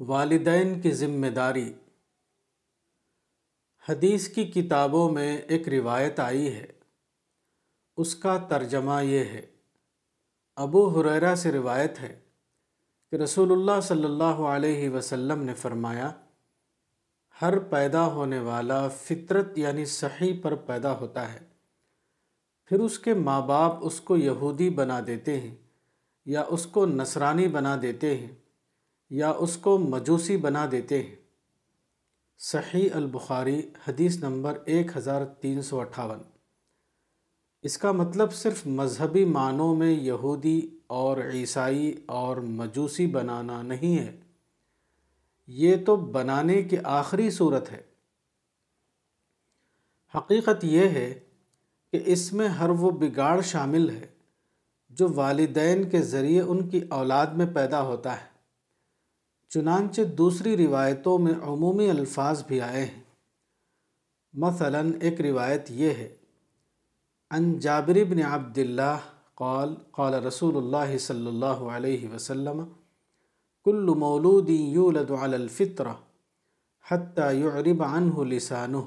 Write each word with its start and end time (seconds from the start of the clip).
والدین 0.00 0.80
کی 0.80 0.90
ذمہ 0.92 1.26
داری۔ 1.26 1.72
حدیث 3.88 4.28
کی 4.28 4.44
کتابوں 4.44 5.10
میں 5.10 5.38
ایک 5.38 5.68
روایت 5.68 6.20
آئی 6.20 6.54
ہے۔ 6.54 6.66
اس 7.96 8.14
کا 8.14 8.38
ترجمہ 8.38 9.04
یہ 9.04 9.18
ہے۔ 9.18 9.46
ابو 10.56 11.00
حریرہ 11.00 11.34
سے 11.34 11.52
روایت 11.52 12.00
ہے 12.00 12.20
کہ 13.10 13.16
رسول 13.16 13.52
اللہ 13.52 13.80
صلی 13.80 14.04
اللہ 14.04 14.24
علیہ 14.24 14.90
وسلم 14.90 15.42
نے 15.42 15.54
فرمایا، 15.54 16.12
ہر 17.42 17.58
پیدا 17.58 18.06
ہونے 18.06 18.38
والا 18.38 18.88
فطرت 18.88 19.58
یعنی 19.58 19.84
صحیح 19.84 20.42
پر 20.42 20.54
پیدا 20.54 20.98
ہوتا 20.98 21.34
ہے۔ 21.34 21.40
پھر 22.64 22.80
اس 22.80 22.98
کے 22.98 23.14
ماں 23.14 23.42
باپ 23.42 23.72
اس 23.80 24.00
کو 24.00 24.16
یہودی 24.16 24.70
بنا 24.70 25.00
دیتے 25.06 25.40
ہیں 25.40 25.54
یا 26.26 26.44
اس 26.48 26.66
کو 26.66 26.86
نصرانی 26.86 27.48
بنا 27.48 27.78
دیتے 27.82 28.16
ہیں۔ 28.16 28.39
یا 29.10 29.30
اس 29.30 29.56
کو 29.56 29.78
مجوسی 29.78 30.36
بنا 30.36 30.66
دیتے 30.72 31.02
ہیں۔ 31.02 31.16
صحیح 32.38 32.88
البخاری 32.94 33.62
حدیث 33.88 34.16
نمبر 34.16 34.58
ایک 34.66 34.96
ہزار 34.96 35.24
تین 35.24 35.62
سو 35.62 35.80
اٹھاون۔ 35.80 36.18
اس 37.62 37.78
کا 37.78 37.92
مطلب 37.92 38.32
صرف 38.32 38.66
مذہبی 38.66 39.24
معنوں 39.24 39.76
میں 39.76 39.90
یہودی 39.90 40.78
اور 40.86 41.16
عیسائی 41.32 42.04
اور 42.06 42.36
مجوسی 42.36 43.06
بنانا 43.06 43.62
نہیں 43.62 43.98
ہے۔ 43.98 44.20
یہ 45.46 45.76
تو 45.86 45.96
بنانے 45.96 46.62
کی 46.62 46.76
آخری 46.84 47.30
صورت 47.30 47.72
ہے۔ 47.72 47.82
حقیقت 50.14 50.64
یہ 50.64 50.88
ہے 50.88 51.20
کہ 51.92 52.02
اس 52.06 52.32
میں 52.32 52.48
ہر 52.48 52.68
وہ 52.68 52.90
بگاڑ 52.90 53.40
شامل 53.40 53.90
ہے 53.90 54.06
جو 54.90 55.08
والدین 55.14 55.90
کے 55.90 56.02
ذریعے 56.02 56.40
ان 56.40 56.68
کی 56.68 56.80
اولاد 56.90 57.26
میں 57.26 57.46
پیدا 57.54 57.82
ہوتا 57.82 58.20
ہے۔ 58.20 58.29
چنانچہ 59.54 60.02
دوسری 60.02 60.66
روایتوں 60.66 61.18
میں 61.18 61.34
عمومی 61.42 61.90
الفاظ 61.90 62.44
بھی 62.46 62.60
آئے 62.60 62.84
ہیں۔ 62.84 63.02
مثلا 64.32 64.82
ایک 65.00 65.20
روایت 65.20 65.70
یہ 65.70 65.90
ہے 65.90 66.16
ان 67.30 67.58
جابر 67.58 68.04
بن 68.08 68.22
عبداللہ 68.22 68.96
قال 69.34 69.74
قال 69.90 70.14
رسول 70.14 70.56
اللہ 70.56 70.98
صلی 70.98 71.26
اللہ 71.26 71.64
علیہ 71.74 72.08
وسلم، 72.08 72.62
کل 73.64 73.88
مولود 73.98 74.48
یولد 74.48 75.10
علی 75.10 75.34
الفطرہ 75.34 75.92
حتى 76.90 77.40
يعرب 77.40 77.82
عنه 77.82 78.24
لسانه 78.24 78.84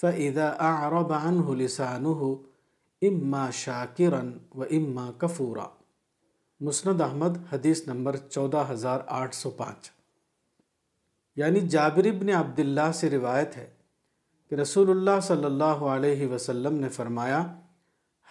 فإذا 0.00 0.46
أعرب 0.60 1.12
عنه 1.12 1.54
لسانه 1.54 2.30
إما 3.02 3.50
شاكرا 3.50 4.22
وإما 4.54 5.10
كفورا 5.18 5.66
مسند 6.62 7.00
احمد، 7.00 7.52
حدیث 7.52 7.88
نمبر 7.88 8.16
چودہ 8.16 8.66
ہزار 8.70 9.00
آٹھ 9.06 9.34
سو 9.34 9.50
پانچ۔ 9.50 9.90
یعنی 11.36 11.60
جابر 11.60 12.04
ابن 12.04 12.28
عبداللہ 12.28 12.92
سے 12.94 13.10
روایت 13.10 13.56
ہے 13.56 13.70
کہ 14.50 14.54
رسول 14.54 14.90
اللہ 14.90 15.20
صلی 15.22 15.44
اللہ 15.44 15.64
علیہ 15.64 16.26
وسلم 16.26 16.74
نے 16.74 16.88
فرمایا، 16.88 17.60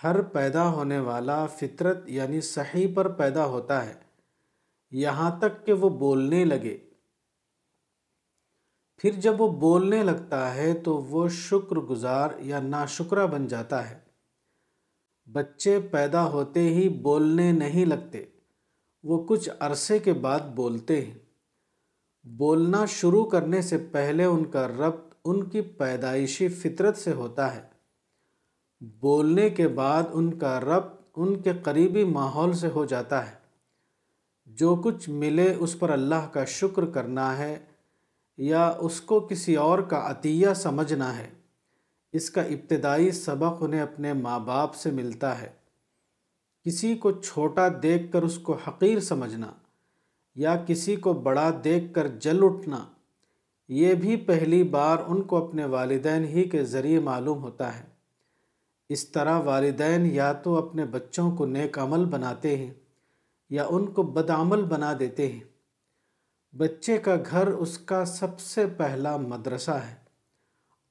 ہر 0.03 0.21
پیدا 0.21 0.69
ہونے 0.69 0.99
والا 0.99 1.45
فطرت 1.45 1.97
یعنی 2.05 2.41
صحیح 2.41 2.87
پر 2.95 3.07
پیدا 3.09 3.45
ہوتا 3.45 3.85
ہے، 3.85 3.93
یہاں 4.91 5.39
تک 5.39 5.65
کہ 5.65 5.73
وہ 5.73 5.89
بولنے 5.89 6.45
لگے۔ 6.45 6.77
پھر 8.97 9.11
جب 9.11 9.41
وہ 9.41 9.59
بولنے 9.59 10.03
لگتا 10.03 10.55
ہے 10.55 10.73
تو 10.73 10.97
وہ 10.97 11.27
شکر 11.27 11.75
گزار 11.75 12.29
یا 12.39 12.59
ناشکرہ 12.59 13.27
بن 13.27 13.47
جاتا 13.47 13.89
ہے۔ 13.89 14.00
بچے 15.31 15.79
پیدا 15.79 16.23
ہوتے 16.23 16.59
ہی 16.59 16.89
بولنے 16.89 17.51
نہیں 17.51 17.85
لگتے۔ 17.85 18.25
وہ 19.03 19.25
کچھ 19.27 19.49
عرصے 19.59 19.99
کے 19.99 20.13
بعد 20.13 20.39
بولتے 20.39 21.05
ہیں۔ 21.05 21.17
بولنا 22.23 22.85
شروع 22.85 23.25
کرنے 23.25 23.61
سے 23.61 23.77
پہلے 23.91 24.23
ان 24.23 24.45
کا 24.45 24.67
ربط 24.67 25.13
ان 25.25 25.49
کی 25.49 25.61
پیدائشی 25.61 26.47
فطرت 26.47 26.97
سے 26.97 27.11
ہوتا 27.11 27.55
ہے۔ 27.55 27.61
بولنے 28.99 29.49
کے 29.49 29.67
بعد 29.67 30.03
ان 30.11 30.39
کا 30.39 30.59
ربط 30.59 31.01
ان 31.15 31.41
کے 31.41 31.51
قریبی 31.63 32.03
ماحول 32.03 32.53
سے 32.53 32.67
ہو 32.67 32.85
جاتا 32.85 33.31
ہے۔ 33.31 33.35
جو 34.45 34.75
کچھ 34.75 35.09
ملے 35.09 35.55
اس 35.59 35.79
پر 35.79 35.89
اللہ 35.89 36.29
کا 36.31 36.45
شکر 36.45 36.85
کرنا 36.85 37.37
ہے 37.37 37.59
یا 38.37 38.73
اس 38.79 39.01
کو 39.01 39.19
کسی 39.19 39.55
اور 39.55 39.79
کا 39.79 40.11
عطیہ 40.11 40.47
سمجھنا 40.55 41.17
ہے۔ 41.17 41.40
اس 42.13 42.29
کا 42.29 42.41
ابتدائی 42.41 43.11
سبق 43.11 43.63
انہیں 43.63 43.81
اپنے 43.81 44.13
ماں 44.13 44.39
باپ 44.39 44.75
سے 44.75 44.91
ملتا 44.91 45.41
ہے۔ 45.41 45.49
کسی 46.65 46.95
کو 46.95 47.11
چھوٹا 47.11 47.67
دیکھ 47.83 48.11
کر 48.11 48.21
اس 48.21 48.39
کو 48.39 48.57
حقیر 48.67 48.99
سمجھنا 48.99 49.51
یا 50.35 50.63
کسی 50.67 50.95
کو 50.95 51.13
بڑا 51.13 51.51
دیکھ 51.63 51.93
کر 51.93 52.07
جل 52.07 52.39
اٹھنا، 52.43 52.85
یہ 53.69 53.93
بھی 53.93 54.15
پہلی 54.15 54.63
بار 54.63 54.97
ان 55.07 55.21
کو 55.21 55.47
اپنے 55.47 55.65
والدین 55.65 56.23
ہی 56.23 56.43
کے 56.43 56.63
ذریعے 56.63 56.99
معلوم 56.99 57.43
ہوتا 57.43 57.79
ہے۔ 57.79 57.83
اس 58.89 59.09
طرح 59.09 59.39
والدین 59.39 60.05
یا 60.05 60.33
تو 60.33 60.55
اپنے 60.55 60.85
بچوں 60.85 61.35
کو 61.35 61.45
نیک 61.45 61.79
عمل 61.79 62.05
بناتے 62.05 62.57
ہیں 62.57 62.73
یا 63.49 63.67
ان 63.69 63.91
کو 63.91 64.03
بدعمل 64.03 64.63
بنا 64.63 64.93
دیتے 64.99 65.31
ہیں۔ 65.31 65.39
بچے 66.57 66.97
کا 66.97 67.15
گھر 67.31 67.47
اس 67.47 67.77
کا 67.77 68.05
سب 68.05 68.39
سے 68.39 68.65
پہلا 68.77 69.17
مدرسہ 69.17 69.71
ہے۔ 69.71 70.00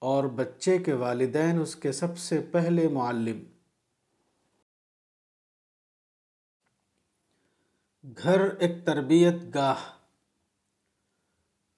اور 0.00 0.24
بچے 0.24 0.78
کے 0.78 0.92
والدین 0.92 1.60
اس 1.60 1.76
کے 1.76 1.92
سب 1.92 2.18
سے 2.18 2.40
پہلے 2.52 2.88
معلم۔ 2.88 3.44
گھر 8.22 8.40
ایک 8.58 8.86
تربیت 8.86 9.34
گاہ۔ 9.54 9.76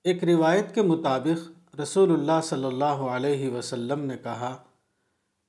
ایک 0.05 0.25
روایت 0.25 0.75
کے 0.75 0.83
مطابق 0.83 1.79
رسول 1.81 2.13
اللہ 2.13 2.41
صلی 2.43 2.65
اللہ 2.65 2.85
علیہ 2.85 3.51
وسلم 3.51 4.01
نے 4.01 4.17
کہا، 4.19 4.63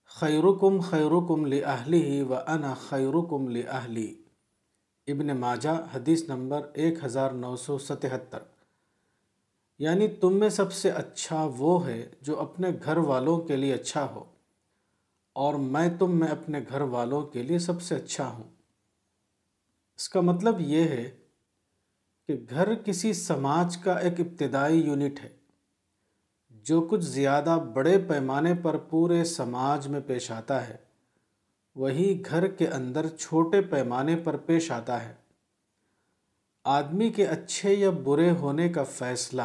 خیرکم 0.05 0.79
خیرکم 0.79 1.45
لی 1.45 2.21
و 2.21 2.35
انا 2.35 2.73
خیرکم 2.73 3.47
لی 3.47 3.63
ابن 5.07 5.27
ماجہ، 5.27 5.87
حدیث 5.95 6.23
نمبر 6.29 6.69
ایک 6.73 7.03
ہزار 7.03 7.31
نو 7.31 7.55
سو 7.55 7.77
ستہتر۔ 7.77 8.52
یعنی 9.79 10.07
تم 10.15 10.39
میں 10.39 10.49
سب 10.49 10.73
سے 10.73 10.89
اچھا 10.91 11.45
وہ 11.57 11.85
ہے 11.87 12.01
جو 12.21 12.39
اپنے 12.39 12.69
گھر 12.85 12.97
والوں 12.97 13.41
کے 13.41 13.55
لیے 13.55 13.73
اچھا 13.73 14.05
ہو، 14.05 14.23
اور 15.35 15.55
میں 15.55 15.87
تم 15.99 16.19
میں 16.19 16.27
اپنے 16.27 16.59
گھر 16.69 16.81
والوں 16.89 17.21
کے 17.23 17.43
لیے 17.43 17.59
سب 17.59 17.81
سے 17.81 17.95
اچھا 17.95 18.27
ہوں۔ 18.27 18.43
اس 19.99 20.09
کا 20.09 20.21
مطلب 20.21 20.61
یہ 20.61 20.83
ہے 20.83 21.09
کہ 22.29 22.35
گھر 22.49 22.73
کسی 22.75 23.13
سماج 23.13 23.77
کا 23.77 23.93
ایک 23.93 24.19
ابتدائی 24.19 24.79
یونٹ 24.81 25.23
ہے، 25.23 25.29
جو 26.65 26.81
کچھ 26.81 27.03
زیادہ 27.05 27.57
بڑے 27.73 27.97
پیمانے 28.07 28.53
پر 28.53 28.77
پورے 28.89 29.23
سماج 29.23 29.87
میں 29.87 29.99
پیش 30.07 30.29
آتا 30.31 30.67
ہے، 30.67 30.77
وہی 31.75 32.21
گھر 32.25 32.47
کے 32.47 32.67
اندر 32.67 33.07
چھوٹے 33.09 33.61
پیمانے 33.61 34.15
پر 34.15 34.37
پیش 34.37 34.71
آتا 34.71 35.03
ہے۔ 35.05 35.13
آدمی 36.65 37.09
کے 37.09 37.27
اچھے 37.27 37.73
یا 37.73 37.89
برے 37.89 38.31
ہونے 38.31 38.69
کا 38.69 38.83
فیصلہ 38.83 39.41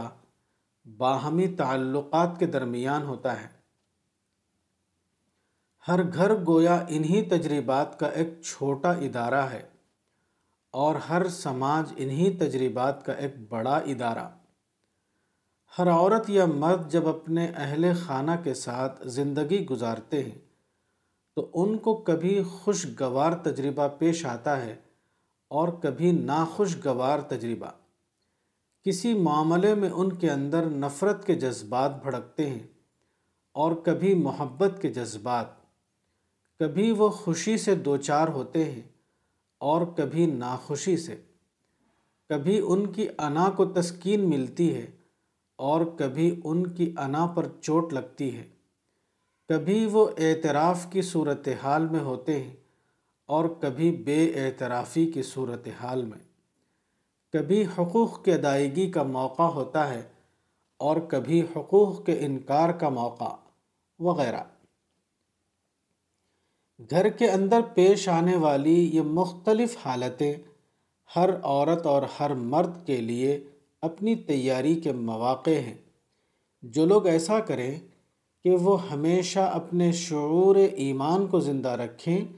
باہمی 0.96 1.48
تعلقات 1.48 2.38
کے 2.38 2.46
درمیان 2.46 3.02
ہوتا 3.02 3.42
ہے۔ 3.42 3.48
ہر 5.88 6.12
گھر 6.12 6.46
گویا 6.46 6.84
انہی 6.88 7.22
تجربات 7.22 7.98
کا 7.98 8.06
ایک 8.06 8.42
چھوٹا 8.42 8.92
ادارہ 8.92 9.42
ہے 9.46 9.68
اور 10.70 10.94
ہر 10.94 11.28
سماج 11.28 11.92
انہی 11.96 12.36
تجربات 12.36 13.04
کا 13.06 13.12
ایک 13.12 13.48
بڑا 13.48 13.76
ادارہ۔ 13.76 14.28
ہر 15.78 15.90
عورت 15.90 16.30
یا 16.30 16.46
مرد 16.46 16.92
جب 16.92 17.08
اپنے 17.08 17.46
اہل 17.56 17.84
خانہ 18.06 18.30
کے 18.44 18.54
ساتھ 18.54 19.08
زندگی 19.08 19.66
گزارتے 19.66 20.24
ہیں 20.24 20.38
تو 21.34 21.50
ان 21.54 21.78
کو 21.78 21.96
کبھی 21.96 22.42
خوشگوار 22.42 23.32
تجربہ 23.32 23.88
پیش 23.88 24.26
آتا 24.26 24.64
ہے 24.64 24.76
اور 25.48 25.69
کبھی 25.69 26.12
ناخوشگوار 26.12 27.19
تجربہ۔ 27.19 27.66
کسی 28.84 29.14
معاملے 29.14 29.75
میں 29.75 29.90
ان 29.90 30.12
کے 30.12 30.31
اندر 30.31 30.67
نفرت 30.67 31.26
کے 31.26 31.34
جذبات 31.34 32.02
بھڑکتے 32.02 32.50
ہیں 32.50 32.67
اور 33.52 33.72
کبھی 33.72 34.14
محبت 34.14 34.82
کے 34.82 34.88
جذبات۔ 34.88 35.46
کبھی 36.58 36.90
وہ 36.90 37.08
خوشی 37.08 37.56
سے 37.56 37.75
دوچار 37.75 38.28
ہوتے 38.28 38.64
ہیں 38.64 38.82
اور 39.58 39.87
کبھی 39.96 40.26
ناخوشی 40.26 40.96
سے۔ 40.96 41.17
کبھی 42.28 42.61
ان 42.67 42.93
کی 42.93 43.08
انا 43.19 43.50
کو 43.50 43.64
تسکین 43.64 44.31
ملتی 44.31 44.75
ہے 44.75 44.87
اور 45.56 45.81
کبھی 45.99 46.40
ان 46.44 46.67
کی 46.67 46.94
انا 46.99 47.26
پر 47.26 47.46
چوٹ 47.61 47.93
لگتی 47.93 48.37
ہے۔ 48.37 48.49
کبھی 49.49 49.87
وہ 49.87 50.06
اعتراف 50.19 50.87
کی 50.90 51.02
صورتحال 51.02 51.88
میں 51.88 52.00
ہوتے 52.00 52.43
ہیں 52.43 52.56
اور 53.28 53.44
کبھی 53.60 53.90
بے 53.90 54.32
اعترافی 54.34 55.06
کی 55.06 55.22
صورتحال 55.22 56.04
میں۔ 56.04 56.19
کبھی 57.32 57.64
حقوق 57.78 58.25
کے 58.25 58.34
ادائیگی 58.34 58.90
کا 58.90 59.02
موقع 59.02 59.42
ہوتا 59.42 59.94
ہے 59.94 60.02
اور 60.76 60.96
کبھی 60.96 61.42
حقوق 61.56 62.06
کے 62.06 62.16
انکار 62.20 62.69
کا 62.69 62.88
موقع 62.88 63.36
وغیرہ۔ 63.98 64.44
گھر 66.90 67.08
کے 67.08 67.30
اندر 67.30 67.60
پیش 67.75 68.08
آنے 68.08 68.36
والی 68.36 68.96
یہ 68.96 69.00
مختلف 69.00 69.76
حالتیں 69.84 70.34
ہر 71.16 71.31
عورت 71.42 71.86
اور 71.86 72.02
ہر 72.20 72.34
مرد 72.34 72.86
کے 72.86 72.96
لیے 72.96 73.44
اپنی 73.82 74.16
تیاری 74.16 74.81
کے 74.81 74.92
مواقع 74.92 75.50
ہیں۔ 75.50 75.76
جو 76.62 76.86
لوگ 76.86 77.06
ایسا 77.06 77.40
کریں 77.40 77.81
کہ 78.44 78.50
وہ 78.50 78.90
ہمیشہ 78.90 79.40
اپنے 79.40 79.92
شعور 79.92 80.56
ایمان 80.56 81.26
کو 81.26 81.40
زندہ 81.40 81.69
رکھیں 81.69 82.38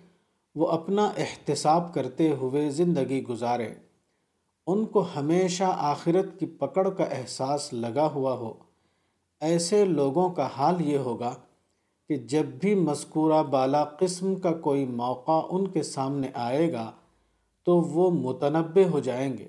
وہ 0.54 0.66
اپنا 0.68 1.10
احتساب 1.16 1.94
کرتے 1.94 2.30
ہوئے 2.30 2.70
زندگی 2.70 3.22
گزاریں 3.22 3.74
ان 4.66 4.86
کو 4.86 5.04
ہمیشہ 5.16 5.64
آخرت 5.66 6.40
کی 6.40 6.46
پکڑ 6.46 6.90
کا 6.90 7.04
احساس 7.04 7.72
لگا 7.72 8.06
ہوا 8.06 8.32
ہو۔ 8.32 8.54
ایسے 9.40 9.84
لوگوں 9.84 10.30
کا 10.30 10.48
حال 10.56 10.80
یہ 10.80 10.98
ہوگا 10.98 11.34
کہ 12.08 12.16
جب 12.16 12.44
بھی 12.44 12.74
مذکورہ 12.74 13.42
بالا 13.42 13.84
قسم 13.84 14.34
کا 14.34 14.52
کوئی 14.52 14.86
موقع 14.86 15.40
ان 15.50 15.68
کے 15.68 15.82
سامنے 15.82 16.28
آئے 16.34 16.72
گا 16.72 16.92
تو 17.64 17.80
وہ 17.80 18.10
متنبع 18.10 18.82
ہو 18.90 19.00
جائیں 19.00 19.38
گے 19.38 19.48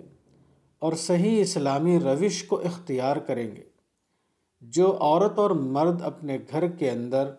اور 0.80 0.94
صحیح 0.94 1.42
اسلامی 1.42 2.00
روش 2.00 2.44
کو 2.44 2.56
اختیار 2.56 3.18
کریں 3.18 3.56
گے۔ 3.56 3.64
جو 4.62 4.98
عورت 5.00 5.40
اور 5.40 5.52
مرد 5.52 6.02
اپنے 6.02 6.38
گھر 6.52 6.68
کے 6.68 6.92
اندر 6.92 7.32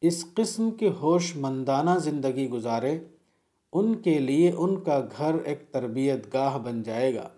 اس 0.00 0.24
قسم 0.34 0.70
کی 0.70 0.88
ہوش 0.88 1.36
مندانہ 1.36 1.98
زندگی 1.98 2.50
گزارے، 2.50 2.98
ان 3.72 3.94
کے 3.94 4.18
لیے 4.18 4.52
ان 4.56 4.80
کا 4.80 5.00
گھر 5.18 5.36
ایک 5.44 5.72
تربیت 5.72 6.34
گاہ 6.34 6.58
بن 6.58 6.82
جائے 6.82 7.14
گا۔ 7.14 7.28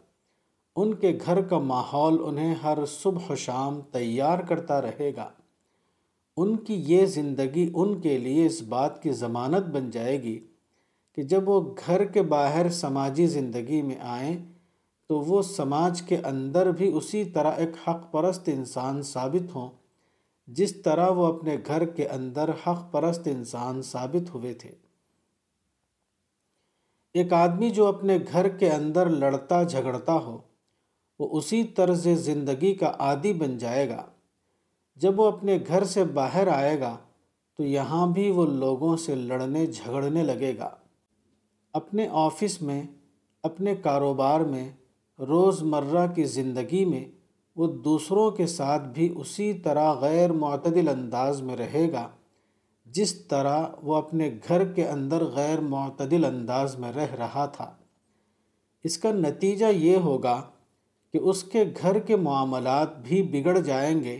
ان 0.77 0.95
کے 0.95 1.19
گھر 1.27 1.41
کا 1.41 1.59
ماحول 1.59 2.19
انہیں 2.25 2.55
ہر 2.55 2.79
صبح 2.87 3.33
و 3.33 3.35
شام 3.35 3.81
تیار 3.81 4.39
کرتا 4.39 4.83
رہے 4.83 5.13
گا۔ 5.17 5.29
ان 6.37 6.57
کی 6.57 6.75
یہ 6.75 7.07
زندگی 7.07 7.71
ان 7.75 8.01
کے 8.01 8.19
لیے 8.19 8.47
اس 8.47 8.63
بات 8.63 9.03
کی 9.03 9.11
ضمانت 9.11 9.67
بن 9.67 9.91
جائے 9.91 10.23
گی 10.23 10.39
کہ 11.15 11.23
جب 11.23 11.49
وہ 11.49 11.75
گھر 11.87 12.05
کے 12.05 12.23
باہر 12.23 12.69
سماجی 12.69 13.27
زندگی 13.27 13.83
میں 13.83 13.97
آئیں، 14.01 14.37
تو 15.09 15.21
وہ 15.21 15.43
سماج 15.43 16.03
کے 16.03 16.17
اندر 16.17 16.71
بھی 16.71 16.93
اسی 16.93 17.25
طرح 17.25 17.53
ایک 17.53 17.89
حق 17.89 18.13
پرست 18.13 18.49
انسان 18.53 19.03
ثابت 19.03 19.55
ہوں۔ 19.55 19.80
جس 20.51 20.83
طرح 20.83 21.11
وہ 21.11 21.27
اپنے 21.27 21.57
گھر 21.67 21.85
کے 21.85 22.09
اندر 22.09 22.51
حق 22.67 22.93
پرست 22.93 23.21
انسان 23.27 23.83
ثابت 23.83 24.35
ہوئے 24.35 24.55
تھے۔ 24.55 24.71
ایک 27.15 27.33
آدمی 27.33 27.71
جو 27.71 27.87
اپنے 27.87 28.19
گھر 28.33 28.49
کے 28.49 28.71
اندر 28.71 29.09
لڑتا 29.09 29.63
جھگڑتا 29.63 30.13
ہو، 30.13 30.39
وہ 31.19 31.29
اسی 31.39 31.65
طرز 31.65 32.09
زندگی 32.09 32.75
کا 32.75 32.93
عادی 32.99 33.33
بن 33.33 33.59
جائے 33.59 33.89
گا۔ 33.89 34.07
جب 34.97 35.21
وہ 35.21 35.27
اپنے 35.27 35.59
گھر 35.69 35.85
سے 35.85 36.05
باہر 36.05 36.49
آئے 36.49 36.81
گا، 36.81 36.97
تو 37.57 37.65
یہاں 37.65 38.07
بھی 38.07 38.31
وہ 38.31 38.47
لوگوں 38.47 38.97
سے 38.97 39.15
لڑنے 39.15 39.67
جھگڑنے 39.67 40.23
لگے 40.23 40.59
گا۔ 40.59 40.71
اپنے 41.73 42.09
آفس 42.11 42.63
میں، 42.63 42.83
اپنے 43.43 43.77
کاروبار 43.77 44.41
میں 44.41 44.73
روز 45.19 45.63
مرہ 45.63 46.07
کی 46.15 46.25
زندگی 46.25 46.85
میں 46.85 47.20
وہ 47.57 47.67
دوسروں 47.85 48.31
کے 48.31 48.47
ساتھ 48.47 48.83
بھی 48.83 49.13
اسی 49.17 49.53
طرح 49.53 49.93
غیر 49.93 50.33
معتدل 50.33 50.89
انداز 50.89 51.43
میں 51.43 51.57
رہے 51.57 51.93
گا، 51.93 52.09
جس 52.87 53.15
طرح 53.21 53.67
وہ 53.83 53.95
اپنے 53.97 54.31
گھر 54.49 54.65
کے 54.65 54.89
اندر 54.89 55.25
غیر 55.25 55.61
معتدل 55.61 56.25
انداز 56.25 56.79
میں 56.79 56.93
رہ 56.93 57.15
رہا 57.15 57.47
تھا۔ 57.47 57.71
اس 58.85 58.99
کا 58.99 59.13
نتیجہ 59.13 59.67
یہ 59.67 59.97
ہوگا 59.97 60.41
کہ 61.15 61.19
اس 61.19 61.43
کے 61.45 61.65
گھر 61.83 61.99
کے 61.99 62.17
معاملات 62.17 62.99
بھی 62.99 63.23
بگڑ 63.23 63.59
جائیں 63.59 64.03
گے 64.05 64.19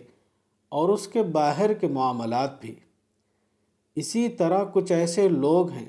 اور 0.73 0.89
اس 0.89 1.09
کے 1.09 1.23
باہر 1.23 1.73
کے 1.73 1.89
معاملات 1.89 2.61
بھی۔ 2.61 2.75
اسی 3.97 4.29
طرح 4.29 4.65
کچھ 4.73 4.93
ایسے 4.93 5.29
لوگ 5.29 5.71
ہیں 5.71 5.89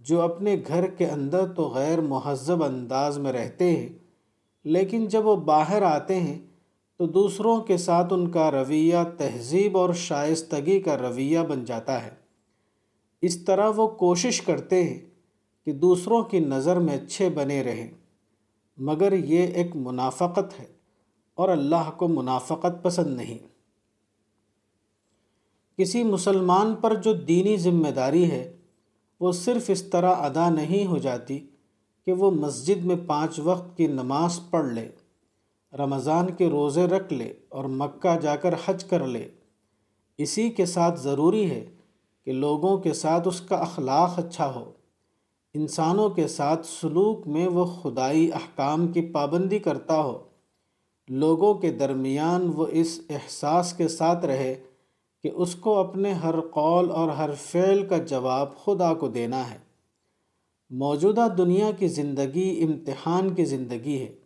جو 0.00 0.20
اپنے 0.20 0.56
گھر 0.68 0.86
کے 0.90 1.06
اندر 1.06 1.52
تو 1.52 1.68
غیر 1.68 2.00
مہذب 2.00 2.64
انداز 2.64 3.18
میں 3.18 3.32
رہتے 3.32 3.70
ہیں، 3.76 3.88
لیکن 4.64 5.06
جب 5.06 5.26
وہ 5.26 5.36
باہر 5.36 5.82
آتے 5.82 6.20
ہیں 6.20 6.38
تو 7.02 7.06
دوسروں 7.06 7.60
کے 7.60 7.76
ساتھ 7.76 8.12
ان 8.12 8.30
کا 8.30 8.50
رویہ 8.50 8.96
تہذیب 9.18 9.78
اور 9.78 9.92
شائستگی 9.92 10.80
کا 10.80 10.98
رویہ 10.98 11.38
بن 11.38 11.64
جاتا 11.64 12.06
ہے۔ 12.06 12.10
اس 13.22 13.44
طرح 13.44 13.70
وہ 13.76 13.88
کوشش 13.88 14.40
کرتے 14.40 14.84
ہیں 14.84 14.98
کہ 15.64 15.72
دوسروں 15.72 16.22
کی 16.22 16.38
نظر 16.38 16.76
میں 16.76 16.94
اچھے 16.94 17.28
بنے 17.28 17.62
رہیں، 17.62 17.90
مگر 18.78 19.12
یہ 19.12 19.46
ایک 19.46 19.76
منافقت 19.76 20.60
ہے 20.60 20.64
اور 21.34 21.48
اللہ 21.48 21.90
کو 21.96 22.08
منافقت 22.08 22.82
پسند 22.82 23.16
نہیں۔ 23.16 23.38
کسی 25.78 26.04
مسلمان 26.04 26.74
پر 26.74 26.94
جو 26.94 27.12
دینی 27.12 27.56
ذمہ 27.56 27.88
داری 27.88 28.30
ہے، 28.30 28.56
وہ 29.20 29.32
صرف 29.32 29.64
اس 29.68 29.82
طرح 29.82 30.14
ادا 30.14 30.50
نہیں 30.50 30.86
ہو 30.86 30.98
جاتی 30.98 31.46
کہ 32.06 32.12
وہ 32.12 32.30
مسجد 32.30 32.84
میں 32.84 32.96
پانچ 33.06 33.38
وقت 33.38 33.76
کی 33.76 33.86
نماز 33.86 34.40
پڑھ 34.50 34.66
لے۔ 34.66 34.88
رمضان 35.78 36.26
کے 36.30 36.48
روزے 36.48 36.84
رکھ 36.84 37.12
لے 37.12 37.32
اور 37.48 37.64
مکہ 37.64 38.18
جا 38.18 38.36
کر 38.36 38.54
حج 38.64 38.84
کر 38.84 39.06
لے۔ 39.06 39.28
اسی 40.18 40.50
کے 40.50 40.66
ساتھ 40.66 41.00
ضروری 41.00 41.50
ہے 41.50 41.64
کہ 42.24 42.32
لوگوں 42.32 42.78
کے 42.78 42.92
ساتھ 42.92 43.28
اس 43.28 43.40
کا 43.40 43.56
اخلاق 43.56 44.18
اچھا 44.18 44.54
ہو۔ 44.54 44.72
انسانوں 45.54 46.10
کے 46.10 46.28
ساتھ 46.28 46.66
سلوک 46.66 47.26
میں 47.26 47.46
وہ 47.46 47.64
خدائی 47.64 48.32
احکام 48.32 48.88
کی 48.88 49.00
پابندی 49.00 49.58
کرتا 49.58 50.02
ہو۔ 50.02 50.18
لوگوں 51.08 51.54
کے 51.54 51.72
درمیان 51.72 52.52
وہ 52.54 52.66
اس 52.70 53.00
احساس 53.10 53.72
کے 53.72 53.88
ساتھ 53.88 54.24
رہے 54.24 54.62
کہ 55.22 55.30
اس 55.34 55.54
کو 55.54 55.78
اپنے 55.78 56.12
ہر 56.12 56.40
قول 56.40 56.90
اور 56.90 57.08
ہر 57.08 57.30
فعل 57.34 57.86
کا 57.86 57.98
جواب 57.98 58.56
خدا 58.64 58.94
کو 58.94 59.08
دینا 59.08 59.50
ہے۔ 59.50 59.58
موجودہ 60.70 61.26
دنیا 61.38 61.70
کی 61.70 61.88
زندگی 61.88 62.62
امتحان 62.62 63.34
کی 63.34 63.44
زندگی 63.44 64.02
ہے۔ 64.02 64.21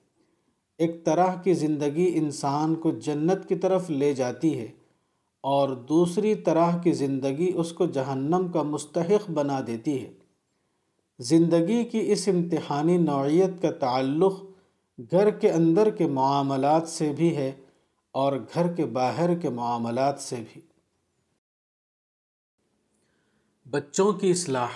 ایک 0.78 1.04
طرح 1.04 1.42
کی 1.42 1.54
زندگی 1.54 2.12
انسان 2.14 2.74
کو 2.74 2.90
جنت 2.90 3.48
کی 3.48 3.54
طرف 3.54 3.90
لے 3.90 4.14
جاتی 4.14 4.58
ہے 4.58 4.68
اور 5.40 5.68
دوسری 5.68 6.34
طرح 6.34 6.78
کی 6.78 6.92
زندگی 6.92 7.52
اس 7.54 7.72
کو 7.72 7.86
جہنم 7.86 8.46
کا 8.52 8.62
مستحق 8.62 9.30
بنا 9.30 9.60
دیتی 9.66 10.04
ہے۔ 10.04 10.12
زندگی 11.18 11.84
کی 11.84 12.12
اس 12.12 12.28
امتحانی 12.28 12.96
نوعیت 12.96 13.62
کا 13.62 13.70
تعلق 13.70 14.44
گھر 14.98 15.30
کے 15.30 15.50
اندر 15.50 15.90
کے 15.90 16.06
معاملات 16.06 16.88
سے 16.88 17.12
بھی 17.16 17.36
ہے 17.36 17.52
اور 18.10 18.32
گھر 18.54 18.72
کے 18.72 18.86
باہر 18.86 19.38
کے 19.38 19.48
معاملات 19.50 20.20
سے 20.20 20.36
بھی۔ 20.52 20.60
بچوں 23.70 24.12
کی 24.12 24.30
اصلاح۔ 24.30 24.68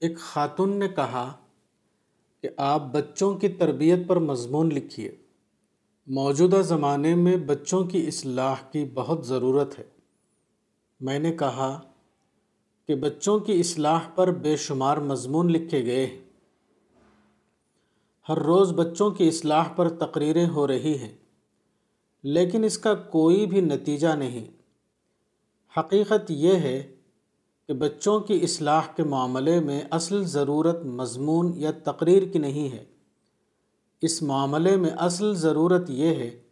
ایک 0.00 0.18
خاتون 0.18 0.78
نے 0.78 0.88
کہا 0.88 1.36
کہ 2.44 2.50
آپ 2.56 2.82
بچوں 2.92 3.38
کی 3.38 3.48
تربیت 3.48 3.98
پر 4.06 4.16
مضمون 4.16 4.68
لکھیے۔ 4.68 5.16
موجودہ 6.06 6.56
زمانے 6.56 7.14
میں 7.14 7.36
بچوں 7.36 7.84
کی 7.84 8.06
اصلاح 8.06 8.54
کی 8.72 8.90
بہت 8.94 9.26
ضرورت 9.26 9.78
ہے۔ 9.78 9.84
میں 11.00 11.18
نے 11.18 11.32
کہا 11.32 11.80
کہ 12.88 12.94
بچوں 12.94 13.38
کی 13.38 13.60
اصلاح 13.60 14.08
پر 14.14 14.30
بے 14.30 14.56
شمار 14.56 14.96
مضمون 14.96 15.52
لکھے 15.52 15.86
گئے 15.86 16.06
ہیں۔ 16.06 16.20
ہر 18.28 18.38
روز 18.38 18.72
بچوں 18.72 19.10
کی 19.10 19.28
اصلاح 19.28 19.68
پر 19.68 19.88
تقریریں 19.88 20.48
ہو 20.48 20.66
رہی 20.66 20.98
ہیں، 20.98 21.16
لیکن 22.22 22.64
اس 22.64 22.78
کا 22.78 22.94
کوئی 22.94 23.46
بھی 23.46 23.60
نتیجہ 23.60 24.08
نہیں۔ 24.08 24.44
حقیقت 25.80 26.30
یہ 26.30 26.54
ہے 26.54 26.93
کہ 27.68 27.74
بچوں 27.74 28.20
کی 28.20 28.40
اصلاح 28.42 28.82
کے 28.96 29.02
معاملے 29.02 29.60
میں 29.60 29.80
اصل 29.90 30.24
ضرورت 30.24 30.84
مضمون 30.84 31.52
یا 31.54 31.70
تقریر 31.84 32.22
کی 32.22 32.38
نہیں 32.38 32.72
ہے۔ 32.72 32.84
اس 34.02 34.22
معاملے 34.22 34.76
میں 34.76 34.90
اصل 34.90 35.34
ضرورت 35.34 35.90
یہ 35.90 36.08
ہے 36.08 36.42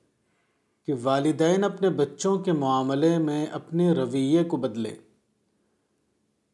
کہ 0.87 0.93
والدین 1.03 1.65
اپنے 1.65 1.91
بچوں 1.91 2.39
کے 2.39 2.53
معاملے 2.53 3.19
میں 3.19 3.47
اپنے 3.47 3.93
رویے 3.93 4.45
کو 4.45 4.57
بدلیں۔ 4.57 4.95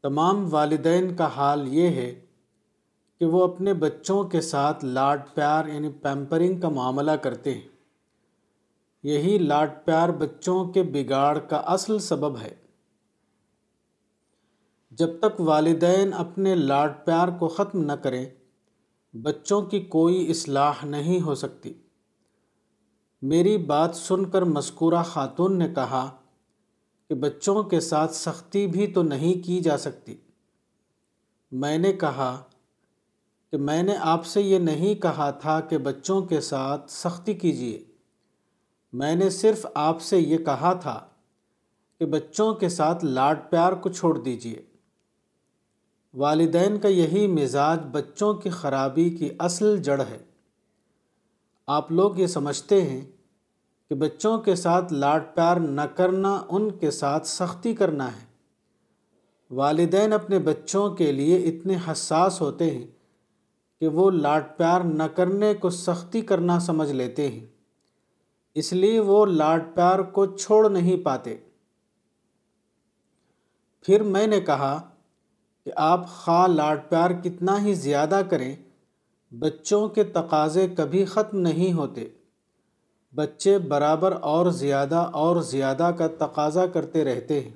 تمام 0.02 0.54
والدین 0.54 1.16
کا 1.16 1.26
حال 1.26 1.68
یہ 1.68 1.88
ہے 1.88 2.20
کہ 3.18 3.24
وہ 3.24 3.44
اپنے 3.44 3.74
بچوں 3.74 4.24
کے 4.24 4.40
ساتھ 4.40 4.84
لاڈ 4.84 5.20
پیار 5.34 5.66
یعنی 5.66 5.88
پیمپرنگ 5.88 6.60
کا 6.60 6.68
معاملہ 6.68 7.10
کرتے 7.10 7.54
ہیں۔ 7.54 7.68
یہی 9.02 9.38
لاڈ 9.38 9.70
پیار 9.84 10.08
بچوں 10.08 10.64
کے 10.64 10.82
بگاڑ 10.82 11.38
کا 11.38 11.56
اصل 11.56 11.98
سبب 11.98 12.38
ہے۔ 12.38 12.67
جب 14.90 15.08
تک 15.20 15.40
والدین 15.40 16.12
اپنے 16.12 16.54
لاڈ 16.54 16.92
پیار 17.04 17.28
کو 17.28 17.48
ختم 17.48 17.84
نہ 17.84 17.92
کریں، 17.92 18.26
بچوں 19.14 19.62
کی 19.62 19.80
کوئی 19.80 20.30
اصلاح 20.30 20.72
نہیں 20.84 21.20
ہو 21.20 21.34
سکتی۔ 21.34 21.72
میری 23.22 23.58
بات 23.58 23.96
سن 23.96 24.24
کر 24.24 24.42
مذکورہ 24.42 25.02
خاتون 25.02 25.58
نے 25.58 25.68
کہا 25.74 26.16
کہ 27.08 27.14
بچوں 27.14 27.62
کے 27.62 27.80
ساتھ 27.80 28.14
سختی 28.14 28.66
بھی 28.66 28.86
تو 28.86 29.02
نہیں 29.02 29.46
کی 29.46 29.60
جا 29.60 29.76
سکتی۔ 29.76 30.16
میں 31.52 31.78
نے 31.78 31.92
کہا 31.92 32.42
کہ 33.50 33.56
میں 33.56 33.82
نے 33.82 33.96
آپ 33.96 34.26
سے 34.26 34.42
یہ 34.42 34.58
نہیں 34.58 34.94
کہا 34.94 35.30
تھا 35.30 35.60
کہ 35.60 35.78
بچوں 35.78 36.22
کے 36.22 36.40
ساتھ 36.40 36.90
سختی 36.90 37.34
کیجیے۔ 37.34 37.84
میں 38.92 39.14
نے 39.14 39.30
صرف 39.30 39.66
آپ 39.74 40.02
سے 40.02 40.18
یہ 40.18 40.38
کہا 40.38 40.72
تھا 40.72 41.06
کہ 41.98 42.06
بچوں 42.06 42.54
کے 42.54 42.68
ساتھ 42.68 43.04
لاڈ 43.04 43.50
پیار 43.50 43.72
کو 43.72 43.88
چھوڑ 43.88 44.18
دیجیے۔ 44.18 44.67
والدین 46.18 46.78
کا 46.78 46.88
یہی 46.88 47.26
مزاج 47.26 47.80
بچوں 47.92 48.34
کی 48.34 48.50
خرابی 48.50 49.10
کی 49.10 49.28
اصل 49.38 49.82
جڑ 49.82 50.00
ہے۔ 50.00 50.18
آپ 51.66 51.92
لوگ 51.92 52.18
یہ 52.18 52.26
سمجھتے 52.26 52.82
ہیں 52.82 53.00
کہ 53.88 53.94
بچوں 53.94 54.38
کے 54.38 54.54
ساتھ 54.54 54.92
لاڈ 54.92 55.24
پیار 55.34 55.56
نہ 55.56 55.80
کرنا، 55.80 56.44
ان 56.48 56.70
کے 56.70 56.90
ساتھ 56.90 57.26
سختی 57.26 57.74
کرنا 57.74 58.06
ہے۔ 58.06 58.26
والدین 59.50 60.12
اپنے 60.12 60.38
بچوں 60.38 60.90
کے 60.90 61.12
لیے 61.12 61.36
اتنے 61.36 61.76
حساس 61.92 62.40
ہوتے 62.40 62.70
ہیں 62.70 62.86
کہ 63.80 63.88
وہ 63.88 64.10
لاڈ 64.10 64.44
پیار 64.56 64.80
نہ 64.80 65.02
کرنے 65.02 65.54
کو 65.54 65.70
سختی 65.70 66.20
کرنا 66.20 66.60
سمجھ 66.60 66.92
لیتے 66.92 67.28
ہیں۔ 67.28 67.46
اس 68.54 68.72
لیے 68.72 69.00
وہ 69.00 69.26
لاڈ 69.26 69.74
پیار 69.74 69.98
کو 69.98 70.26
چھوڑ 70.26 70.70
نہیں 70.70 70.96
پاتے۔ 70.96 71.36
پھر 73.82 74.02
میں 74.02 74.26
نے 74.26 74.40
کہا 74.40 74.87
کہ 75.68 75.72
آپ 75.76 76.08
خواہ 76.08 76.46
لاڈ 76.46 76.80
پیار 76.88 77.10
کتنا 77.10 77.64
ہی 77.64 77.74
زیادہ 77.74 78.20
کریں، 78.30 78.56
بچوں 79.38 79.88
کے 79.88 80.04
تقاضے 80.04 80.66
کبھی 80.76 81.04
ختم 81.04 81.38
نہیں 81.38 81.72
ہوتے۔ 81.72 82.08
بچے 83.14 83.58
برابر 83.58 84.12
اور 84.20 84.50
زیادہ 84.50 84.96
اور 84.96 85.42
زیادہ 85.42 85.90
کا 85.98 86.06
تقاضا 86.18 86.66
کرتے 86.66 87.04
رہتے 87.04 87.40
ہیں۔ 87.40 87.50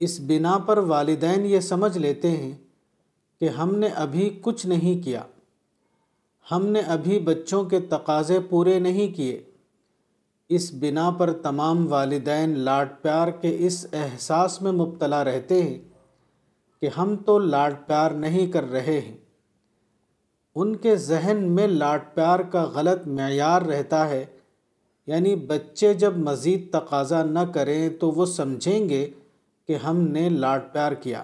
اس 0.00 0.20
بنا 0.20 0.58
پر 0.58 0.78
والدین 0.78 1.46
یہ 1.46 1.60
سمجھ 1.60 1.98
لیتے 1.98 2.30
ہیں 2.30 2.52
کہ 3.40 3.48
ہم 3.48 3.74
نے 3.74 3.86
ابھی 3.86 4.38
کچھ 4.42 4.66
نہیں 4.66 5.04
کیا۔ 5.04 5.22
ہم 6.50 6.66
نے 6.66 6.80
ابھی 6.80 7.18
بچوں 7.18 7.64
کے 7.64 7.80
تقاضے 7.80 8.40
پورے 8.40 8.78
نہیں 8.78 9.16
کیے۔ 9.16 9.42
اس 10.48 10.72
بنا 10.74 11.10
پر 11.10 11.32
تمام 11.32 11.92
والدین 11.92 12.58
لاڈ 12.58 12.88
پیار 13.02 13.28
کے 13.28 13.56
اس 13.60 13.86
احساس 13.92 14.62
میں 14.62 14.72
مبتلا 14.72 15.24
رہتے 15.24 15.62
ہیں۔ 15.62 15.87
کہ 16.80 16.88
ہم 16.96 17.16
تو 17.16 17.38
لاڈ 17.38 17.74
پیار 17.86 18.10
نہیں 18.10 18.52
کر 18.52 18.70
رہے 18.70 19.00
ہیں۔ 19.00 19.16
ان 20.54 20.76
کے 20.76 20.96
ذہن 20.96 21.36
میں 21.40 21.66
لاڈ 21.66 22.00
پیار 22.14 22.40
کا 22.40 22.64
غلط 22.64 23.06
معیار 23.06 23.62
رہتا 23.62 24.08
ہے۔ 24.08 24.24
یعنی 25.06 25.36
بچے 25.36 25.94
جب 25.94 26.18
مزید 26.18 26.72
تقاضا 26.72 27.22
نہ 27.22 27.38
کریں 27.54 27.88
تو 27.88 28.10
وہ 28.10 28.26
سمجھیں 28.26 28.88
گے 28.88 29.10
کہ 29.66 29.74
ہم 29.74 29.96
نے 29.96 30.28
لاڈ 30.28 30.62
پیار 30.72 30.92
کیا۔ 30.92 31.22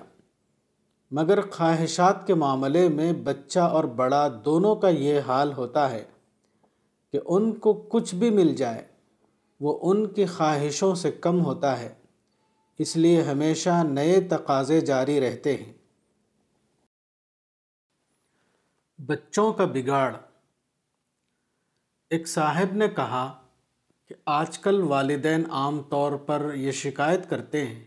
مگر 1.11 1.41
خواہشات 1.51 2.27
کے 2.27 2.35
معاملے 2.35 2.89
میں 2.89 3.13
بچہ 3.13 3.61
اور 3.61 3.85
بڑا 3.85 4.29
دونوں 4.45 4.77
کا 4.77 4.89
یہ 4.89 5.21
حال 5.27 5.53
ہوتا 5.53 5.91
ہے 5.91 6.05
کہ 7.13 7.21
ان 7.27 7.53
کو 7.53 7.73
کچھ 7.73 8.15
بھی 8.15 8.31
مل 8.31 8.55
جائے، 8.55 8.83
وہ 9.61 9.79
ان 9.83 10.07
کی 10.07 10.27
خواہشوں 10.27 10.95
سے 10.95 11.11
کم 11.11 11.45
ہوتا 11.45 11.81
ہے۔ 11.81 12.04
اس 12.79 12.97
لیے 12.97 13.23
ہمیشہ 13.23 13.83
نئے 13.83 14.21
تقاضے 14.21 14.81
جاری 14.81 15.21
رہتے 15.21 15.57
ہیں۔ 15.57 15.73
بچوں 18.99 19.53
کا 19.53 19.65
بگاڑ۔ 19.65 20.17
ایک 22.11 22.29
صاحب 22.29 22.73
نے 22.73 22.89
کہا 22.89 23.47
کہ 24.09 24.15
آج 24.27 24.59
کل 24.59 24.83
والدین 24.83 25.51
عام 25.51 25.83
طور 25.83 26.13
پر 26.13 26.51
یہ 26.55 26.71
شکایت 26.71 27.31
کرتے 27.31 27.67
ہیں 27.67 27.85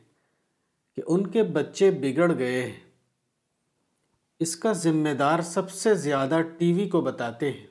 کہ 0.95 1.01
ان 1.07 1.27
کے 1.27 1.43
بچے 1.43 1.91
بگڑ 1.91 2.37
گئے 2.37 2.67
ہیں۔ 2.67 2.79
اس 4.39 4.55
کا 4.55 4.73
ذمہ 4.73 5.09
دار 5.09 5.41
سب 5.41 5.71
سے 5.71 5.95
زیادہ 5.95 6.37
ٹی 6.57 6.73
وی 6.73 6.89
کو 6.89 7.01
بتاتے 7.01 7.51
ہیں۔ 7.51 7.67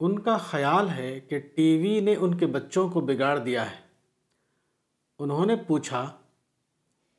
ان 0.00 0.18
کا 0.18 0.36
خیال 0.36 0.88
ہے 0.88 1.20
کہ 1.20 1.38
ٹی 1.38 1.78
وی 1.78 2.00
نے 2.00 2.16
ان 2.16 2.38
کے 2.38 2.46
بچوں 2.46 2.88
کو 2.88 3.00
بگاڑ 3.00 3.38
دیا 3.38 3.70
ہے۔ 3.70 3.83
انہوں 5.18 5.46
نے 5.46 5.56
پوچھا 5.56 6.12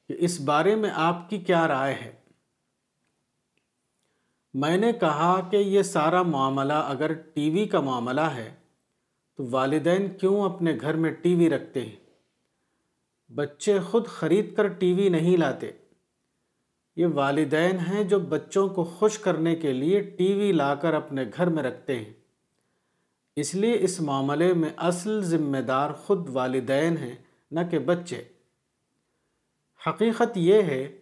کہ 0.07 0.15
اس 0.19 0.41
بارے 0.41 0.75
میں 0.75 0.89
آپ 0.93 1.29
کی 1.29 1.37
کیا 1.37 1.67
رائے 1.67 1.93
ہے؟ 1.93 2.15
میں 4.53 4.77
نے 4.77 4.93
کہا 4.93 5.47
کہ 5.51 5.55
یہ 5.55 5.81
سارا 5.81 6.23
معاملہ 6.23 6.73
اگر 6.73 7.13
ٹی 7.13 7.49
وی 7.49 7.65
کا 7.65 7.79
معاملہ 7.79 8.21
ہے، 8.21 8.55
تو 9.37 9.47
والدین 9.51 10.17
کیوں 10.17 10.41
اپنے 10.41 10.77
گھر 10.81 10.93
میں 10.93 11.11
ٹی 11.11 11.35
وی 11.35 11.49
رکھتے 11.49 11.85
ہیں؟ 11.85 11.95
بچے 13.31 13.79
خود 13.79 14.07
خرید 14.07 14.55
کر 14.55 14.67
ٹی 14.67 14.93
وی 14.93 15.09
نہیں 15.09 15.37
لاتے۔ 15.37 15.71
یہ 16.95 17.05
والدین 17.13 17.79
ہیں 17.79 18.03
جو 18.03 18.19
بچوں 18.19 18.69
کو 18.69 18.83
خوش 18.83 19.19
کرنے 19.19 19.55
کے 19.55 19.73
لیے 19.73 20.01
ٹی 20.01 20.33
وی 20.33 20.51
لا 20.51 20.75
کر 20.75 20.93
اپنے 20.93 21.23
گھر 21.37 21.47
میں 21.47 21.63
رکھتے 21.63 21.99
ہیں۔ 21.99 22.13
اس 23.35 23.55
لیے 23.55 23.77
اس 23.79 24.01
معاملے 24.01 24.53
میں 24.53 24.69
اصل 24.77 25.23
ذمہ 25.23 25.57
دار 25.57 25.91
خود 25.91 26.29
والدین 26.29 26.97
ہیں۔ 26.97 27.15
نہ 27.51 27.59
کہ 27.71 27.79
بچے۔ 27.79 28.23
حقیقت 29.87 30.37
یہ 30.37 30.61
ہے 30.61 30.97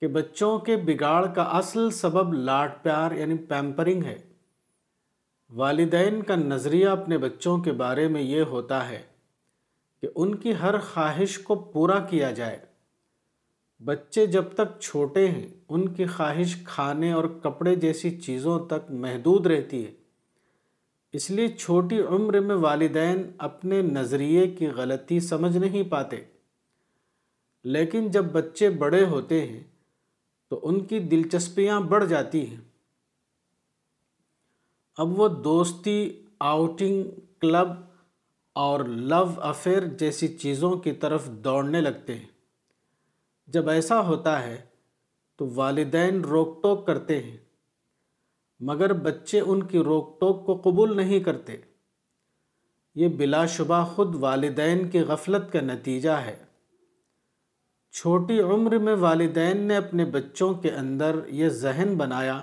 کہ 0.00 0.06
بچوں 0.06 0.58
کے 0.58 0.76
بگاڑ 0.76 1.26
کا 1.26 1.42
اصل 1.42 1.90
سبب 1.90 2.34
لاڈ 2.34 2.72
پیار 2.82 3.12
یعنی 3.12 3.36
پیمپرنگ 3.36 4.04
ہے۔ 4.04 4.18
والدین 5.50 6.22
کا 6.22 6.34
نظریہ 6.34 6.88
اپنے 6.88 7.18
بچوں 7.18 7.58
کے 7.58 7.72
بارے 7.72 8.08
میں 8.08 8.22
یہ 8.22 8.42
ہوتا 8.42 8.88
ہے 8.88 9.02
کہ 10.00 10.08
ان 10.14 10.34
کی 10.34 10.52
ہر 10.62 10.78
خواہش 10.78 11.38
کو 11.38 11.54
پورا 11.54 11.98
کیا 11.98 12.30
جائے۔ 12.30 12.58
بچے 13.84 14.26
جب 14.26 14.44
تک 14.54 14.80
چھوٹے 14.80 15.28
ہیں، 15.28 15.48
ان 15.68 15.94
کی 15.94 16.04
خواہش 16.04 16.56
کھانے 16.64 17.12
اور 17.12 17.24
کپڑے 17.24 17.74
جیسی 17.74 18.20
چیزوں 18.20 18.66
تک 18.66 18.90
محدود 18.90 19.46
رہتی 19.46 19.86
ہے۔ 19.86 19.99
اس 21.12 21.30
لیے 21.30 21.48
چھوٹی 21.48 22.00
عمر 22.00 22.40
میں 22.40 22.56
والدین 22.56 23.30
اپنے 23.38 23.82
نظریے 23.82 24.46
کی 24.46 24.66
غلطی 24.66 25.20
سمجھ 25.20 25.56
نہیں 25.56 25.82
پاتے۔ 25.82 26.24
لیکن 27.64 28.10
جب 28.10 28.24
بچے 28.24 28.70
بڑے 28.70 29.04
ہوتے 29.04 29.46
ہیں 29.46 29.64
تو 30.48 30.60
ان 30.62 30.84
کی 30.84 30.98
دلچسپیاں 30.98 31.80
بڑھ 31.80 32.06
جاتی 32.06 32.46
ہیں۔ 32.46 32.60
اب 34.96 35.20
وہ 35.20 35.28
دوستی، 35.28 36.22
آؤٹنگ 36.38 37.04
کلب 37.40 37.68
اور 38.52 38.80
لو 38.80 39.26
افیئر 39.36 39.82
جیسی 39.82 40.28
چیزوں 40.28 40.72
کی 40.76 40.92
طرف 40.92 41.26
دوڑنے 41.26 41.80
لگتے 41.80 42.14
ہیں۔ 42.14 42.28
جب 43.46 43.68
ایسا 43.68 44.06
ہوتا 44.06 44.42
ہے 44.42 44.62
تو 45.36 45.48
والدین 45.54 46.20
روک 46.20 46.62
ٹوک 46.62 46.86
کرتے 46.86 47.22
ہیں۔ 47.22 47.36
مگر 48.60 48.92
بچے 48.92 49.40
ان 49.40 49.62
کی 49.62 49.78
روک 49.78 50.20
ٹوک 50.20 50.46
کو 50.46 50.60
قبول 50.64 50.96
نہیں 50.96 51.20
کرتے۔ 51.20 51.56
یہ 52.94 53.08
بلا 53.08 53.46
شبہ 53.46 53.84
خود 53.84 54.14
والدین 54.14 54.88
کی 54.88 55.00
غفلت 55.00 55.52
کا 55.52 55.60
نتیجہ 55.60 56.10
ہے۔ 56.10 56.36
چھوٹی 57.92 58.40
عمر 58.40 58.78
میں 58.78 58.94
والدین 58.94 59.56
نے 59.56 59.76
اپنے 59.76 60.04
بچوں 60.04 60.54
کے 60.54 60.70
اندر 60.70 61.16
یہ 61.26 61.48
ذہن 61.48 61.94
بنایا 61.96 62.40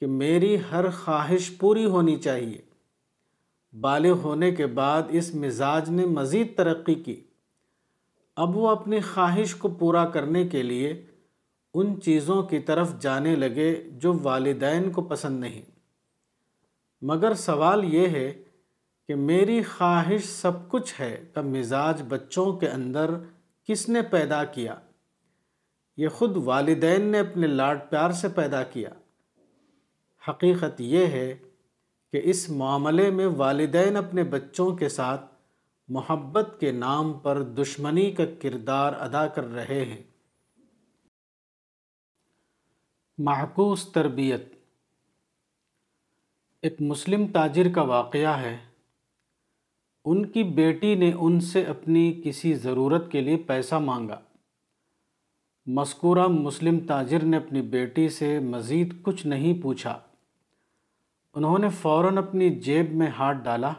کہ 0.00 0.06
میری 0.06 0.58
ہر 0.72 0.90
خواہش 0.90 1.58
پوری 1.58 1.84
ہونی 1.84 2.16
چاہیے۔ 2.16 2.60
بالغ 3.80 4.12
ہونے 4.12 4.50
کے 4.50 4.66
بعد 4.66 5.02
اس 5.08 5.34
مزاج 5.34 5.90
نے 5.90 6.06
مزید 6.06 6.56
ترقی 6.56 6.94
کی۔ 6.94 7.24
اب 8.36 8.56
وہ 8.56 8.68
اپنی 8.68 9.00
خواہش 9.00 9.54
کو 9.54 9.68
پورا 9.68 10.04
کرنے 10.04 10.48
کے 10.48 10.62
لیے 10.62 11.06
ان 11.74 12.00
چیزوں 12.00 12.42
کی 12.42 12.58
طرف 12.58 13.00
جانے 13.00 13.36
لگے 13.36 13.82
جو 13.92 14.18
والدین 14.22 14.90
کو 14.90 15.02
پسند 15.02 15.40
نہیں۔ 15.40 15.62
مگر 17.02 17.34
سوال 17.34 17.94
یہ 17.94 18.08
ہے 18.08 18.42
کہ 19.08 19.14
میری 19.14 19.62
خواہش 19.62 20.24
سب 20.24 20.68
کچھ 20.68 21.00
ہے 21.00 21.24
کا 21.34 21.40
مزاج 21.40 22.02
بچوں 22.08 22.52
کے 22.52 22.68
اندر 22.68 23.10
کس 23.64 23.88
نے 23.88 24.02
پیدا 24.02 24.44
کیا؟ 24.44 24.74
یہ 25.96 26.08
خود 26.08 26.36
والدین 26.36 27.02
نے 27.02 27.18
اپنے 27.18 27.46
لاڈ 27.46 27.78
پیار 27.90 28.10
سے 28.10 28.28
پیدا 28.28 28.62
کیا۔ 28.62 28.90
حقیقت 30.28 30.80
یہ 30.80 31.06
ہے 31.06 31.36
کہ 32.12 32.20
اس 32.24 32.50
معاملے 32.50 33.10
میں 33.10 33.26
والدین 33.26 33.96
اپنے 33.96 34.24
بچوں 34.24 34.76
کے 34.76 34.88
ساتھ 34.88 35.34
محبت 35.88 36.56
کے 36.60 36.72
نام 36.72 37.12
پر 37.12 37.42
دشمنی 37.42 38.10
کا 38.10 38.22
کردار 38.42 38.92
ادا 38.92 39.26
کر 39.26 39.54
رہے 39.54 39.84
ہیں۔ 39.84 40.13
معکوس 43.18 43.88
تربیت۔ 43.92 44.54
ایک 46.62 46.80
مسلم 46.80 47.26
تاجر 47.26 47.68
کا 47.74 47.82
واقعہ 47.82 48.40
ہے۔ 48.40 48.56
ان 50.04 50.26
کی 50.26 50.42
بیٹی 50.42 50.94
نے 50.94 51.12
ان 51.20 51.40
سے 51.40 51.62
اپنی 51.62 52.22
کسی 52.24 52.54
ضرورت 52.54 53.12
کے 53.12 53.20
لیے 53.20 53.36
پیسہ 53.36 53.74
مانگا۔ 53.74 54.20
مذکورہ 55.66 56.26
مسلم 56.26 56.78
تاجر 56.86 57.24
نے 57.24 57.36
اپنی 57.36 57.62
بیٹی 57.62 58.08
سے 58.08 58.38
مزید 58.38 59.02
کچھ 59.02 59.26
نہیں 59.26 59.62
پوچھا۔ 59.62 59.98
انہوں 61.34 61.58
نے 61.58 61.68
فوراً 61.68 62.18
اپنی 62.18 62.50
جیب 62.50 62.92
میں 62.92 63.06
ہاتھ 63.06 63.38
ڈالا۔ 63.38 63.72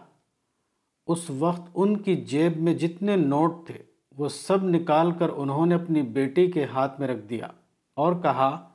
اس 1.07 1.29
وقت 1.29 1.69
ان 1.75 1.97
کی 1.97 2.15
جیب 2.15 2.57
میں 2.57 2.73
جتنے 2.73 3.15
نوٹ 3.15 3.67
تھے، 3.67 3.83
وہ 4.11 4.29
سب 4.29 4.63
نکال 4.63 5.11
کر 5.11 5.29
انہوں 5.29 5.65
نے 5.65 5.75
اپنی 5.75 6.01
بیٹی 6.01 6.51
کے 6.51 6.65
ہاتھ 6.65 6.99
میں 6.99 7.07
رکھ 7.07 7.25
دیا 7.25 7.47
اور 7.93 8.21
کہا 8.21 8.71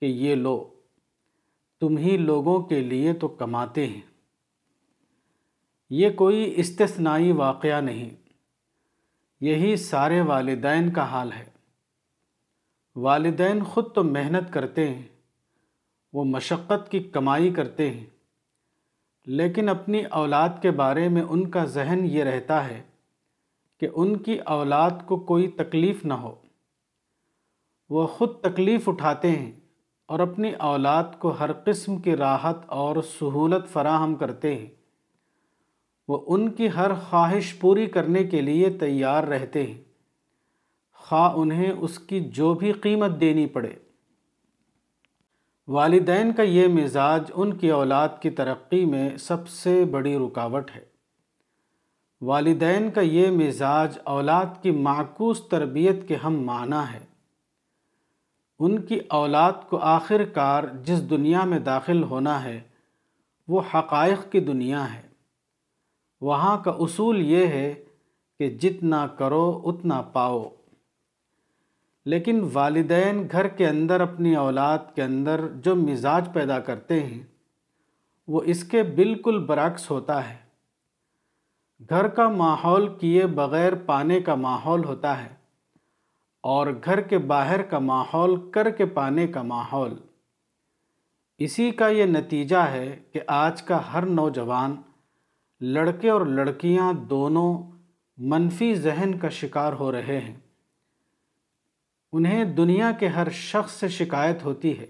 کہ 0.00 0.06
یہ 0.06 0.34
لو 0.34 0.68
تم 1.80 1.96
ہی 1.96 2.16
لوگوں 2.16 2.62
کے 2.62 2.80
لیے 2.80 3.12
تو 3.12 3.28
کماتے 3.28 3.86
ہیں۔ 3.86 4.00
یہ 5.90 6.10
کوئی 6.10 6.52
استثنائی 6.56 7.32
واقعہ 7.32 7.80
نہیں۔ 7.80 8.10
یہی 9.40 9.76
سارے 9.76 10.20
والدین 10.20 10.92
کا 10.92 11.04
حال 11.04 11.32
ہے۔ 11.32 11.44
والدین 12.96 13.64
خود 13.64 13.94
تو 13.94 14.04
محنت 14.04 14.52
کرتے 14.52 14.88
ہیں، 14.88 15.02
وہ 16.12 16.24
مشقت 16.24 16.90
کی 16.90 17.00
کمائی 17.00 17.50
کرتے 17.50 17.90
ہیں، 17.90 18.06
لیکن 19.26 19.68
اپنی 19.68 20.04
اولاد 20.04 20.48
کے 20.62 20.70
بارے 20.70 21.08
میں 21.08 21.22
ان 21.22 21.50
کا 21.50 21.64
ذہن 21.64 21.98
یہ 22.04 22.24
رہتا 22.24 22.68
ہے 22.68 22.82
کہ 23.80 23.88
ان 23.94 24.16
کی 24.16 24.38
اولاد 24.38 24.90
کو 25.06 25.16
کوئی 25.16 25.48
تکلیف 25.48 26.04
نہ 26.04 26.14
ہو۔ 26.14 26.34
وہ 27.90 28.06
خود 28.06 28.40
تکلیف 28.40 28.88
اٹھاتے 28.88 29.30
ہیں۔ 29.30 29.52
اور 30.06 30.20
اپنی 30.20 30.52
اولاد 30.52 31.04
کو 31.18 31.28
ہر 31.28 31.52
قسم 31.52 31.96
کی 31.96 32.16
راحت 32.16 32.56
اور 32.66 32.96
سہولت 33.02 33.68
فراہم 33.72 34.14
کرتے 34.14 34.56
ہیں۔ 34.56 34.66
وہ 36.08 36.24
ان 36.26 36.50
کی 36.50 36.68
ہر 36.76 36.94
خواہش 36.94 37.58
پوری 37.58 37.86
کرنے 37.86 38.24
کے 38.24 38.40
لیے 38.40 38.70
تیار 38.70 39.24
رہتے 39.24 39.66
ہیں۔ 39.66 39.84
خواہ 40.94 41.32
انہیں 41.34 41.70
اس 41.70 41.98
کی 41.98 42.20
جو 42.20 42.54
بھی 42.54 42.72
قیمت 42.72 43.20
دینی 43.20 43.46
پڑے۔ 43.46 43.72
والدین 45.68 46.32
کا 46.32 46.42
یہ 46.42 46.68
مزاج 46.68 47.30
ان 47.34 47.56
کی 47.56 47.70
اولاد 47.70 48.08
کی 48.20 48.30
ترقی 48.30 48.84
میں 48.84 49.16
سب 49.16 49.48
سے 49.48 49.84
بڑی 49.84 50.18
رکاوٹ 50.18 50.70
ہے۔ 50.76 50.84
والدین 52.20 52.90
کا 52.90 53.00
یہ 53.00 53.30
مزاج 53.30 53.98
اولاد 54.04 54.46
کی 54.62 54.70
معکوس 54.70 55.42
تربیت 55.42 56.08
کے 56.08 56.16
ہم 56.16 56.40
معنی 56.40 56.94
ہے۔ 56.94 57.15
ان 58.58 58.82
کی 58.82 59.00
اولاد 59.08 59.52
کو 59.68 59.78
آخر 59.78 60.24
کار 60.24 60.64
جس 60.82 61.10
دنیا 61.10 61.44
میں 61.44 61.58
داخل 61.58 62.02
ہونا 62.02 62.44
ہے، 62.44 62.60
وہ 63.48 63.60
حقائق 63.74 64.32
کی 64.32 64.40
دنیا 64.40 64.94
ہے۔ 64.94 65.02
وہاں 66.20 66.58
کا 66.58 66.70
اصول 66.70 67.20
یہ 67.20 67.46
ہے 67.46 67.74
کہ 68.38 68.50
جتنا 68.50 69.06
کرو، 69.06 69.62
اتنا 69.64 70.02
پاؤ۔ 70.02 70.48
لیکن 72.04 72.48
والدین 72.52 73.26
گھر 73.32 73.48
کے 73.48 73.68
اندر، 73.68 74.00
اپنی 74.00 74.36
اولاد 74.36 74.78
کے 74.94 75.02
اندر 75.02 75.40
جو 75.54 75.76
مزاج 75.76 76.28
پیدا 76.32 76.58
کرتے 76.58 77.00
ہیں، 77.00 77.22
وہ 78.28 78.40
اس 78.44 78.64
کے 78.64 78.82
بالکل 78.82 79.44
برعکس 79.44 79.90
ہوتا 79.90 80.30
ہے۔ 80.30 80.36
گھر 81.88 82.08
کا 82.08 82.28
ماحول 82.28 82.98
کیے 82.98 83.26
بغیر 83.26 83.74
پانے 83.74 84.20
کا 84.20 84.34
ماحول 84.34 84.84
ہوتا 84.84 85.24
ہے۔ 85.24 85.35
اور 86.48 86.66
گھر 86.84 87.00
کے 87.00 87.18
باہر 87.18 87.62
کا 87.62 87.78
ماحول 87.78 88.50
کر 88.50 88.70
کے 88.70 88.86
پانے 88.86 89.26
کا 89.26 89.42
ماحول۔ 89.42 89.96
اسی 91.38 91.70
کا 91.70 91.88
یہ 91.88 92.04
نتیجہ 92.04 92.56
ہے 92.56 92.98
کہ 93.12 93.20
آج 93.26 93.62
کا 93.62 93.92
ہر 93.92 94.06
نوجوان، 94.06 94.76
لڑکے 95.60 96.10
اور 96.10 96.20
لڑکیاں 96.20 96.92
دونوں 96.92 97.78
منفی 98.16 98.74
ذہن 98.74 99.18
کا 99.18 99.28
شکار 99.28 99.72
ہو 99.72 99.92
رہے 99.92 100.20
ہیں۔ 100.20 100.34
انہیں 102.12 102.44
دنیا 102.44 102.92
کے 102.92 103.08
ہر 103.08 103.30
شخص 103.30 103.72
سے 103.72 103.88
شکایت 103.88 104.44
ہوتی 104.44 104.78
ہے۔ 104.78 104.86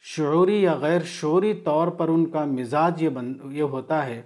شعوری 0.00 0.62
یا 0.62 0.74
غیر 0.74 1.00
شعوری 1.00 1.54
طور 1.54 1.88
پر 1.88 2.08
ان 2.08 2.26
کا 2.26 2.44
مزاج 2.44 3.02
یہ 3.02 3.08
بن، 3.08 3.32
یہ 3.44 3.62
ہوتا 3.62 4.06
ہے 4.06 4.22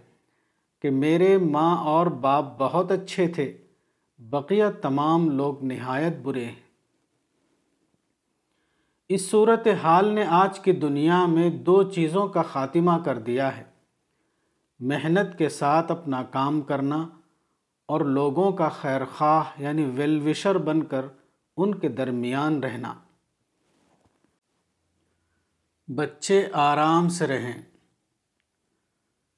کہ 0.83 0.91
میرے 0.91 1.39
ماں 1.39 1.77
اور 1.77 2.07
باپ 2.07 2.45
بہت 2.59 2.91
اچھے 2.91 3.29
تھے۔ 3.29 3.59
بقیہ 4.19 4.65
تمام 4.83 5.31
لوگ 5.31 5.65
نہایت 5.65 6.17
برے 6.17 6.45
ہیں۔ 6.45 6.67
اس 9.09 9.31
صورت 9.31 9.69
حال 9.83 10.09
نے 10.09 10.25
آج 10.25 10.61
کی 10.61 10.73
دنیا 10.73 11.27
میں 11.27 11.51
دو 11.51 11.83
چیزوں 11.83 12.29
کا 12.29 12.43
خاتمہ 12.43 12.93
کر 13.05 13.19
دیا 13.19 13.57
ہے۔ 13.57 13.65
محنت 14.81 15.39
کے 15.39 15.49
ساتھ 15.49 15.93
اپنا 15.93 16.23
کام 16.23 16.61
کرنا 16.61 17.09
اور 17.87 18.01
لوگوں 18.01 18.53
کا 18.53 18.69
خیر 18.69 19.05
خواہ 19.05 19.45
یعنی 19.59 19.85
ویلوشر 19.85 20.59
بن 20.59 20.85
کر 20.85 21.07
ان 21.57 21.75
کے 21.75 21.89
درمیان 21.89 22.63
رہنا۔ 22.63 22.95
بچے 25.89 26.49
آرام 26.53 27.09
سے 27.09 27.27
رہیں۔ 27.27 27.63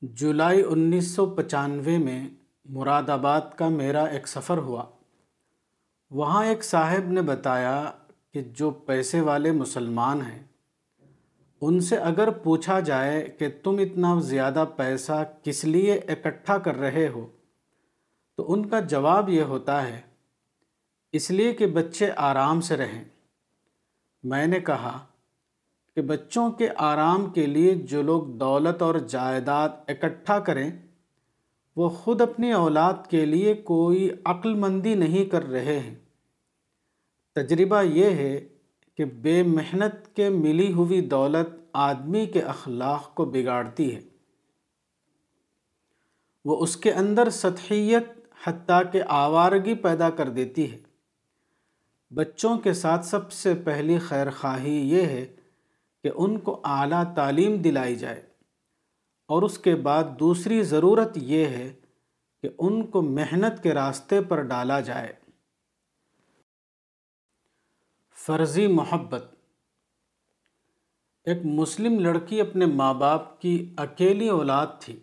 جولائی 0.02 0.62
انیس 0.68 1.10
سو 1.10 1.26
پچانوے 1.26 1.98
میں 1.98 2.28
مراد 2.68 3.08
آباد 3.08 3.40
کا 3.56 3.68
میرا 3.68 4.04
ایک 4.04 4.28
سفر 4.28 4.56
ہوا۔ 4.58 4.84
وہاں 6.10 6.44
ایک 6.44 6.64
صاحب 6.64 7.10
نے 7.10 7.22
بتایا 7.22 7.90
کہ 8.32 8.42
جو 8.42 8.70
پیسے 8.70 9.20
والے 9.20 9.52
مسلمان 9.52 10.20
ہیں، 10.20 10.42
ان 11.60 11.80
سے 11.80 11.96
اگر 11.96 12.30
پوچھا 12.30 12.80
جائے 12.80 13.28
کہ 13.38 13.48
تم 13.62 13.76
اتنا 13.78 14.20
زیادہ 14.20 14.64
پیسہ 14.76 15.24
کس 15.42 15.64
لیے 15.64 15.94
اکٹھا 15.94 16.58
کر 16.58 16.76
رہے 16.76 17.08
ہو، 17.08 17.26
تو 18.36 18.52
ان 18.52 18.68
کا 18.68 18.80
جواب 18.80 19.28
یہ 19.28 19.42
ہوتا 19.42 19.88
ہے، 19.88 20.00
اس 21.12 21.30
لیے 21.30 21.52
کہ 21.52 21.66
بچے 21.66 22.10
آرام 22.16 22.60
سے 22.60 22.76
رہیں۔ 22.76 23.04
میں 24.22 24.46
نے 24.46 24.60
کہا 24.60 25.06
کہ 25.94 26.02
بچوں 26.02 26.50
کے 26.50 26.68
آرام 26.76 27.30
کے 27.30 27.46
لیے 27.46 27.74
جو 27.74 28.02
لوگ 28.02 28.22
دولت 28.22 28.82
اور 28.82 28.94
جائیداد 28.94 29.68
اکٹھا 29.88 30.38
کریں 30.38 30.70
وہ 31.78 31.88
خود 31.88 32.20
اپنی 32.20 32.52
اولاد 32.52 32.94
کے 33.10 33.26
لیے 33.26 33.54
کوئی 33.54 34.10
عقل 34.24 34.54
مندی 34.54 34.94
نہیں 34.94 35.24
کر 35.24 35.42
رہے 35.42 35.80
ہیں۔ 35.80 35.94
تجربہ 37.34 37.82
یہ 37.82 38.04
ہے 38.04 38.48
کہ 38.94 39.04
بے 39.04 39.42
محنت 39.42 40.16
کے 40.16 40.28
ملی 40.28 40.72
ہوئی 40.72 41.00
دولت 41.00 41.60
آدمی 41.72 42.26
کے 42.26 42.42
اخلاق 42.42 43.14
کو 43.14 43.24
بگاڑتی 43.24 43.96
ہے۔ 43.96 44.00
وہ 46.44 46.62
اس 46.62 46.76
کے 46.76 46.92
اندر 46.92 47.30
سطحیت 47.30 48.04
حتیٰ 48.44 48.82
کہ 48.92 49.02
آوارگی 49.08 49.74
پیدا 49.74 50.10
کر 50.10 50.28
دیتی 50.28 50.72
ہے۔ 50.72 50.78
بچوں 52.10 52.58
کے 52.58 52.72
ساتھ 52.72 53.06
سب 53.06 53.32
سے 53.32 53.54
پہلی 53.54 53.98
خیر 53.98 54.30
خواہی 54.30 54.94
یہ 54.94 55.02
ہے 55.02 55.26
کہ 56.02 56.10
ان 56.14 56.38
کو 56.38 56.60
اعلیٰ 56.64 57.14
تعلیم 57.14 57.56
دلائی 57.56 57.96
جائے۔ 57.96 58.27
اور 59.28 59.42
اس 59.42 59.58
کے 59.58 59.74
بعد 59.74 60.04
دوسری 60.20 60.62
ضرورت 60.62 61.10
یہ 61.14 61.44
ہے 61.44 61.72
کہ 62.42 62.48
ان 62.58 62.86
کو 62.86 63.02
محنت 63.02 63.62
کے 63.62 63.74
راستے 63.74 64.20
پر 64.20 64.42
ڈالا 64.42 64.80
جائے۔ 64.80 65.12
فرضی 68.14 68.66
محبت۔ 68.66 69.24
ایک 71.24 71.44
مسلم 71.44 71.98
لڑکی 71.98 72.40
اپنے 72.40 72.66
ماں 72.66 72.94
باپ 72.94 73.40
کی 73.40 73.74
اکیلی 73.76 74.28
اولاد 74.28 74.66
تھی۔ 74.80 75.00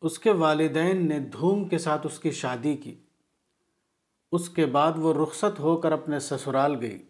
اس 0.00 0.18
کے 0.18 0.32
والدین 0.32 1.08
نے 1.08 1.20
دھوم 1.20 1.68
کے 1.68 1.78
ساتھ 1.78 2.06
اس 2.06 2.18
کی 2.18 2.30
شادی 2.30 2.76
کی۔ 2.76 2.94
اس 4.32 4.48
کے 4.50 4.66
بعد 4.66 4.92
وہ 4.96 5.22
رخصت 5.22 5.60
ہو 5.60 5.76
کر 5.76 5.92
اپنے 5.92 6.18
سسرال 6.18 6.80
گئی۔ 6.80 7.02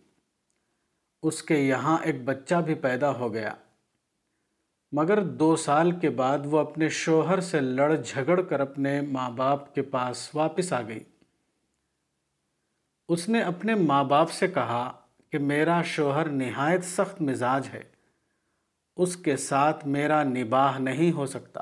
اس 1.22 1.42
کے 1.42 1.56
یہاں 1.56 1.98
ایک 2.02 2.24
بچہ 2.24 2.54
بھی 2.54 2.74
پیدا 2.74 3.18
ہو 3.18 3.32
گیا۔ 3.34 3.54
مگر 4.92 5.22
دو 5.22 5.56
سال 5.56 5.90
کے 5.90 6.10
بعد 6.10 6.38
وہ 6.44 6.58
اپنے 6.58 6.88
شوہر 6.88 7.40
سے 7.40 7.60
لڑ 7.60 7.96
جھگڑ 7.96 8.42
کر 8.42 8.60
اپنے 8.60 9.00
ماں 9.00 9.30
باپ 9.30 9.74
کے 9.74 9.82
پاس 9.82 10.34
واپس 10.34 10.72
آ 10.72 10.82
گئی۔ 10.82 11.04
اس 13.08 13.28
نے 13.28 13.40
اپنے 13.40 13.74
ماں 13.74 14.04
باپ 14.04 14.30
سے 14.30 14.48
کہا 14.48 14.92
کہ 15.30 15.38
میرا 15.38 15.82
شوہر 15.82 16.28
نہایت 16.28 16.84
سخت 16.84 17.22
مزاج 17.22 17.68
ہے۔ 17.72 17.82
اس 18.96 19.16
کے 19.16 19.36
ساتھ 19.36 19.86
میرا 19.86 20.22
نباہ 20.22 20.78
نہیں 20.78 21.12
ہو 21.12 21.26
سکتا۔ 21.26 21.60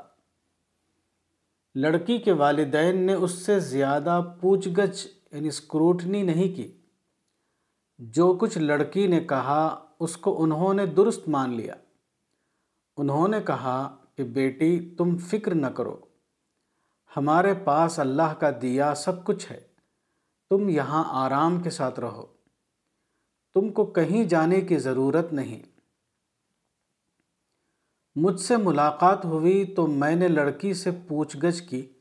لڑکی 1.75 2.17
کے 2.17 2.31
والدین 2.31 2.97
نے 2.97 3.13
اس 3.13 3.31
سے 3.31 3.59
زیادہ 3.59 4.21
پوچھ 4.41 4.67
گچھ 4.67 5.07
یعنی 5.31 5.47
اسکروٹنی 5.47 6.23
نہیں 6.23 6.55
کی۔ 6.55 6.77
جو 7.97 8.33
کچھ 8.33 8.57
لڑکی 8.57 9.07
نے 9.07 9.19
کہا 9.19 9.85
اس 9.99 10.17
کو 10.17 10.43
انہوں 10.43 10.73
نے 10.73 10.85
درست 10.85 11.29
مان 11.29 11.53
لیا۔ 11.53 11.73
انہوں 12.97 13.27
نے 13.27 13.41
کہا 13.41 13.97
کہ 14.15 14.23
بیٹی 14.23 14.95
تم 14.97 15.17
فکر 15.17 15.55
نہ 15.55 15.67
کرو، 15.67 15.97
ہمارے 17.17 17.53
پاس 17.53 17.99
اللہ 17.99 18.33
کا 18.39 18.49
دیا 18.61 18.95
سب 18.95 19.23
کچھ 19.23 19.51
ہے، 19.51 19.61
تم 20.49 20.69
یہاں 20.69 21.03
آرام 21.07 21.61
کے 21.61 21.69
ساتھ 21.69 21.99
رہو۔ 21.99 22.25
تم 23.53 23.69
کو 23.69 23.85
کہیں 23.85 24.23
جانے 24.23 24.61
کی 24.61 24.77
ضرورت 24.77 25.33
نہیں۔ 25.33 25.63
مجھ 28.15 28.39
سے 28.39 28.57
ملاقات 28.57 29.25
ہوئی 29.25 29.65
تو 29.65 29.87
میں 29.87 30.15
نے 30.15 30.27
لڑکی 30.27 30.73
سے 30.73 30.91
پوچھ 31.07 31.37
گچھ 31.37 31.63
کی 31.63 31.93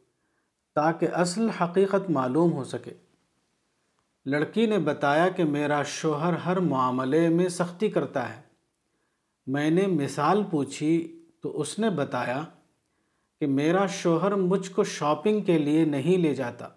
تاکہ 0.75 1.09
اصل 1.13 1.51
حقیقت 1.51 2.11
معلوم 2.11 2.53
ہو 2.53 2.65
سکے۔ 2.65 2.95
لڑکی 4.27 4.67
نے 4.67 4.79
بتایا 4.79 5.29
کہ 5.29 5.45
میرا 5.45 5.83
شوہر 5.83 6.33
ہر 6.33 6.57
معاملے 6.57 7.29
میں 7.29 7.49
سختی 7.49 7.91
کرتا 7.91 8.37
ہے۔ 8.37 8.46
میں 9.47 9.71
نے 9.71 9.87
مثال 9.87 10.43
پوچھی 10.51 11.23
تو 11.43 11.61
اس 11.61 11.79
نے 11.79 11.91
بتایا 11.91 12.45
کہ 13.41 13.47
میرا 13.47 13.87
شوہر 13.87 14.35
مجھ 14.35 14.71
کو 14.71 14.85
شاپنگ 14.85 15.41
کے 15.41 15.59
لیے 15.59 15.85
نہیں 15.85 16.19
لے 16.19 16.35
جاتا۔ 16.35 16.69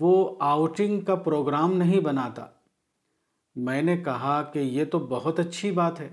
وہ 0.00 0.36
آؤٹنگ 0.40 1.00
کا 1.00 1.14
پروگرام 1.14 1.72
نہیں 1.76 2.00
بناتا۔ 2.00 2.46
میں 3.56 3.82
نے 3.82 3.96
کہا 3.96 4.42
کہ 4.42 4.58
یہ 4.58 4.84
تو 4.84 4.98
بہت 4.98 5.40
اچھی 5.40 5.70
بات 5.70 6.00
ہے۔ 6.00 6.08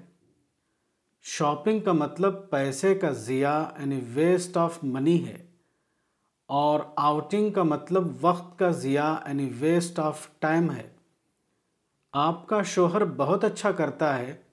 شاپنگ 1.22 1.80
کا 1.80 1.92
مطلب 1.92 2.50
پیسے 2.50 2.96
کا 2.96 3.12
ضیاع 3.12 3.64
یعنی 3.80 4.02
ویسٹ 4.14 4.58
آف 4.58 4.80
منی 4.84 5.28
ہے۔ 5.28 5.48
اور 6.46 6.80
آؤٹنگ 6.96 7.50
کا 7.50 7.64
مطلب 7.64 8.04
وقت 8.22 8.60
کا 8.60 8.70
ضیاع 8.70 9.16
یعنی 9.28 9.50
ویسٹ 9.60 10.00
آف 10.00 10.28
ٹائم 10.40 10.72
ہے۔ 10.72 10.90
آپ 12.14 12.48
کا 12.48 12.62
شوہر 12.62 13.06
بہت 13.06 13.44
اچھا 13.44 13.72
کرتا 13.72 14.18
ہے۔ 14.18 14.51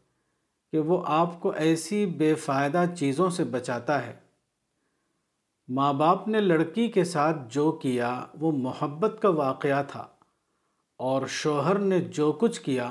کہ 0.72 0.78
وہ 0.78 1.02
آپ 1.07 1.40
کو 1.40 1.50
ایسی 1.50 2.07
بے 2.07 2.35
فائدہ 2.35 2.85
چیزوں 2.98 3.31
سے 3.31 3.44
بچاتا 3.44 4.07
ہے۔ 4.07 4.16
ماں 5.68 5.92
باپ 5.92 6.28
نے 6.28 6.40
لڑکی 6.40 6.88
کے 6.88 7.04
ساتھ 7.04 7.37
جو 7.48 7.72
کیا، 7.72 8.24
وہ 8.40 8.52
محبت 8.52 9.22
کا 9.22 9.28
واقعہ 9.28 9.83
تھا، 9.88 10.07
اور 10.96 11.26
شوہر 11.26 11.78
نے 11.78 12.00
جو 12.00 12.33
کچھ 12.33 12.61
کیا، 12.61 12.90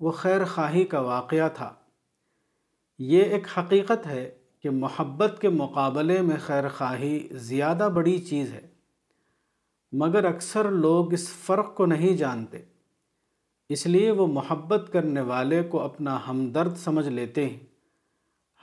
وہ 0.00 0.10
خیر 0.10 0.44
خواہی 0.44 0.84
کا 0.84 1.00
واقعہ 1.00 1.48
تھا۔ 1.54 1.74
یہ 2.98 3.22
ایک 3.22 3.46
حقیقت 3.58 4.06
ہے 4.06 4.38
کہ 4.62 4.70
محبت 4.70 5.40
کے 5.40 5.48
مقابلے 5.48 6.20
میں 6.20 6.36
خیر 6.40 6.68
خواہی 6.68 7.28
زیادہ 7.30 7.88
بڑی 7.94 8.18
چیز 8.18 8.52
ہے۔ 8.52 8.66
مگر 9.92 10.24
اکثر 10.24 10.70
لوگ 10.70 11.12
اس 11.12 11.28
فرق 11.28 11.74
کو 11.74 11.86
نہیں 11.86 12.16
جانتے۔ 12.16 12.58
اس 13.68 13.86
لیے 13.86 14.10
وہ 14.10 14.26
محبت 14.26 14.90
کرنے 14.92 15.20
والے 15.20 15.62
کو 15.62 15.80
اپنا 15.80 16.18
ہمدرد 16.28 16.76
سمجھ 16.76 17.08
لیتے 17.08 17.48
ہیں۔ 17.48 17.60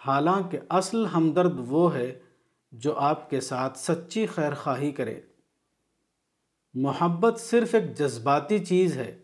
حالانکہ 0.08 0.60
اصل 0.70 1.06
ہمدرد 1.06 1.54
وہ 1.68 1.96
ہے 1.96 2.20
جو 2.72 2.96
آپ 2.96 3.30
کے 3.30 3.42
ساتھ 3.42 3.78
سچی 3.78 4.26
خیر 4.26 4.54
خواہی 4.54 4.92
کرے۔ 4.92 5.22
محبت 6.74 7.40
صرف 7.40 7.76
ایک 7.76 7.98
جذباتی 7.98 8.60
چیز 8.60 8.98
ہے، 8.98 9.20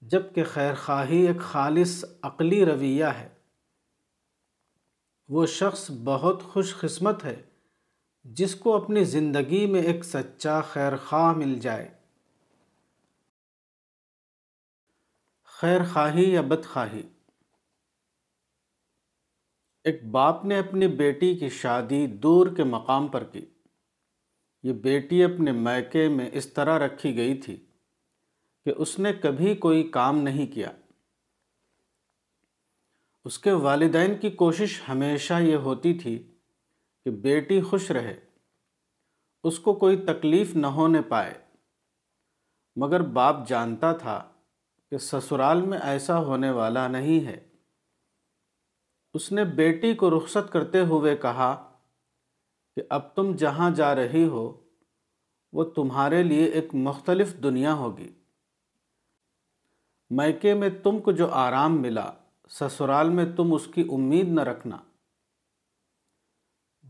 جبکہ 0.00 0.44
خیر 0.44 0.74
خواہی 0.74 1.26
ایک 1.26 1.40
خالص 1.40 2.04
عقلی 2.22 2.64
رویہ 2.64 3.04
ہے۔ 3.04 3.28
وہ 5.28 5.46
شخص 5.46 5.90
بہت 6.04 6.42
خوش 6.42 6.76
قسمت 6.76 7.24
ہے، 7.24 7.42
جس 8.24 8.54
کو 8.54 8.76
اپنی 8.76 9.04
زندگی 9.04 9.66
میں 9.66 9.82
ایک 9.82 10.04
سچا 10.04 10.60
خیر 10.60 10.96
خواہ 10.96 11.32
مل 11.32 11.58
جائے۔ 11.58 12.01
خیر 15.62 15.80
خواہی 15.92 16.32
یا 16.32 16.40
بد 16.40 16.64
خواہی 16.64 17.02
ایک 19.84 20.04
باپ 20.04 20.44
نے 20.44 20.58
اپنی 20.58 20.88
بیٹی 20.88 21.38
کی 21.38 21.48
شادی 21.48 22.06
دور 22.06 22.46
کے 22.56 22.64
مقام 22.64 23.08
پر 23.08 23.24
کی۔ 23.24 23.46
یہ 24.62 24.72
بیٹی 24.72 25.24
اپنے 25.24 25.52
میکے 25.52 26.08
میں 26.08 26.30
اس 26.32 26.52
طرح 26.52 26.78
رکھی 26.78 27.16
گئی 27.16 27.34
تھی 27.34 27.66
کہ 28.64 28.72
اس 28.76 28.98
نے 28.98 29.12
کبھی 29.12 29.56
کوئی 29.56 29.90
کام 29.90 30.16
نہیں 30.16 30.54
کیا۔ 30.54 30.72
اس 33.24 33.38
کے 33.38 33.52
والدین 33.52 34.18
کی 34.18 34.30
کوشش 34.30 34.82
ہمیشہ 34.88 35.34
یہ 35.40 35.56
ہوتی 35.56 35.98
تھی 35.98 36.34
کہ 37.04 37.10
بیٹی 37.10 37.60
خوش 37.60 37.90
رہے، 37.90 38.20
اس 39.44 39.58
کو 39.58 39.74
کوئی 39.74 39.96
تکلیف 39.96 40.54
نہ 40.54 40.66
ہونے 40.66 41.02
پائے۔ 41.02 41.34
مگر 42.76 43.00
باپ 43.00 43.48
جانتا 43.48 43.92
تھا 43.92 44.31
کہ 44.92 44.98
سسرال 44.98 45.60
میں 45.60 45.78
ایسا 45.78 46.18
ہونے 46.18 46.50
والا 46.50 46.88
نہیں 46.88 47.26
ہے۔ 47.26 47.48
اس 49.14 49.32
نے 49.32 49.44
بیٹی 49.44 49.94
کو 49.94 50.18
رخصت 50.18 50.52
کرتے 50.52 50.80
ہوئے 50.80 51.16
کہا 51.16 51.78
کہ 52.76 52.82
اب 52.90 53.14
تم 53.14 53.36
جہاں 53.36 53.70
جا 53.70 53.94
رہی 53.94 54.24
ہو، 54.24 54.60
وہ 55.52 55.64
تمہارے 55.64 56.22
لیے 56.22 56.44
ایک 56.44 56.74
مختلف 56.74 57.42
دنیا 57.42 57.74
ہوگی۔ 57.74 58.12
میکے 60.10 60.54
میں 60.54 60.68
تم 60.82 60.98
کو 60.98 61.12
جو 61.12 61.30
آرام 61.30 61.82
ملا، 61.82 62.12
سسرال 62.48 63.08
میں 63.08 63.26
تم 63.36 63.54
اس 63.54 63.68
کی 63.74 63.84
امید 63.92 64.28
نہ 64.28 64.40
رکھنا۔ 64.40 64.76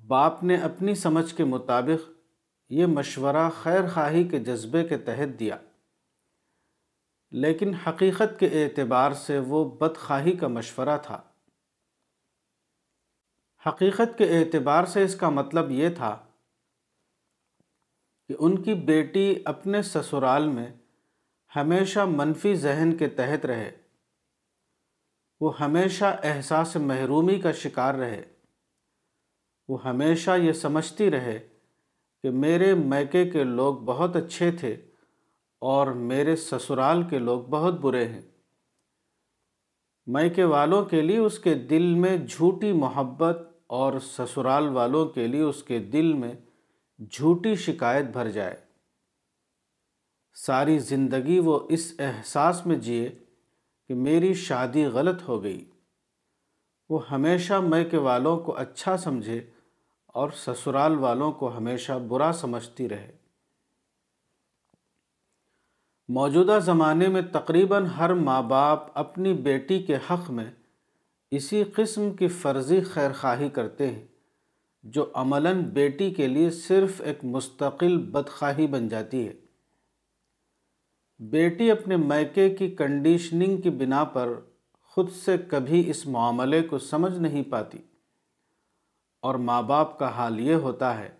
باپ 0.06 0.44
نے 0.44 0.56
اپنی 0.56 0.94
سمجھ 0.94 1.34
کے 1.34 1.44
مطابق 1.44 2.10
یہ 2.68 2.86
مشورہ 2.86 3.50
خیر 3.62 3.88
خواہی 3.94 4.28
کے 4.28 4.38
جذبے 4.38 4.84
کے 4.84 4.98
تحت 4.98 5.40
دیا۔ 5.40 5.56
لیکن 7.32 7.74
حقیقت 7.74 8.40
کے 8.40 8.64
اعتبار 8.64 9.12
سے 9.12 9.38
وہ 9.38 9.70
بدخواہی 9.70 10.36
کا 10.36 10.48
مشورہ 10.48 10.98
تھا۔ 11.02 11.22
حقیقت 13.66 14.18
کے 14.18 14.38
اعتبار 14.38 14.84
سے 14.84 15.02
اس 15.02 15.14
کا 15.14 15.28
مطلب 15.28 15.70
یہ 15.70 15.88
تھا 15.88 16.26
کہ 18.28 18.34
ان 18.38 18.62
کی 18.62 18.74
بیٹی 18.74 19.34
اپنے 19.44 19.82
سسرال 19.82 20.48
میں 20.48 20.72
ہمیشہ 21.56 22.00
منفی 22.00 22.54
ذہن 22.54 22.96
کے 22.96 23.08
تحت 23.08 23.46
رہے۔ 23.46 23.76
وہ 25.40 25.60
ہمیشہ 25.60 26.20
احساس 26.22 26.76
محرومی 26.76 27.40
کا 27.40 27.52
شکار 27.52 27.94
رہے۔ 27.94 28.24
وہ 29.68 29.84
ہمیشہ 29.84 30.30
یہ 30.38 30.52
سمجھتی 30.52 31.10
رہے 31.10 31.48
کہ 32.22 32.30
میرے 32.30 32.74
میکے 32.74 33.30
کے 33.30 33.44
لوگ 33.44 33.76
بہت 33.76 34.16
اچھے 34.16 34.52
تھے۔ 34.52 34.91
اور 35.62 35.86
میرے 35.86 36.36
سسرال 36.36 37.02
کے 37.02 37.18
لوگ 37.18 37.42
بہت 37.42 37.74
برے 37.74 38.08
ہیں۔ 38.08 38.22
میکے 40.06 40.44
والوں 40.44 40.84
کے 40.84 41.00
لیے 41.00 41.18
اس 41.18 41.38
کے 41.38 41.54
دل 41.54 41.94
میں 41.94 42.16
جھوٹی 42.16 42.72
محبت 42.72 43.38
اور 43.66 43.92
سسرال 44.00 44.68
والوں 44.68 45.06
کے 45.06 45.26
لیے 45.26 45.42
اس 45.42 45.62
کے 45.62 45.78
دل 45.78 46.12
میں 46.12 46.32
جھوٹی 47.10 47.54
شکایت 47.54 48.06
بھر 48.06 48.30
جائے۔ 48.30 48.56
ساری 50.34 50.78
زندگی 50.78 51.38
وہ 51.38 51.60
اس 51.68 51.94
احساس 51.98 52.66
میں 52.66 52.76
جیے 52.76 53.08
کہ 53.88 53.94
میری 53.94 54.34
شادی 54.34 54.84
غلط 54.84 55.22
ہو 55.28 55.42
گئی۔ 55.42 55.64
وہ 56.90 57.08
ہمیشہ 57.10 57.54
میکے 57.54 57.96
والوں 57.96 58.40
کو 58.40 58.56
اچھا 58.56 58.96
سمجھے 58.96 59.50
اور 60.06 60.30
سسرال 60.36 60.98
والوں 60.98 61.32
کو 61.32 61.56
ہمیشہ 61.56 61.92
برا 61.92 62.32
سمجھتی 62.34 62.88
رہے۔ 62.88 63.21
موجودہ 66.08 66.58
زمانے 66.64 67.08
میں 67.08 67.22
تقریباً 67.32 67.86
ہر 67.86 68.14
ماں 68.14 68.42
باپ 68.42 68.98
اپنی 68.98 69.32
بیٹی 69.32 69.82
کے 69.82 69.96
حق 70.10 70.30
میں 70.30 70.50
اسی 71.30 71.64
قسم 71.64 72.10
کی 72.10 72.28
فرضی 72.28 72.80
خیر 72.80 73.10
خواہی 73.12 73.48
کرتے 73.48 73.90
ہیں، 73.90 74.06
جو 74.82 75.10
عملاً 75.14 75.62
بیٹی 75.62 76.10
کے 76.10 76.26
لیے 76.26 76.50
صرف 76.50 77.00
ایک 77.04 77.18
مستقل 77.22 77.98
بدخواہی 77.98 78.66
بن 78.66 78.88
جاتی 78.88 79.28
ہے۔ 79.28 79.32
بیٹی 81.18 81.70
اپنے 81.70 81.96
میکے 81.96 82.50
کی 82.50 82.70
کنڈیشننگ 82.70 83.60
کی 83.60 83.70
بنا 83.70 84.04
پر 84.04 84.32
خود 84.82 85.10
سے 85.10 85.36
کبھی 85.38 85.90
اس 85.90 86.06
معاملے 86.06 86.62
کو 86.62 86.78
سمجھ 86.78 87.18
نہیں 87.18 87.42
پاتی۔ 87.42 87.78
اور 89.20 89.34
ماں 89.34 89.62
باپ 89.62 89.98
کا 89.98 90.08
حال 90.10 90.40
یہ 90.40 90.54
ہوتا 90.54 90.98
ہے 90.98 91.10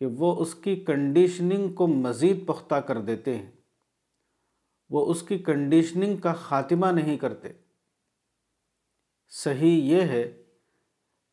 کہ 0.00 0.06
وہ 0.06 0.36
اس 0.36 0.54
کی 0.54 0.76
کنڈیشننگ 0.76 1.72
کو 1.72 1.86
مزید 1.86 2.46
پختہ 2.46 2.74
کر 2.74 3.00
دیتے 3.00 3.36
ہیں۔ 3.38 3.55
وہ 4.90 5.10
اس 5.10 5.22
کی 5.22 5.38
کنڈیشننگ 5.38 6.16
کا 6.16 6.32
خاتمہ 6.32 6.86
نہیں 6.86 7.16
کرتے۔ 7.16 7.48
صحیح 9.28 9.82
یہ 9.82 10.00
ہے 10.00 10.42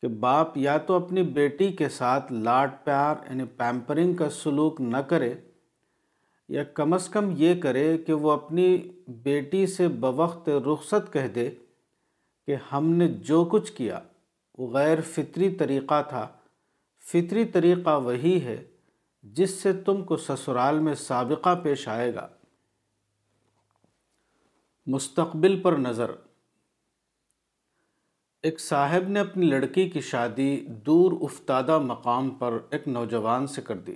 کہ 0.02 0.08
باپ 0.08 0.58
یا 0.58 0.78
تو 0.78 0.94
اپنی 0.94 1.22
بیٹی 1.22 1.72
کے 1.72 1.88
ساتھ 1.88 2.32
لاڈ 2.32 2.70
پیار 2.84 3.14
یعنی 3.30 3.44
پیمپرنگ 3.44 4.14
کا 4.14 4.30
سلوک 4.30 4.80
نہ 4.80 4.96
کرے 4.96 5.34
یا 6.48 6.64
کم 6.64 6.92
از 6.92 7.08
کم 7.08 7.34
یہ 7.36 7.60
کرے 7.60 7.98
کہ 7.98 8.12
وہ 8.12 8.30
اپنی 8.30 8.78
بیٹی 9.08 9.66
سے 9.66 9.88
بوقت 9.88 10.48
رخصت 10.48 11.12
کہہ 11.12 11.28
دے 11.34 11.50
کہ 12.46 12.56
ہم 12.72 12.90
نے 12.90 13.08
جو 13.08 13.44
کچھ 13.44 13.72
کیا، 13.72 14.00
وہ 14.58 14.72
غیر 14.72 15.00
فطری 15.00 15.50
طریقہ 15.50 16.02
تھا۔ 16.08 16.28
فطری 17.12 17.44
طریقہ 17.44 18.00
وہی 18.00 18.44
ہے 18.44 18.64
جس 19.22 19.50
سے 19.50 19.72
تم 19.72 20.02
کو 20.02 20.16
سسرال 20.16 20.78
میں 20.78 20.94
سابقہ 20.94 21.60
پیش 21.62 21.88
آئے 21.88 22.14
گا۔ 22.14 22.28
مستقبل 24.86 25.60
پر 25.62 25.72
نظر۔ 25.72 26.10
ایک 28.42 28.60
صاحب 28.60 29.08
نے 29.08 29.20
اپنی 29.20 29.46
لڑکی 29.46 29.90
کی 29.90 30.00
شادی 30.00 30.66
دور 30.66 31.12
افتادہ 31.20 31.78
مقام 31.78 32.30
پر 32.30 32.58
ایک 32.70 32.88
نوجوان 32.88 33.46
سے 33.46 33.62
کر 33.62 33.76
دی۔ 33.76 33.94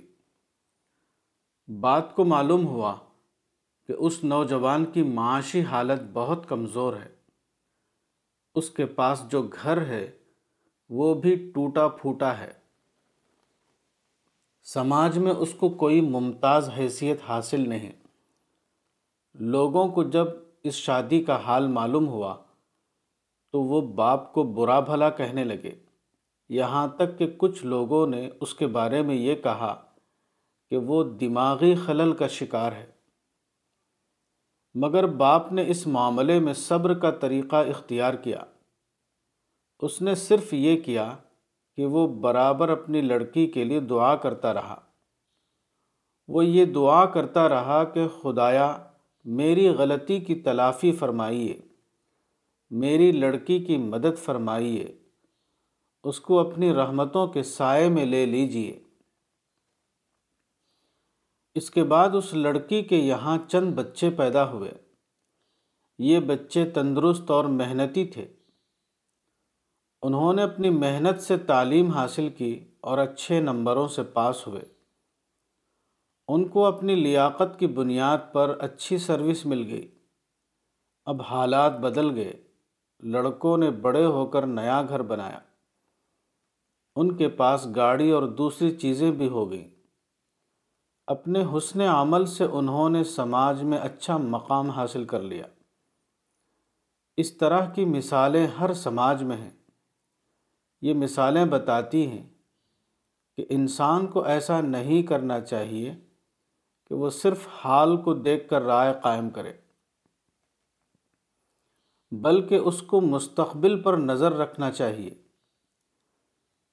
بات 1.79 2.15
کو 2.15 2.25
معلوم 2.25 2.67
ہوا 2.67 2.95
کہ 3.87 3.93
اس 3.99 4.23
نوجوان 4.23 4.85
کی 4.85 5.03
معاشی 5.03 5.61
حالت 5.61 6.01
بہت 6.13 6.49
کمزور 6.49 6.93
ہے۔ 6.93 7.15
اس 8.55 8.69
کے 8.69 8.85
پاس 8.85 9.23
جو 9.29 9.41
گھر 9.41 9.81
ہے، 9.81 10.17
وہ 10.89 11.13
بھی 11.13 11.51
ٹوٹا 11.55 11.87
پھوٹا 11.87 12.37
ہے۔ 12.37 12.53
سماج 14.63 15.17
میں 15.17 15.33
اس 15.33 15.53
کو 15.53 15.69
کوئی 15.69 16.01
ممتاز 16.01 16.69
حیثیت 16.77 17.17
حاصل 17.27 17.69
نہیں۔ 17.69 17.91
لوگوں 19.33 19.87
کو 19.87 20.03
جب 20.03 20.27
اس 20.63 20.73
شادی 20.73 21.23
کا 21.23 21.35
حال 21.35 21.67
معلوم 21.67 22.07
ہوا 22.07 22.37
تو 23.51 23.61
وہ 23.61 23.81
باپ 23.81 24.33
کو 24.33 24.43
برا 24.43 24.79
بھلا 24.79 25.09
کہنے 25.09 25.43
لگے۔ 25.43 25.71
یہاں 26.49 26.87
تک 26.87 27.17
کہ 27.17 27.33
کچھ 27.37 27.65
لوگوں 27.65 28.07
نے 28.07 28.29
اس 28.41 28.53
کے 28.53 28.67
بارے 28.67 29.01
میں 29.01 29.15
یہ 29.15 29.35
کہا 29.35 29.85
کہ 30.69 30.77
وہ 30.77 31.03
دماغی 31.03 31.75
خلل 31.75 32.13
کا 32.13 32.27
شکار 32.27 32.71
ہے۔ 32.71 32.91
مگر 34.73 35.05
باپ 35.07 35.51
نے 35.51 35.63
اس 35.67 35.87
معاملے 35.87 36.39
میں 36.39 36.53
صبر 36.53 36.93
کا 36.93 37.11
طریقہ 37.11 37.55
اختیار 37.55 38.13
کیا۔ 38.13 38.43
اس 39.79 40.01
نے 40.01 40.15
صرف 40.15 40.53
یہ 40.53 40.81
کیا 40.81 41.17
کہ 41.75 41.85
وہ 41.85 42.07
برابر 42.07 42.69
اپنی 42.69 43.01
لڑکی 43.01 43.47
کے 43.47 43.63
لیے 43.63 43.79
دعا 43.79 44.15
کرتا 44.15 44.53
رہا۔ 44.53 44.81
وہ 46.27 46.45
یہ 46.45 46.65
دعا 46.65 47.05
کرتا 47.05 47.49
رہا 47.49 47.83
کہ 47.83 48.07
خدایا 48.07 48.88
میری 49.31 49.69
غلطی 49.69 50.19
کی 50.19 50.35
تلافی 50.35 50.91
فرمائیے، 50.91 51.61
میری 52.69 53.11
لڑکی 53.11 53.59
کی 53.59 53.77
مدد 53.77 54.17
فرمائیے، 54.17 54.99
اس 56.03 56.19
کو 56.19 56.39
اپنی 56.39 56.73
رحمتوں 56.73 57.27
کے 57.27 57.43
سائے 57.43 57.89
میں 57.89 58.05
لے 58.05 58.25
لیجیے 58.25 58.83
اس 61.55 61.71
کے 61.71 61.83
بعد 61.83 62.09
اس 62.15 62.33
لڑکی 62.33 62.81
کے 62.81 62.97
یہاں 62.97 63.37
چند 63.47 63.73
بچے 63.73 64.09
پیدا 64.09 64.51
ہوئے۔ 64.51 64.71
یہ 65.99 66.19
بچے 66.19 66.69
تندرست 66.69 67.31
اور 67.31 67.45
محنتی 67.45 68.05
تھے۔ 68.05 68.27
انہوں 70.01 70.33
نے 70.33 70.43
اپنی 70.43 70.69
محنت 70.69 71.21
سے 71.21 71.37
تعلیم 71.37 71.87
حاصل 71.87 72.29
کی 72.29 72.59
اور 72.81 72.97
اچھے 72.97 73.39
نمبروں 73.39 73.87
سے 73.87 74.03
پاس 74.03 74.47
ہوئے۔ 74.47 74.78
ان 76.31 76.47
کو 76.47 76.65
اپنی 76.65 76.95
لیاقت 76.95 77.59
کی 77.59 77.67
بنیاد 77.67 78.17
پر 78.31 78.57
اچھی 78.59 78.97
سروس 78.97 79.45
مل 79.45 79.71
گئی۔ 79.71 79.91
اب 81.05 81.21
حالات 81.21 81.79
بدل 81.79 82.15
گئے۔ 82.15 82.33
لڑکوں 82.99 83.57
نے 83.57 83.71
بڑے 83.71 84.05
ہو 84.05 84.25
کر 84.25 84.45
نیا 84.45 84.81
گھر 84.89 85.01
بنایا۔ 85.01 85.39
ان 86.95 87.17
کے 87.17 87.29
پاس 87.29 87.67
گاڑی 87.75 88.11
اور 88.11 88.23
دوسری 88.23 88.71
چیزیں 88.71 89.11
بھی 89.11 89.29
ہو 89.29 89.51
گئیں۔ 89.51 89.69
اپنے 91.07 91.43
حسن 91.57 91.81
عمل 91.81 92.25
سے 92.25 92.43
انہوں 92.43 92.89
نے 92.89 93.03
سماج 93.03 93.63
میں 93.63 93.77
اچھا 93.77 94.17
مقام 94.17 94.69
حاصل 94.69 95.05
کر 95.05 95.21
لیا۔ 95.21 95.45
اس 97.17 97.37
طرح 97.37 97.69
کی 97.69 97.85
مثالیں 97.85 98.47
ہر 98.47 98.73
سماج 98.73 99.23
میں 99.23 99.37
ہیں۔ 99.37 99.51
یہ 100.81 100.93
مثالیں 100.93 101.45
بتاتی 101.45 102.07
ہیں 102.07 102.29
کہ 103.37 103.45
انسان 103.49 104.07
کو 104.07 104.23
ایسا 104.23 104.61
نہیں 104.61 105.03
کرنا 105.03 105.41
چاہیے 105.41 105.95
کہ 106.89 106.95
وہ 106.95 107.09
صرف 107.09 107.47
حال 107.65 107.97
کو 107.97 108.13
دیکھ 108.13 108.49
کر 108.49 108.61
رائے 108.61 108.93
قائم 109.03 109.29
کرے، 109.29 109.53
بلکہ 112.11 112.55
اس 112.55 112.81
کو 112.81 113.01
مستقبل 113.01 113.81
پر 113.81 113.97
نظر 113.97 114.31
رکھنا 114.31 114.71
چاہیے۔ 114.71 115.09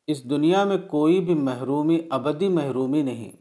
اس 0.06 0.30
دنیا 0.30 0.64
میں 0.64 0.78
کوئی 0.78 1.20
بھی 1.20 1.34
محرومی 1.34 2.00
ابدی 2.10 2.48
محرومی 2.48 3.02
نہیں۔ 3.02 3.32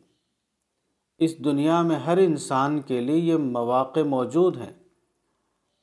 اس 1.17 1.39
دنیا 1.39 1.81
میں 1.81 1.95
ہر 1.95 2.17
انسان 2.17 2.81
کے 2.81 3.01
لیے 3.01 3.17
یہ 3.17 3.35
مواقع 3.35 3.99
موجود 3.99 4.57
ہیں 4.57 4.73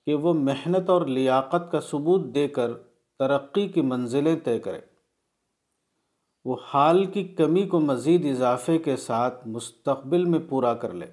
کہ 0.07 0.15
وہ 0.15 0.35
محنت 0.35 0.91
اور 0.91 1.07
لیاقت 1.07 1.73
کا 1.73 1.81
ثبوت 1.81 2.35
دے 2.35 2.49
کر 2.49 2.73
ترقی 3.19 3.69
کی 3.69 3.81
منزلیں 3.81 4.37
طے 4.45 4.59
کرے۔ 4.59 4.92
وہ 6.45 6.57
حال 6.75 7.05
کی 7.05 7.25
کمی 7.25 7.67
کو 7.67 7.81
مزید 7.81 8.27
اضافے 8.27 8.79
کے 8.79 8.97
ساتھ 8.97 9.49
مستقبل 9.49 10.25
میں 10.25 10.39
پورا 10.49 10.75
کر 10.75 10.93
لے۔ 10.93 11.07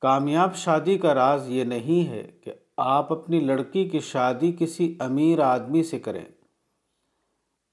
کامیاب 0.00 0.54
شادی 0.54 0.98
کا 0.98 1.14
راز 1.14 1.48
یہ 1.48 1.64
نہیں 1.64 2.08
ہے 2.08 2.30
کہ 2.40 2.52
آپ 2.76 3.12
اپنی 3.12 3.40
لڑکی 3.40 3.88
کی 3.88 3.98
شادی 3.98 4.52
کسی 4.58 4.94
امیر 4.98 5.40
آدمی 5.40 5.82
سے 5.82 5.98
کریں۔ 5.98 6.24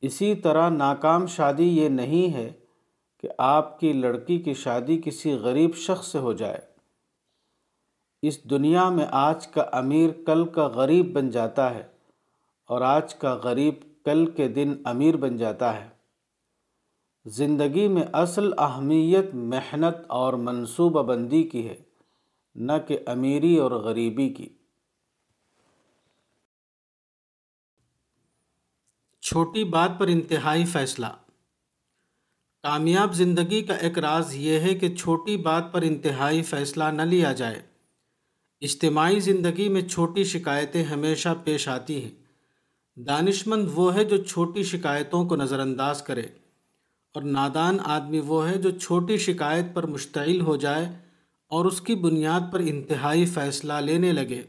اسی 0.02 0.36
طرح 0.36 0.70
ناکام 0.70 1.26
شادی 1.26 1.78
یہ 1.78 1.90
نہیں 1.90 2.34
ہے 2.34 2.52
کہ 3.20 3.30
آپ 3.38 3.80
کی 3.80 3.94
لڑکی 3.94 4.40
کی 4.40 4.54
شادی 4.54 5.02
کسی 5.06 5.34
غریب 5.34 5.76
شخص 5.76 6.08
سے 6.08 6.20
ہو 6.20 6.34
جائے۔ 6.34 6.60
اس 8.22 8.44
دنیا 8.44 8.90
میں 8.90 9.06
آج 9.12 9.48
کا 9.48 9.62
امیر 9.62 10.10
کل 10.26 10.46
کا 10.46 10.68
غریب 10.68 11.14
بن 11.14 11.30
جاتا 11.30 11.76
ہے 11.76 11.88
اور 12.66 12.82
آج 12.82 13.16
کا 13.16 13.34
غریب 13.34 13.74
کل 14.06 14.32
کے 14.32 14.48
دن 14.48 14.74
امیر 14.86 15.18
بن 15.18 15.38
جاتا 15.38 15.86
ہے۔ 15.86 15.90
زندگی 17.26 17.88
میں 17.88 18.04
اصل 18.14 18.50
اہمیت 18.58 19.26
محنت 19.34 20.06
اور 20.08 20.34
منصوبہ 20.34 21.04
بندی 21.04 21.44
کی 21.44 21.70
ہے، 21.70 21.76
نہ 22.56 22.72
کہ 22.88 22.98
امیری 23.06 23.58
اور 23.58 23.72
غریبی 23.72 24.30
کی۔ 24.30 24.50
چھوٹی 29.22 29.64
بات 29.64 29.92
پر 30.00 30.08
انتہائی 30.08 30.66
فیصلہ۔ 30.66 31.06
کامیاب 32.64 33.14
زندگی 33.14 33.62
کا 33.62 33.74
ایک 33.74 34.00
راز 34.00 34.36
یہ 34.36 34.60
ہے 34.60 34.76
کہ 34.76 34.96
چھوٹی 34.96 35.38
بات 35.38 35.74
پر 35.74 35.82
انتہائی 35.82 36.44
فیصلہ 36.44 36.84
نہ 36.84 37.02
لیا 37.02 37.34
جائے۔ 37.34 37.62
اجتماعی 38.62 39.20
زندگی 39.20 39.70
میں 39.70 39.82
چھوٹی 39.82 40.24
شکایتیں 40.24 40.84
ہمیشہ 40.84 41.30
پیش 41.44 41.68
آتی 41.68 42.04
ہیں۔ 42.04 42.23
دانش 42.96 43.48
مند 43.48 43.68
وہ 43.74 43.96
ہے 43.96 44.04
جو 44.04 44.18
چھوٹی 44.18 44.64
شکایتوں 44.64 45.26
کو 45.26 45.36
نظر 45.36 45.60
انداز 45.60 46.02
کرے 46.02 46.22
اور 47.14 47.22
نادان 47.22 47.78
آدمی 47.84 48.20
وہ 48.20 48.50
ہے 48.50 48.58
جو 48.58 48.72
چھوٹی 48.72 49.18
شکایت 49.18 49.66
پر 49.74 49.88
مشتعل 49.88 50.42
ہو 50.42 50.56
جائے 50.56 50.86
اور 51.48 51.66
اس 51.66 51.82
کی 51.82 51.96
بنیاد 51.96 52.42
پر 52.52 52.60
انتہائی 52.60 53.26
فیصلہ 53.26 53.74
لینے 53.74 54.12
لگے۔ 54.12 54.42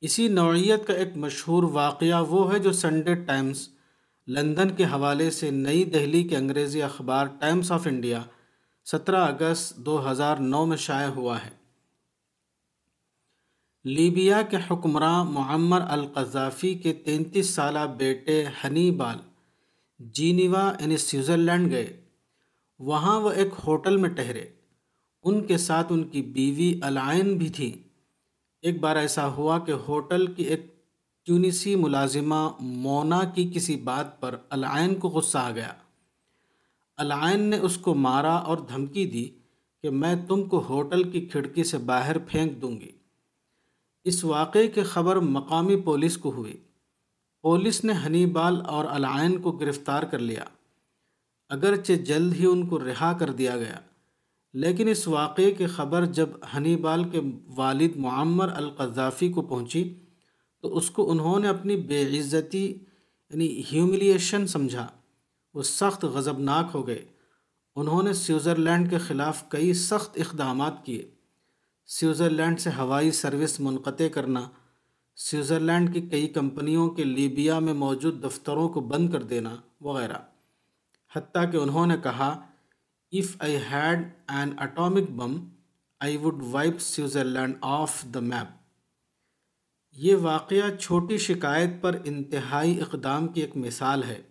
اسی 0.00 0.28
نوعیت 0.28 0.86
کا 0.86 0.92
ایک 0.92 1.16
مشہور 1.16 1.62
واقعہ 1.62 2.24
وہ 2.28 2.52
ہے 2.52 2.58
جو 2.58 2.72
سنڈے 2.72 3.14
ٹائمز 3.14 3.68
لندن 4.28 4.70
کے 4.70 4.84
حوالے 4.84 5.30
سے 5.30 5.50
نئی 5.50 5.84
دہلی 5.84 6.22
کے 6.22 6.36
انگریزی 6.36 6.82
اخبار 6.82 7.26
ٹائمز 7.26 7.72
آف 7.72 7.86
انڈیا 7.86 8.22
سترہ 8.84 9.16
اگست 9.16 9.76
دو 9.76 10.10
ہزار 10.10 10.36
نو 10.36 10.66
میں 10.66 10.76
شائع 10.76 11.08
ہوا 11.08 11.38
ہے۔ 11.44 11.67
لیبیا 13.88 14.42
کے 14.42 14.56
حکمراں 14.70 15.24
معمر 15.24 15.80
القذافی 15.80 16.74
کے 16.74 16.92
تینتیس 16.92 17.50
سالہ 17.50 17.78
بیٹے 17.96 18.44
ہنی 18.64 18.90
بال 18.90 19.16
جینیوا 19.98 20.72
یعنی 20.80 20.96
سوئٹزرلینڈ 20.96 21.72
گئے۔ 21.72 22.00
وہاں 22.78 23.20
وہ 23.20 23.30
ایک 23.30 23.48
ہوٹل 23.66 23.96
میں 23.96 24.10
ٹہرے۔ 24.10 24.44
ان 25.24 25.46
کے 25.46 25.56
ساتھ 25.56 25.86
ان 25.90 26.04
کی 26.04 26.22
بیوی 26.22 26.80
الائن 26.82 27.38
بھی 27.38 27.48
تھی 27.48 27.72
ایک 28.62 28.80
بار 28.80 28.96
ایسا 28.96 29.28
ہوا 29.28 29.58
کہ 29.58 29.72
ہوٹل 29.72 30.26
کی 30.26 30.42
ایک 30.42 30.66
ٹیونسی 31.26 31.76
ملازمہ 31.76 32.50
مونا 32.60 33.24
کی 33.24 33.50
کسی 33.54 33.76
بات 33.76 34.20
پر 34.20 34.36
العین 34.50 34.94
کو 34.94 35.08
غصہ 35.08 35.38
آ 35.38 35.50
گیا۔ 35.50 35.72
العین 36.96 37.40
نے 37.40 37.58
اس 37.58 37.76
کو 37.76 37.94
مارا 37.94 38.34
اور 38.34 38.58
دھمکی 38.58 39.06
دی 39.06 39.30
کہ 39.82 39.90
میں 39.90 40.14
تم 40.28 40.44
کو 40.44 40.62
ہوٹل 40.68 41.10
کی 41.10 41.20
کھڑکی 41.20 41.64
سے 41.64 41.78
باہر 41.78 42.18
پھینک 42.18 42.62
دوں 42.62 42.80
گی۔ 42.80 42.97
اس 44.04 44.24
واقعے 44.24 44.68
کی 44.68 44.82
خبر 44.82 45.16
مقامی 45.16 45.76
پولیس 45.76 46.16
کو 46.16 46.32
ہوئی۔ 46.32 46.56
پولیس 47.42 47.84
نے 47.84 47.92
ہنی 48.06 48.26
بال 48.26 48.60
اور 48.66 48.84
العین 48.84 49.40
کو 49.42 49.52
گرفتار 49.52 50.02
کر 50.02 50.18
لیا۔ 50.18 50.44
اگرچہ 51.48 51.92
جلد 51.92 52.34
ہی 52.34 52.46
ان 52.46 52.66
کو 52.66 52.78
رہا 52.78 53.12
کر 53.12 53.30
دیا 53.30 53.56
گیا، 53.56 53.80
لیکن 54.52 54.88
اس 54.88 55.08
واقعے 55.08 55.50
کی 55.50 55.66
خبر 55.66 56.06
جب 56.06 56.28
ہنی 56.56 56.76
بال 56.76 57.04
کے 57.04 57.20
والد 57.46 57.96
معمر 57.96 58.48
القذافی 58.48 59.28
کو 59.28 59.42
پہنچی، 59.42 59.94
تو 60.60 60.76
اس 60.76 60.90
کو 60.90 61.10
انہوں 61.10 61.40
نے 61.40 61.48
اپنی 61.48 61.76
بے 61.76 62.18
عزتی 62.20 62.66
یعنی 63.30 63.62
ہیوملیشن 63.72 64.46
سمجھا۔ 64.46 64.86
وہ 65.54 65.62
سخت 65.62 66.04
غضبناک 66.04 66.70
ہو 66.74 66.86
گئے۔ 66.86 67.04
انہوں 67.76 68.02
نے 68.02 68.12
سوئٹزرلینڈ 68.12 68.90
کے 68.90 68.98
خلاف 68.98 69.48
کئی 69.48 69.74
سخت 69.74 70.18
اقدامات 70.18 70.86
کیے۔ 70.86 71.10
سوئٹزرلینڈ 71.90 72.60
سے 72.60 72.70
ہوائی 72.78 73.10
سروس 73.10 73.60
منقطع 73.60 74.08
کرنا، 74.08 74.48
سوئٹزرلینڈ 75.16 75.94
کی 75.94 76.00
کئی 76.00 76.28
کمپنیوں 76.28 76.90
کے 76.90 77.04
لیبیا 77.04 77.58
میں 77.58 77.74
موجود 77.74 78.24
دفتروں 78.24 78.68
کو 78.68 78.80
بند 78.80 79.10
کر 79.10 79.22
دینا، 79.22 79.56
وغیرہ۔ 79.80 80.18
حتیٰ 81.16 81.52
کہ 81.52 81.56
انہوں 81.56 81.86
نے 81.86 81.96
کہا 82.02 82.46
if 83.12 83.36
I 83.38 83.56
had 83.56 84.08
an 84.28 84.54
atomic 84.58 85.10
bomb 85.10 85.48
I 86.00 86.16
would 86.16 86.42
wipe 86.50 86.80
Switzerland 86.80 87.54
off 87.60 88.04
the 88.14 88.20
map 88.20 88.58
یہ 89.92 90.16
واقعہ 90.16 90.76
چھوٹی 90.76 91.18
شکایت 91.18 91.70
پر 91.80 91.96
انتہائی 92.04 92.80
اقدام 92.80 93.28
کی 93.28 93.40
ایک 93.40 93.56
مثال 93.56 94.02
ہے۔ 94.02 94.22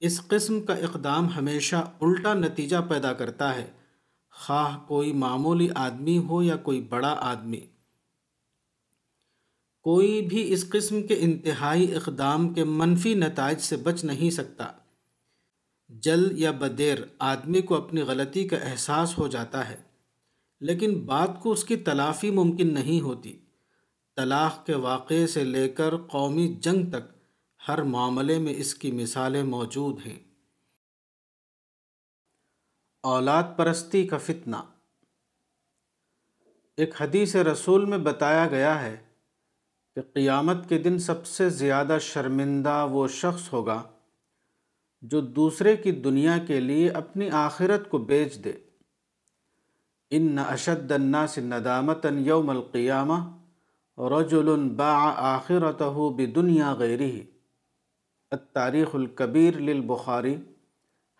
اس 0.00 0.28
قسم 0.28 0.60
کا 0.60 0.74
اقدام 0.74 1.28
ہمیشہ 1.28 1.76
الٹا 1.76 2.34
نتیجہ 2.34 2.76
پیدا 2.88 3.12
کرتا 3.12 3.54
ہے۔ 3.54 3.70
خواہ 4.38 4.78
کوئی 4.86 5.12
معمولی 5.12 5.68
آدمی 5.74 6.18
ہو 6.18 6.42
یا 6.42 6.56
کوئی 6.56 6.80
بڑا 6.80 7.16
آدمی۔ 7.18 7.60
کوئی 9.84 10.22
بھی 10.22 10.52
اس 10.52 10.68
قسم 10.70 11.06
کے 11.06 11.16
انتہائی 11.18 11.94
اقدام 11.94 12.54
کے 12.54 12.64
منفی 12.64 13.14
نتائج 13.14 13.58
سے 13.58 13.76
بچ 13.76 14.04
نہیں 14.04 14.30
سکتا۔ 14.30 14.68
جلد 15.88 16.38
یا 16.38 16.50
بدیر 16.50 16.98
آدمی 17.18 17.62
کو 17.62 17.74
اپنی 17.74 18.00
غلطی 18.00 18.48
کا 18.48 18.56
احساس 18.56 19.18
ہو 19.18 19.28
جاتا 19.28 19.68
ہے، 19.68 19.76
لیکن 20.60 21.06
بات 21.06 21.42
کو 21.42 21.52
اس 21.52 21.64
کی 21.64 21.76
تلافی 21.76 22.30
ممکن 22.30 22.74
نہیں 22.74 23.00
ہوتی۔ 23.00 23.38
طلاق 24.16 24.66
کے 24.66 24.74
واقعے 24.74 25.26
سے 25.26 25.44
لے 25.44 25.68
کر 25.68 25.96
قومی 25.96 26.54
جنگ 26.60 26.90
تک 26.90 27.12
ہر 27.68 27.82
معاملے 27.82 28.38
میں 28.38 28.54
اس 28.56 28.74
کی 28.74 28.92
مثالیں 28.92 29.42
موجود 29.42 30.06
ہیں۔ 30.06 30.27
اولاد 33.02 33.42
پرستی 33.56 34.06
کا 34.06 34.18
فتنہ۔ 34.18 34.56
ایک 36.76 37.02
حدیث 37.02 37.36
رسول 37.36 37.84
میں 37.84 37.98
بتایا 37.98 38.46
گیا 38.46 38.82
ہے 38.82 38.96
کہ 39.94 40.02
قیامت 40.12 40.68
کے 40.68 40.78
دن 40.78 40.98
سب 40.98 41.26
سے 41.26 41.48
زیادہ 41.48 41.98
شرمندہ 42.00 42.88
وہ 42.90 43.08
شخص 43.08 43.52
ہوگا 43.52 43.82
جو 45.02 45.20
دوسرے 45.20 45.76
کی 45.76 45.92
دنیا 45.92 46.38
کے 46.38 46.60
لیے 46.60 46.90
اپنی 46.90 47.30
آخرت 47.30 47.90
کو 47.90 47.98
بیچ 47.98 48.44
دے۔ 48.44 48.52
ان 50.10 50.32
نہ 50.32 50.40
اشد 50.40 50.92
الناس 50.92 51.38
ندامتاً 51.38 52.26
یوم 52.26 52.50
القیامہ 52.50 53.38
رجل 53.98 54.68
باع 54.68 55.12
آخرته 55.16 56.08
بدنیا 56.16 56.74
غیری 56.74 57.30
التاریخ 58.30 58.94
الکبیر 58.94 59.56
للبخاری۔ 59.56 60.36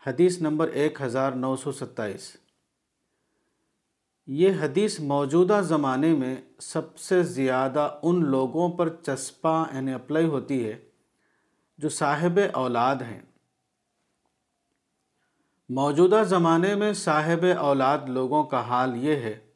حدیث 0.06 0.40
نمبر 0.40 0.68
ایک 0.68 1.02
ہزار 1.02 1.32
نو 1.32 1.56
سو 1.56 1.72
ستائیس۔ 1.72 2.36
یہ 4.26 4.52
حدیث 4.60 5.00
موجودہ 5.00 5.60
زمانے 5.64 6.14
میں 6.14 6.36
سب 6.60 6.98
سے 6.98 7.22
زیادہ 7.22 7.98
ان 8.02 8.24
لوگوں 8.24 8.68
پر 8.68 8.88
چسپاں 8.88 9.64
یعنی 9.72 9.92
اپلائی 9.92 10.26
ہوتی 10.26 10.68
ہے 10.68 10.88
جو 11.78 11.88
صاحب 11.88 12.40
اولاد 12.52 12.96
ہیں۔ 12.96 13.20
موجودہ 15.68 16.22
زمانے 16.26 16.74
میں 16.74 16.92
صاحب 16.92 17.46
اولاد 17.58 17.98
لوگوں 18.08 18.44
کا 18.44 18.60
حال 18.60 19.04
یہ 19.04 19.14
ہے 19.14 19.50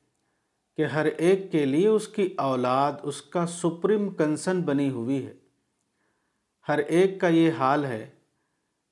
کہ 0.76 0.84
ہر 0.84 1.04
ایک 1.04 1.52
کے 1.52 1.66
لیے 1.66 1.88
اس 1.88 2.08
کی 2.08 2.34
اولاد 2.36 2.92
اس 3.02 3.22
کا 3.22 3.46
سپریم 3.46 4.10
کنسن 4.10 4.62
بنی 4.62 4.90
ہوئی 4.90 5.26
ہے۔ 5.26 5.34
ہر 6.68 6.78
ایک 6.78 7.20
کا 7.20 7.28
یہ 7.28 7.50
حال 7.58 7.84
ہے 7.84 8.10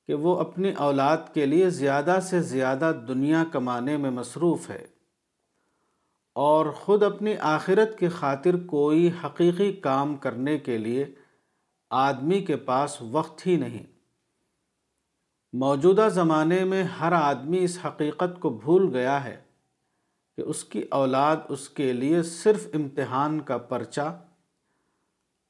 کہ 0.07 0.13
وہ 0.13 0.39
اپنی 0.39 0.71
اولاد 0.77 1.17
کے 1.33 1.45
لیے 1.45 1.69
زیادہ 1.69 2.19
سے 2.23 2.41
زیادہ 2.41 2.91
دنیا 3.07 3.43
کمانے 3.51 3.97
میں 3.97 4.11
مصروف 4.11 4.69
ہے 4.69 4.87
اور 6.33 6.65
خود 6.65 7.03
اپنی 7.03 7.35
آخرت 7.39 7.99
کی 7.99 8.09
خاطر 8.09 8.55
کوئی 8.67 9.11
حقیقی 9.23 9.73
کام 9.73 10.15
کرنے 10.15 10.57
کے 10.57 10.77
لیے 10.77 11.15
آدمی 11.89 12.41
کے 12.41 12.55
پاس 12.55 13.01
وقت 13.01 13.47
ہی 13.47 13.55
نہیں۔ 13.55 13.83
موجودہ 15.53 16.07
زمانے 16.13 16.63
میں 16.63 16.83
ہر 16.83 17.11
آدمی 17.11 17.63
اس 17.63 17.79
حقیقت 17.85 18.39
کو 18.39 18.49
بھول 18.49 18.89
گیا 18.93 19.23
ہے 19.23 19.41
کہ 20.37 20.41
اس 20.41 20.63
کی 20.63 20.81
اولاد 20.81 21.37
اس 21.49 21.69
کے 21.69 21.93
لیے 21.93 22.23
صرف 22.23 22.67
امتحان 22.73 23.39
کا 23.39 23.57
پرچہ 23.57 24.23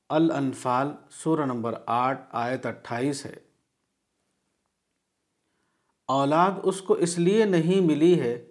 الانفال 0.09 0.91
سورہ 1.09 1.41
نمبر 1.41 1.73
آٹھ 1.85 2.21
آیت 2.31 2.65
اٹھائیس 2.65 3.25
ہے۔ 3.25 3.50
اولاد 6.11 6.51
اس 6.63 6.81
کو 6.81 6.93
اس 6.93 7.19
لیے 7.19 7.45
نہیں 7.45 7.81
ملی 7.81 8.19
ہے 8.19 8.45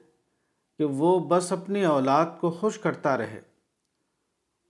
کہ 0.78 0.84
وہ 0.84 1.18
بس 1.18 1.52
اپنی 1.52 1.84
اولاد 1.84 2.26
کو 2.40 2.50
خوش 2.50 2.78
کرتا 2.78 3.18
رہے۔ 3.18 3.40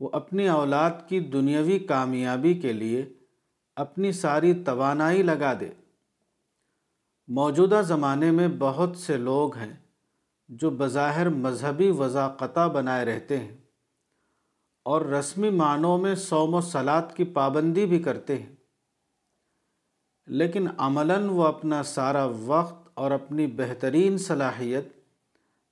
وہ 0.01 0.09
اپنی 0.13 0.49
اولاد 0.49 0.91
کی 1.09 1.21
دنیاوی 1.21 1.79
کامیابی 1.79 2.55
کے 2.55 2.73
لیے 2.73 3.13
اپنی 3.77 4.13
ساری 4.13 4.55
توانائی 4.55 5.23
لگا 5.23 5.53
دے۔ 5.61 5.71
موجودہ 7.29 7.83
زمانے 7.85 8.31
میں 8.31 8.49
بہت 8.59 8.97
سے 8.97 9.17
لوگ 9.17 9.57
ہیں 9.57 9.77
جو 10.49 10.71
بظاہر 10.71 11.29
مذہبی 11.29 11.91
وضاقتہ 11.91 12.69
بنائے 12.69 13.05
رہتے 13.05 13.39
ہیں 13.39 13.57
اور 14.83 15.03
رسمی 15.03 15.51
معنوں 15.51 15.99
میں 15.99 16.15
سوم 16.15 16.55
و 16.55 16.61
سلاد 16.61 17.03
کی 17.17 17.25
پابندی 17.25 17.87
بھی 17.87 17.99
کرتے 17.99 18.37
ہیں۔ 18.37 18.57
لیکن 20.27 20.67
عملاً 20.79 21.29
وہ 21.29 21.45
اپنا 21.45 21.83
سارا 21.83 22.25
وقت 22.25 22.80
اور 23.01 23.11
اپنی 23.11 23.47
بہترین 23.47 24.19
صلاحیت 24.19 24.85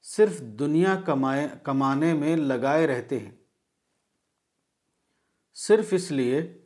صرف 0.03 0.41
دنیا 0.41 1.01
کمائے 1.05 1.49
کمانے 1.63 2.15
میں 2.15 2.37
لگائے 2.37 2.87
رہتے 2.87 3.19
ہیں۔ 3.19 3.31
صرف 5.55 5.89
اس 5.91 6.11
لیے 6.11 6.59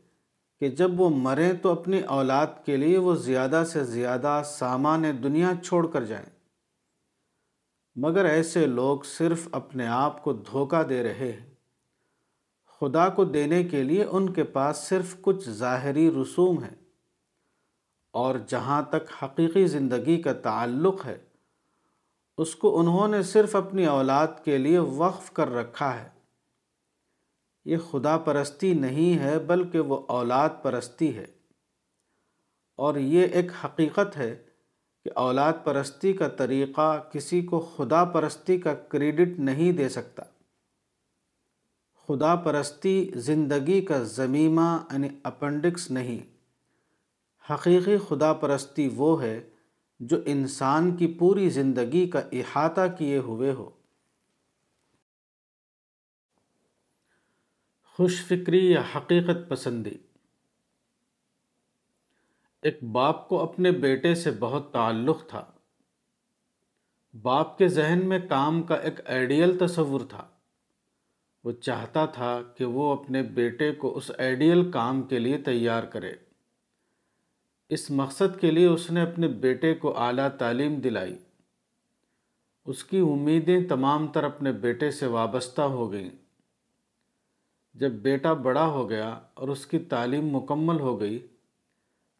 کہ 0.60 0.68
جب 0.68 1.00
وہ 1.00 1.10
مریں 1.10 1.52
تو 1.52 1.70
اپنی 1.70 2.00
اولاد 2.00 2.46
کے 2.64 2.76
لیے 2.76 2.98
وہ 2.98 3.14
زیادہ 3.14 3.64
سے 3.72 3.84
زیادہ 3.84 4.42
سامان 4.44 5.04
دنیا 5.22 5.50
چھوڑ 5.64 5.86
کر 5.86 6.04
جائیں۔ 6.04 6.30
مگر 7.96 8.24
ایسے 8.24 8.66
لوگ 8.66 9.00
صرف 9.00 9.48
اپنے 9.52 9.86
آپ 9.86 10.24
کو 10.24 10.32
دھوکہ 10.32 10.82
دے 10.82 11.02
رہے 11.02 11.32
ہیں۔ 11.32 11.54
خدا 12.80 13.08
کو 13.08 13.24
دینے 13.24 13.64
کے 13.64 13.82
لیے 13.82 14.04
ان 14.04 14.32
کے 14.32 14.44
پاس 14.44 14.76
صرف 14.76 15.16
کچھ 15.20 15.50
ظاہری 15.50 16.10
رسوم 16.22 16.64
ہیں۔ 16.64 16.81
اور 18.12 18.34
جہاں 18.46 18.82
تک 18.82 19.24
حقیقی 19.24 19.66
زندگی 19.66 20.22
کا 20.22 20.32
تعلق 20.32 21.06
ہے، 21.06 21.18
اس 22.38 22.56
کو 22.56 22.80
انہوں 22.80 23.08
نے 23.08 23.22
صرف 23.22 23.56
اپنی 23.56 23.86
اولاد 23.86 24.26
کے 24.44 24.58
لیے 24.58 24.78
وقف 24.78 25.30
کر 25.30 25.54
رکھا 25.54 26.02
ہے۔ 26.02 26.08
یہ 27.64 27.76
خدا 27.90 28.18
پرستی 28.18 28.74
نہیں 28.74 29.18
ہے، 29.18 29.38
بلکہ 29.38 29.80
وہ 29.80 30.00
اولاد 30.08 30.48
پرستی 30.62 31.16
ہے۔ 31.16 31.26
اور 32.76 32.94
یہ 32.94 33.26
ایک 33.26 33.50
حقیقت 33.64 34.16
ہے 34.16 34.42
کہ 35.04 35.10
اولاد 35.14 35.52
پرستی 35.64 36.12
کا 36.12 36.28
طریقہ 36.28 37.02
کسی 37.12 37.42
کو 37.42 37.60
خدا 37.76 38.04
پرستی 38.04 38.58
کا 38.58 38.74
کریڈٹ 38.74 39.38
نہیں 39.38 39.72
دے 39.72 39.88
سکتا۔ 39.88 40.22
خدا 42.08 42.36
پرستی 42.36 43.10
زندگی 43.14 43.80
کا 43.80 43.98
زمیمہ 43.98 44.84
یعنی 44.92 45.08
اپنڈکس 45.22 45.90
نہیں۔ 45.90 46.31
حقیقی 47.50 47.98
خدا 48.08 48.32
پرستی 48.32 48.90
وہ 48.96 49.22
ہے 49.22 49.50
جو 50.00 50.16
انسان 50.26 50.96
کی 50.96 51.06
پوری 51.18 51.48
زندگی 51.48 52.10
کا 52.10 52.20
احاطہ 52.32 52.80
کیے 52.98 53.18
ہوئے 53.18 53.52
ہو۔ 53.52 53.70
خوش 57.92 58.24
فکری 58.24 58.70
یا 58.70 58.82
حقیقت 58.96 59.48
پسندی۔ 59.48 59.94
ایک 62.62 62.84
باپ 62.84 63.28
کو 63.28 63.42
اپنے 63.42 63.70
بیٹے 63.70 64.14
سے 64.14 64.30
بہت 64.40 64.72
تعلق 64.72 65.26
تھا۔ 65.28 65.44
باپ 67.22 67.58
کے 67.58 67.68
ذہن 67.68 68.00
میں 68.04 68.18
کام 68.28 68.62
کا 68.62 68.74
ایک 68.74 69.10
آئیڈیل 69.10 69.58
تصور 69.58 70.00
تھا۔ 70.08 70.28
وہ 71.44 71.52
چاہتا 71.52 72.06
تھا 72.06 72.42
کہ 72.56 72.64
وہ 72.64 73.02
اپنے 73.02 73.22
بیٹے 73.22 73.72
کو 73.72 73.96
اس 73.96 74.10
آئیڈیل 74.18 74.70
کام 74.70 75.02
کے 75.02 75.18
لیے 75.18 75.38
تیار 75.38 75.82
کرے۔ 75.82 76.12
اس 77.72 77.90
مقصد 77.90 78.40
کے 78.40 78.50
لیے 78.50 78.66
اس 78.66 78.90
نے 78.90 79.00
اپنے 79.00 79.28
بیٹے 79.28 79.74
کو 79.74 79.98
اعلیٰ 79.98 80.28
تعلیم 80.28 80.74
دلائی۔ 80.74 81.18
اس 82.64 82.84
کی 82.84 82.98
امیدیں 82.98 83.68
تمام 83.68 84.06
تر 84.06 84.24
اپنے 84.24 84.52
بیٹے 84.52 84.90
سے 84.90 85.06
وابستہ 85.06 85.62
ہو 85.62 85.92
گئیں۔ 85.92 86.10
جب 87.74 87.92
بیٹا 87.92 88.32
بڑا 88.32 88.66
ہو 88.66 88.90
گیا 88.90 89.20
اور 89.34 89.48
اس 89.48 89.66
کی 89.66 89.78
تعلیم 89.78 90.26
مکمل 90.26 90.80
ہو 90.80 91.00
گئی، 91.00 91.26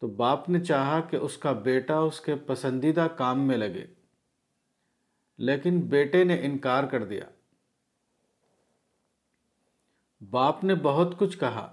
تو 0.01 0.07
باپ 0.07 0.49
نے 0.49 0.61
چاہا 0.61 1.01
کہ 1.01 1.17
اس 1.17 1.39
کا 1.39 1.53
بیٹا 1.53 1.99
اس 1.99 2.21
کے 2.21 2.35
پسندیدہ 2.35 3.09
کام 3.17 3.41
میں 3.41 3.57
لگے۔ 3.57 3.87
لیکن 5.39 5.81
بیٹے 5.81 6.25
نے 6.25 6.41
انکار 6.43 6.85
کر 6.85 7.05
دیا۔ 7.05 7.25
باپ 10.31 10.65
نے 10.65 10.75
بہت 10.75 11.19
کچھ 11.19 11.39
کہا، 11.39 11.73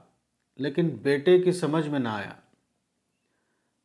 لیکن 0.58 0.88
بیٹے 0.88 1.42
کی 1.42 1.52
سمجھ 1.52 1.88
میں 1.88 2.00
نہ 2.00 2.10
آیا۔ 2.10 2.34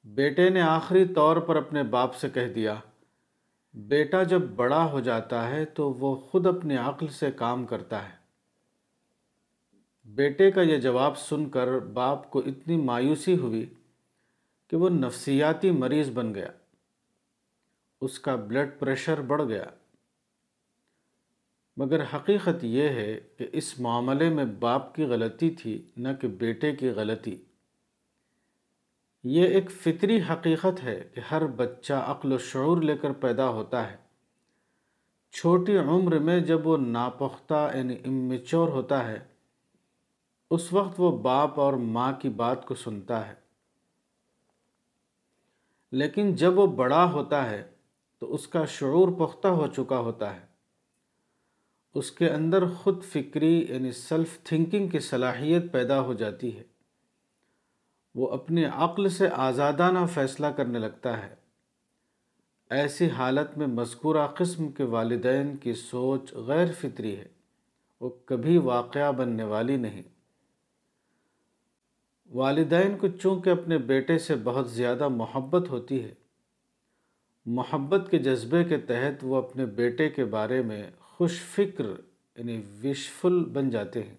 بیٹے 0.05 0.51
نے 0.51 0.61
آخری 0.61 1.05
طور 1.05 1.37
پر 1.37 1.57
اپنے 1.57 1.83
باپ 1.83 2.17
سے 2.17 2.29
کہہ 2.29 2.53
دیا، 2.55 2.75
بیٹا 3.75 4.23
جب 4.23 4.40
بڑا 4.40 4.90
ہو 4.90 5.01
جاتا 5.01 5.51
ہے 5.51 5.64
تو 5.64 5.93
وہ 5.93 6.17
خود 6.17 6.47
اپنے 6.47 6.77
عقل 6.77 7.09
سے 7.09 7.31
کام 7.33 7.67
کرتا 7.67 8.09
ہے۔ 8.09 8.14
بیٹے 10.05 10.51
کا 10.51 10.61
یہ 10.61 10.77
جواب 10.77 11.19
سن 11.19 11.49
کر 11.49 11.79
باپ 11.79 12.31
کو 12.31 12.38
اتنی 12.38 12.77
مایوسی 12.77 13.38
ہوئی 13.38 13.75
کہ 14.69 14.77
وہ 14.77 14.88
نفسیاتی 14.88 15.71
مریض 15.71 16.11
بن 16.11 16.35
گیا۔ 16.35 16.49
اس 18.01 18.19
کا 18.19 18.35
بلڈ 18.35 18.71
پریشر 18.79 19.21
بڑھ 19.21 19.43
گیا۔ 19.43 19.64
مگر 21.77 22.03
حقیقت 22.03 22.64
یہ 22.64 22.88
ہے 22.88 23.21
کہ 23.38 23.47
اس 23.53 23.81
معاملے 23.81 24.29
میں 24.29 24.45
باپ 24.45 24.95
کی 24.95 25.05
غلطی 25.05 25.51
تھی، 25.51 25.90
نہ 25.97 26.09
کہ 26.21 26.29
بیٹے 26.29 26.77
کی 26.77 26.88
غلطی۔ 26.88 27.37
یہ 29.24 29.44
ایک 29.44 29.70
فطری 29.70 30.20
حقیقت 30.22 30.84
ہے 30.84 31.08
کہ 31.14 31.20
ہر 31.20 31.46
بچہ 31.46 31.92
عقل 31.92 32.32
و 32.32 32.38
شعور 32.38 32.82
لے 32.82 32.96
کر 32.96 33.12
پیدا 33.12 33.48
ہوتا 33.48 33.92
ہے۔ 33.92 33.96
چھوٹی 35.32 35.76
عمر 35.76 36.18
میں 36.18 36.40
جب 36.40 36.66
وہ 36.66 36.76
ناپختہ 36.76 37.70
یعنی 37.74 37.96
امیچور 38.04 38.68
ہوتا 38.68 39.08
ہے، 39.08 39.18
اس 40.50 40.72
وقت 40.72 40.94
وہ 40.98 41.18
باپ 41.18 41.60
اور 41.60 41.72
ماں 41.72 42.12
کی 42.12 42.29
بات 42.29 42.66
کو 42.66 42.75
سنتا 42.75 43.29
ہے۔ 43.29 43.35
لیکن 45.92 46.35
جب 46.35 46.58
وہ 46.58 46.66
بڑا 46.66 47.12
ہوتا 47.12 47.50
ہے 47.50 47.70
تو 48.18 48.35
اس 48.35 48.48
کا 48.48 48.64
شعور 48.64 49.08
پختہ 49.08 49.48
ہو 49.48 49.66
چکا 49.66 49.98
ہوتا 49.98 50.37
ہے۔ 50.37 50.46
اس 51.94 52.10
کے 52.10 52.31
اندر 52.31 52.66
خود 52.66 53.04
فکری 53.04 53.66
یعنی 53.68 53.92
سیلف 53.92 54.38
تھنکنگ 54.44 54.88
کی 54.88 54.98
صلاحیت 54.98 55.72
پیدا 55.72 56.00
ہو 56.00 56.12
جاتی 56.12 56.58
ہے۔ 56.58 56.73
وہ 58.15 58.29
اپنی 58.29 58.65
عقل 58.65 59.08
سے 59.08 59.29
آزادانہ 59.29 59.98
فیصلہ 60.15 60.46
کرنے 60.46 60.79
لگتا 60.79 61.23
ہے۔ 61.23 61.35
ایسی 62.71 63.08
حالت 63.08 63.58
میں 63.58 63.67
مذکورہ 63.67 64.27
قسم 64.27 64.69
کے 64.69 64.85
والدین 64.85 65.56
کی 65.56 65.73
سوچ 65.73 66.35
غیر 66.35 66.73
فطری 66.81 67.17
ہے 67.17 67.29
وہ 68.00 68.10
کبھی 68.25 68.58
واقعہ 68.58 69.12
بننے 69.12 69.44
والی 69.44 69.77
نہیں۔ 69.77 70.02
والدین 72.31 72.98
کو 72.98 73.08
چونکہ 73.08 73.50
اپنے 73.50 73.79
بیٹے 73.79 74.19
سے 74.19 74.35
بہت 74.44 74.71
زیادہ 74.71 75.08
محبت 75.08 75.71
ہوتی 75.71 76.04
ہے، 76.04 76.15
محبت 77.46 78.10
کے 78.10 78.19
جذبے 78.19 78.65
کے 78.65 78.79
تحت 78.79 79.15
وہ 79.23 79.37
اپنے 79.37 79.67
بیٹے 79.67 80.10
کے 80.10 80.25
بارے 80.25 80.62
میں 80.62 80.90
خوش 81.00 81.40
فکر 81.40 81.85
یعنی 82.37 82.62
وشفل 82.85 83.44
بن 83.44 83.71
جاتے 83.71 84.02
ہیں۔ 84.02 84.17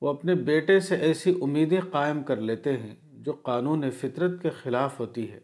وہ 0.00 0.08
اپنے 0.08 0.34
بیٹے 0.34 0.80
سے 0.80 0.96
ایسی 0.96 1.38
امیدیں 1.42 1.80
قائم 1.90 2.22
کر 2.22 2.36
لیتے 2.36 2.76
ہیں 2.76 2.94
جو 3.12 3.32
قانون 3.32 3.90
فطرت 3.90 4.42
کے 4.42 4.50
خلاف 4.50 5.00
ہوتی 5.00 5.32
ہے۔ 5.32 5.40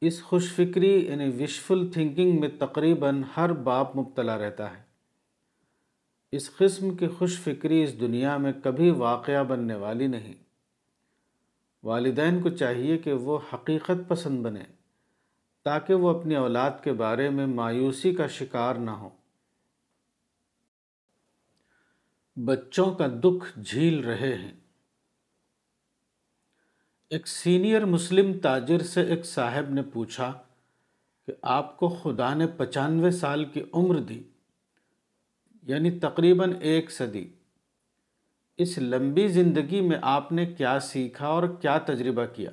اس 0.00 0.22
خوش 0.22 0.52
فکری 0.52 1.06
یعنی 1.06 1.42
وشفل 1.42 1.90
تھنکنگ 1.90 2.40
میں 2.40 2.48
تقریباً 2.58 3.22
ہر 3.36 3.52
باپ 3.52 3.96
مبتلا 3.96 4.38
رہتا 4.38 4.76
ہے۔ 4.76 4.82
اس 6.32 6.56
قسم 6.56 6.94
کی 6.94 7.06
خوش 7.06 7.40
فکری 7.40 7.82
اس 7.82 8.00
دنیا 8.00 8.36
میں 8.36 8.52
کبھی 8.62 8.90
واقعہ 8.90 9.44
بننے 9.44 9.74
والی 9.74 10.06
نہیں۔ 10.06 10.34
والدین 11.82 12.42
کو 12.42 12.48
چاہیے 12.48 12.98
کہ 12.98 13.12
وہ 13.12 13.38
حقیقت 13.52 14.08
پسند 14.08 14.42
بنے 14.42 14.62
تاکہ 15.64 15.94
وہ 15.94 16.18
اپنی 16.18 16.34
اولاد 16.34 16.70
کے 16.84 16.92
بارے 16.92 17.30
میں 17.30 17.46
مایوسی 17.46 18.14
کا 18.14 18.26
شکار 18.26 18.74
نہ 18.74 18.90
ہو 18.90 19.08
بچوں 22.44 22.94
کا 22.94 23.06
دکھ 23.06 23.58
جھیل 23.58 24.04
رہے 24.04 24.34
ہیں۔ 24.34 24.52
ایک 27.10 27.28
سینئر 27.28 27.84
مسلم 27.84 28.38
تاجر 28.38 28.78
سے 28.78 29.02
ایک 29.02 29.26
صاحب 29.26 29.70
نے 29.70 29.82
پوچھا 29.82 30.32
کہ 31.26 31.32
آپ 31.42 31.76
کو 31.76 31.88
خدا 31.88 32.34
نے 32.34 32.46
پچانوے 32.46 33.10
سال 33.10 33.44
کی 33.44 33.62
عمر 33.72 33.94
دی 33.94 34.22
یعنی 35.62 35.98
تقریباً 35.98 36.52
ایک 36.60 36.90
صدی۔ 36.90 37.28
اس 38.56 38.78
لمبی 38.78 39.28
زندگی 39.28 39.80
میں 39.80 39.98
آپ 40.02 40.32
نے 40.32 40.46
کیا 40.46 40.80
سیکھا 40.80 41.26
اور 41.26 41.42
کیا 41.60 41.78
تجربہ 41.78 42.24
کیا؟ 42.24 42.50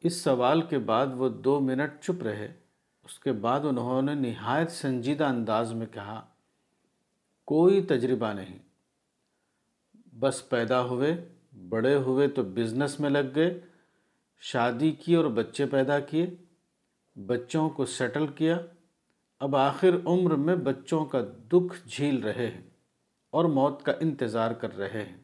اس 0.00 0.16
سوال 0.16 0.62
کے 0.62 0.78
بعد 0.78 1.06
وہ 1.16 1.28
دو 1.28 1.60
منٹ 1.60 2.02
چپ 2.02 2.22
رہے۔ 2.22 2.54
اس 3.04 3.18
کے 3.18 3.32
بعد 3.32 3.60
انہوں 3.60 4.02
نے 4.02 4.14
نہایت 4.14 4.70
سنجیدہ 4.70 5.24
انداز 5.24 5.72
میں 5.72 5.86
کہا 5.86 6.33
کوئی 7.44 7.82
تجربہ 7.82 8.32
نہیں۔ 8.32 8.58
بس 10.18 10.48
پیدا 10.48 10.84
ہوئے، 10.84 11.28
بڑے 11.68 11.96
ہوئے 11.96 12.28
تو 12.28 12.42
بزنس 12.42 13.00
میں 13.00 13.10
لگ 13.10 13.34
گئے، 13.34 13.60
شادی 14.40 14.90
کی 14.90 15.14
اور 15.14 15.24
بچے 15.24 15.66
پیدا 15.66 16.00
کیے، 16.00 16.26
بچوں 17.16 17.70
کو 17.70 17.84
سیٹل 17.84 18.26
کیا۔ 18.26 18.58
اب 19.40 19.56
آخر 19.56 19.90
عمر 20.06 20.34
میں 20.34 20.56
بچوں 20.56 21.04
کا 21.04 21.20
دکھ 21.52 21.88
جھیل 21.88 22.22
رہے 22.22 22.50
ہیں 22.50 22.70
اور 23.30 23.44
موت 23.44 23.82
کا 23.82 23.92
انتظار 24.00 24.50
کر 24.50 24.76
رہے 24.76 25.02
ہیں۔ 25.02 25.16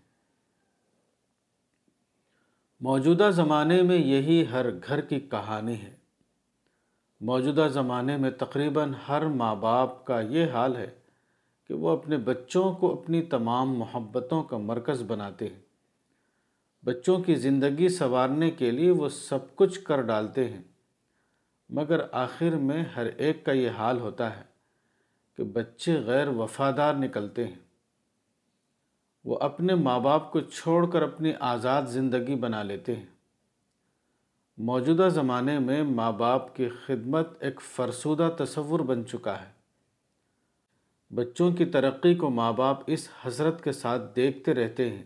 موجودہ 2.80 3.30
زمانے 3.32 3.82
میں 3.82 3.96
یہی 3.96 4.46
ہر 4.50 4.66
گھر 4.74 5.00
کی 5.00 5.20
کہانی 5.20 5.82
ہے۔ 5.82 5.96
موجودہ 7.20 7.68
زمانے 7.72 8.16
میں 8.16 8.30
تقریباً 8.30 8.92
ہر 9.08 9.26
ماں 9.26 9.54
باپ 9.54 10.04
کا 10.04 10.20
یہ 10.20 10.46
حال 10.52 10.76
ہے 10.76 10.99
کہ 11.70 11.74
وہ 11.74 11.90
اپنے 11.90 12.16
بچوں 12.16 12.72
کو 12.72 12.92
اپنی 12.92 13.22
تمام 13.22 13.78
محبتوں 13.78 14.42
کا 14.42 14.58
مرکز 14.58 15.02
بناتے 15.06 15.46
ہیں۔ 15.46 15.60
بچوں 16.84 17.18
کی 17.18 17.34
زندگی 17.34 17.88
سنوارنے 17.88 18.50
کے 18.50 18.70
لیے 18.70 18.90
وہ 18.90 19.08
سب 19.08 19.38
کچھ 19.54 19.80
کر 19.80 20.02
ڈالتے 20.02 20.48
ہیں۔ 20.48 20.62
مگر 21.68 22.00
آخر 22.12 22.50
میں 22.50 22.84
ہر 22.96 23.06
ایک 23.06 23.44
کا 23.44 23.52
یہ 23.52 23.70
حال 23.70 24.00
ہوتا 24.00 24.36
ہے 24.36 24.42
کہ 25.36 25.44
بچے 25.44 26.00
غیر 26.00 26.28
وفادار 26.28 26.94
نکلتے 26.94 27.46
ہیں۔ 27.46 27.58
وہ 29.24 29.38
اپنے 29.38 29.74
ماں 29.74 30.00
باپ 30.00 30.32
کو 30.32 30.40
چھوڑ 30.40 30.90
کر 30.90 31.02
اپنی 31.02 31.32
آزاد 31.40 31.82
زندگی 31.82 32.34
بنا 32.34 32.62
لیتے 32.62 32.96
ہیں۔ 32.96 33.06
موجودہ 34.58 35.08
زمانے 35.10 35.58
میں 35.58 35.82
ماں 35.82 36.12
باپ 36.12 36.56
کی 36.56 36.68
خدمت 36.68 37.28
ایک 37.40 37.60
فرسودہ 37.60 38.30
تصور 38.38 38.80
بن 38.80 39.06
چکا 39.06 39.42
ہے۔ 39.42 39.59
بچوں 41.10 41.52
کی 41.52 41.64
ترقی 41.64 42.14
کو 42.14 42.30
ماں 42.30 42.52
باپ 42.52 42.78
اس 42.86 43.08
حضرت 43.22 43.64
کے 43.64 43.72
ساتھ 43.72 44.02
دیکھتے 44.16 44.54
رہتے 44.54 44.90
ہیں 44.90 45.04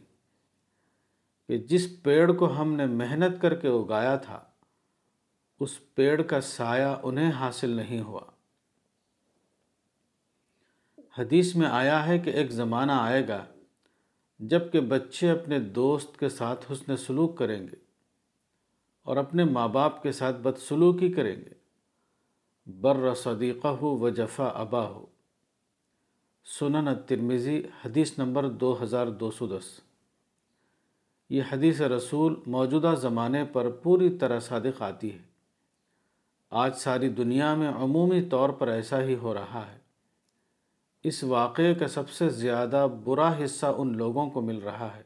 کہ 1.49 1.59
جس 1.59 2.03
پیڑ 2.03 2.33
کو 2.33 2.53
ہم 2.53 2.75
نے 2.75 2.87
محنت 2.87 3.43
کر 3.43 3.55
کے 3.55 3.69
اگایا 3.69 4.17
تھا، 4.17 4.45
اس 5.61 5.95
پیڑ 5.95 6.23
کا 6.23 6.41
سایہ 6.41 6.95
انہیں 7.03 7.33
حاصل 7.33 7.71
نہیں 7.71 8.01
ہوا۔ 8.01 8.21
حدیث 11.19 11.57
میں 11.57 11.67
آیا 11.67 12.07
ہے 12.07 12.19
کہ 12.19 12.31
ایک 12.31 12.53
زمانہ 12.53 12.93
آئے 12.93 13.29
گا 13.29 13.45
جبکہ 14.39 14.81
بچے 14.81 15.31
اپنے 15.31 15.59
دوست 15.59 16.19
کے 16.19 16.29
ساتھ 16.29 16.73
حسن 16.73 16.97
سلوک 16.97 17.39
کریں 17.39 17.63
گے 17.63 17.77
اور 19.03 19.17
اپنے 19.17 19.45
ماں 19.45 19.69
باپ 19.69 20.03
کے 20.03 20.13
ساتھ 20.13 20.37
بدسلوکی 20.37 21.13
کریں 21.13 21.37
گے۔ 21.37 21.53
بر 22.67 23.15
صدیقہ 23.15 23.69
ہو 23.69 23.99
و 23.99 24.09
جفا 24.09 24.47
ابا 24.47 24.89
ہو 24.89 25.14
سنن 26.47 26.89
ترمیزی 27.07 27.63
حدیث 27.85 28.19
نمبر 28.19 28.49
دو 28.49 28.83
ہزار 28.83 29.07
دو 29.07 29.31
سو 29.31 29.47
دس۔ 29.47 29.81
یہ 31.31 31.43
حدیث 31.53 31.81
رسول 31.81 32.35
موجودہ 32.47 32.95
زمانے 33.01 33.45
پر 33.45 33.71
پوری 33.71 34.11
طرح 34.11 34.41
صادق 34.41 34.83
آتی 34.83 35.13
ہے۔ 35.13 35.19
آج 36.51 36.77
ساری 36.77 37.09
دنیا 37.09 37.55
میں 37.55 37.69
عمومی 37.69 38.23
طور 38.23 38.49
پر 38.49 38.69
ایسا 38.69 39.03
ہی 39.03 39.15
ہو 39.15 39.35
رہا 39.35 39.67
ہے۔ 39.73 39.79
اس 41.03 41.25
واقعے 41.25 41.75
کا 41.75 41.89
سب 41.89 42.11
سے 42.11 42.29
زیادہ 42.29 42.87
برا 43.05 43.45
حصہ 43.45 43.67
ان 43.67 43.97
لوگوں 43.97 44.31
کو 44.31 44.41
مل 44.41 44.59
رہا 44.59 44.97
ہے 44.97 45.03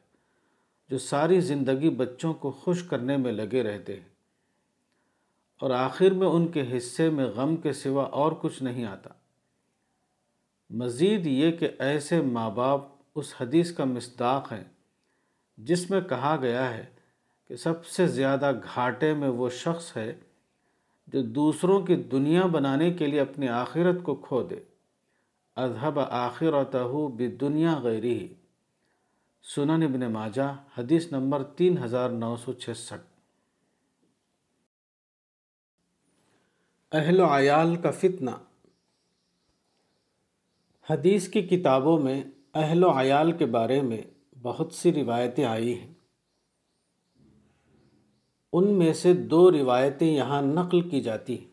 جو 0.90 0.98
ساری 0.98 1.40
زندگی 1.40 1.90
بچوں 1.90 2.34
کو 2.34 2.50
خوش 2.50 2.82
کرنے 2.82 3.16
میں 3.16 3.32
لگے 3.32 3.62
رہتے 3.62 3.96
ہیں۔ 3.96 4.08
اور 5.60 5.70
آخر 5.70 6.10
میں 6.10 6.26
ان 6.26 6.48
کے 6.48 6.76
حصے 6.76 7.10
میں 7.10 7.24
غم 7.24 7.56
کے 7.56 7.72
سوا 7.72 8.04
اور 8.04 8.32
کچھ 8.40 8.62
نہیں 8.62 8.84
آتا۔ 8.84 9.10
مزید 10.70 11.26
یہ 11.26 11.50
کہ 11.50 11.68
ایسے 11.78 12.20
ماں 12.20 12.50
باپ 12.50 12.80
اس 13.14 13.34
حدیث 13.40 13.72
کا 13.72 13.84
مصداق 13.84 14.52
ہیں 14.52 14.64
جس 15.56 15.90
میں 15.90 16.00
کہا 16.00 16.36
گیا 16.42 16.74
ہے 16.74 16.86
کہ 17.48 17.56
سب 17.56 17.86
سے 17.86 18.06
زیادہ 18.06 18.52
گھاٹے 18.74 19.14
میں 19.14 19.28
وہ 19.28 19.48
شخص 19.48 19.96
ہے 19.96 20.14
جو 21.06 21.22
دوسروں 21.22 21.80
کی 21.80 21.96
دنیا 21.96 22.46
بنانے 22.46 22.92
کے 22.92 23.06
لیے 23.06 23.20
اپنی 23.20 23.48
آخرت 23.48 24.02
کو 24.02 24.14
کھو 24.14 24.42
دے۔ 24.42 24.56
اذہب 25.56 26.00
آخرتہ 26.00 26.78
بدنیا 27.16 27.78
غیری 27.78 28.34
سنن 29.42 29.82
ابن 29.82 30.12
ماجہ، 30.12 30.56
حدیث 30.78 31.12
نمبر 31.12 31.42
تین 31.44 31.78
ہزار 31.78 32.10
نو 32.10 32.36
سو 32.36 32.52
چھسٹھ۔ 32.52 33.06
اہل 36.92 37.20
و 37.20 37.26
عیال 37.26 37.76
کا 37.76 37.90
فتنہ۔ 37.90 38.30
حدیث 40.90 41.28
کی 41.28 41.42
کتابوں 41.42 41.98
میں 41.98 42.22
اہل 42.54 42.84
و 42.84 42.90
عیال 42.90 43.32
کے 43.32 43.46
بارے 43.46 43.82
میں 43.82 44.02
بہت 44.42 44.72
سی 44.72 44.92
روایتیں 44.92 45.44
آئی 45.44 45.78
ہیں۔ 45.78 45.94
ان 48.52 48.78
میں 48.78 48.92
سے 48.92 49.12
دو 49.12 49.50
روایتیں 49.50 50.16
یہاں 50.16 50.42
نقل 50.42 50.80
کی 50.80 51.00
جاتی 51.00 51.38
ہیں۔ 51.38 51.48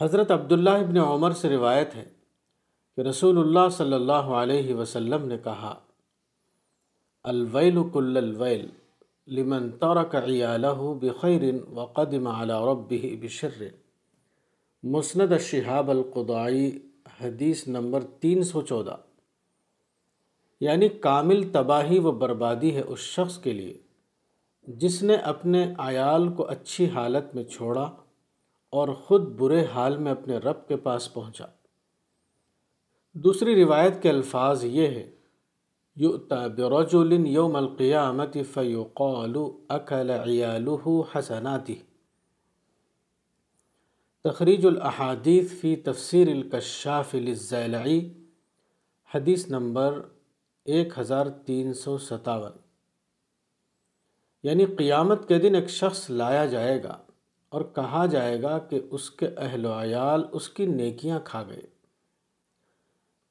حضرت 0.00 0.30
عبداللہ 0.30 0.70
ابن 0.70 0.96
عمر 0.96 1.30
سے 1.30 1.48
روایت 1.48 1.94
ہے 1.94 2.04
کہ 2.96 3.00
رسول 3.00 3.38
اللہ 3.38 3.68
صلی 3.72 3.92
اللہ 3.92 4.12
علیہ 4.12 4.74
وسلم 4.74 5.28
نے 5.28 5.38
کہا، 5.38 5.78
الویل 7.24 7.78
کل 7.92 8.16
الویل 8.16 8.66
لمن 9.26 9.70
ترک 9.70 10.16
عیالہ 10.16 10.94
بخیر 11.00 11.42
وقدم 11.70 12.26
على 12.26 12.52
ربه 12.52 13.20
بشر۔ 13.20 13.68
مسند 14.82 15.32
الشہاب 15.32 15.90
القضائی 15.90 16.89
حدیث 17.20 17.68
نمبر 17.68 18.04
تین 18.20 18.42
سو 18.42 18.62
چودہ۔ 18.62 18.96
یعنی 20.60 20.88
کامل 20.88 21.52
تباہی 21.52 21.98
و 21.98 22.12
بربادی 22.12 22.74
ہے 22.74 22.80
اس 22.80 22.98
شخص 22.98 23.38
کے 23.38 23.52
لیے 23.52 23.78
جس 24.68 25.02
نے 25.02 25.14
اپنے 25.14 25.74
عیال 25.78 26.32
کو 26.32 26.48
اچھی 26.48 26.88
حالت 26.88 27.34
میں 27.34 27.44
چھوڑا 27.44 27.96
اور 28.70 28.88
خود 28.88 29.22
برے 29.22 29.64
حال 29.64 29.96
میں 29.96 30.12
اپنے 30.12 30.38
رب 30.38 30.68
کے 30.68 30.76
پاس 30.76 31.14
پہنچا۔ 31.14 31.46
دوسری 33.12 33.64
روایت 33.64 34.02
کے 34.02 34.08
الفاظ 34.08 34.64
یہ 34.64 34.86
ہے 34.86 35.10
یؤتا 35.96 36.46
برجل 36.46 37.26
یوم 37.26 37.56
القیامت 37.56 38.36
فیقال 38.54 39.36
اکل 39.68 40.10
عیالہ 40.10 41.18
حسناتی۔ 41.18 41.74
تخریج 44.24 44.66
الاحادیث 44.66 45.52
فی 45.52 45.76
تفسیر 45.76 46.28
الکشاف 46.28 47.14
للزیلعی، 47.14 48.10
حدیث 49.14 49.48
نمبر 49.48 50.02
ایک 50.64 50.98
ہزار 50.98 51.26
تین 51.26 51.74
سو 51.74 51.98
ستاون۔ 51.98 52.52
یعنی 54.42 54.66
قیامت 54.66 55.28
کے 55.28 55.38
دن 55.38 55.54
ایک 55.54 55.70
شخص 55.70 56.10
لایا 56.10 56.46
جائے 56.46 56.82
گا 56.82 56.98
اور 57.48 57.62
کہا 57.62 58.06
جائے 58.06 58.42
گا 58.42 58.58
کہ 58.58 58.80
اس 58.90 59.10
کے 59.10 59.28
اہل 59.36 59.66
و 59.66 59.72
عیال 59.72 60.24
اس 60.32 60.48
کی 60.48 60.66
نیکیاں 60.66 61.20
کھا 61.24 61.42
گئے۔ 61.42 61.66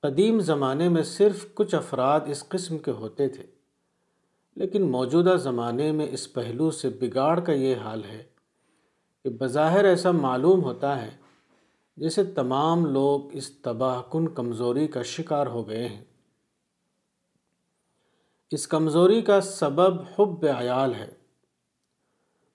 قدیم 0.01 0.39
زمانے 0.39 0.89
میں 0.89 1.03
صرف 1.03 1.53
کچھ 1.53 1.75
افراد 1.75 2.19
اس 2.25 2.49
قسم 2.49 2.77
کے 2.77 2.91
ہوتے 2.91 3.27
تھے، 3.27 3.43
لیکن 4.55 4.91
موجودہ 4.91 5.35
زمانے 5.37 5.91
میں 5.91 6.07
اس 6.11 6.33
پہلو 6.33 6.71
سے 6.71 6.89
بگاڑ 6.89 7.39
کا 7.39 7.51
یہ 7.51 7.75
حال 7.75 8.03
ہے 8.03 8.28
کہ 9.23 9.29
بظاہر 9.29 9.85
ایسا 9.85 10.11
معلوم 10.11 10.63
ہوتا 10.63 11.01
ہے 11.01 11.09
جیسے 11.97 12.23
تمام 12.23 12.85
لوگ 12.85 13.21
اس 13.31 13.51
تباہ 13.61 14.01
کن 14.11 14.27
کمزوری 14.27 14.87
کا 14.87 15.01
شکار 15.01 15.47
ہو 15.47 15.69
گئے 15.69 15.87
ہیں۔ 15.87 16.03
اس 18.51 18.67
کمزوری 18.67 19.21
کا 19.21 19.41
سبب 19.41 20.01
حب 20.19 20.45
عیال 20.57 20.93
ہے۔ 20.95 21.11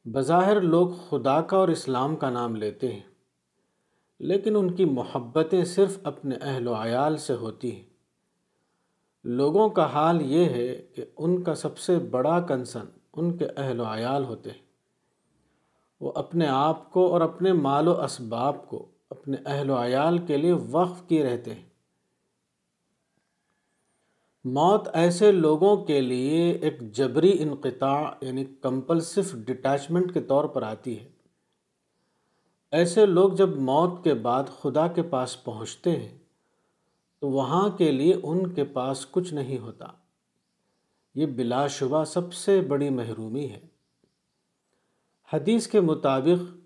بظاہر 0.04 0.60
لوگ 0.60 0.88
خدا 1.10 1.40
کا 1.40 1.56
اور 1.56 1.68
اسلام 1.68 2.16
کا 2.16 2.30
نام 2.30 2.56
لیتے 2.56 2.92
ہیں، 2.92 3.14
لیکن 4.20 4.56
ان 4.56 4.70
کی 4.70 4.84
محبتیں 4.84 5.64
صرف 5.64 5.98
اپنے 6.02 6.36
اہل 6.40 6.68
و 6.68 6.74
عیال 6.74 7.16
سے 7.16 7.34
ہوتی 7.34 7.76
ہیں۔ 7.76 7.84
لوگوں 9.24 9.68
کا 9.68 9.92
حال 9.92 10.22
یہ 10.22 10.44
ہے 10.44 10.86
کہ 10.94 11.04
ان 11.18 11.42
کا 11.42 11.54
سب 11.54 11.78
سے 11.78 11.98
بڑا 11.98 12.40
کنسن 12.40 12.84
ان 13.12 13.36
کے 13.36 13.46
اہل 13.56 13.80
و 13.80 13.84
عیال 13.84 14.24
ہوتے 14.24 14.50
ہیں۔ 14.50 14.63
وہ 16.04 16.12
اپنے 16.14 16.46
آپ 16.46 16.92
کو 16.92 17.12
اور 17.12 17.20
اپنے 17.20 17.52
مال 17.52 17.88
و 17.88 18.00
اسباب 18.00 18.68
کو، 18.68 18.88
اپنے 19.10 19.36
اہل 19.46 19.70
و 19.70 19.84
عیال 19.84 20.18
کے 20.18 20.36
لیے 20.36 20.52
وقف 20.52 21.08
کیے 21.08 21.24
رہتے 21.24 21.54
ہیں۔ 21.54 21.68
موت 24.44 24.88
ایسے 24.92 25.32
لوگوں 25.32 25.76
کے 25.76 26.00
لیے 26.00 26.50
ایک 26.50 26.92
جبری 26.92 27.42
انقطاع 27.42 28.10
یعنی 28.20 28.44
کمپلسف 28.44 29.34
ڈٹیچمنٹ 29.34 30.14
کے 30.14 30.20
طور 30.20 30.44
پر 30.44 30.62
آتی 30.62 31.00
ہے۔ 31.00 31.08
ایسے 32.70 33.06
لوگ 33.06 33.32
جب 33.32 33.48
موت 33.48 34.04
کے 34.04 34.14
بعد 34.14 34.44
خدا 34.60 34.86
کے 34.86 35.02
پاس 35.02 35.44
پہنچتے 35.44 35.90
ہیں، 35.90 36.18
تو 37.20 37.28
وہاں 37.28 37.68
کے 37.68 37.92
لیے 37.92 38.14
ان 38.22 38.54
کے 38.54 38.64
پاس 38.64 39.06
کچھ 39.06 39.34
نہیں 39.34 39.58
ہوتا۔ 39.58 39.86
یہ 41.14 41.26
بلا 41.26 41.66
شبہ 41.66 42.04
سب 42.04 42.32
سے 42.32 42.60
بڑی 42.60 42.90
محرومی 42.90 43.50
ہے۔ 43.50 43.73
حدیث 45.34 45.66
کے 45.66 45.80
مطابق 45.80 46.56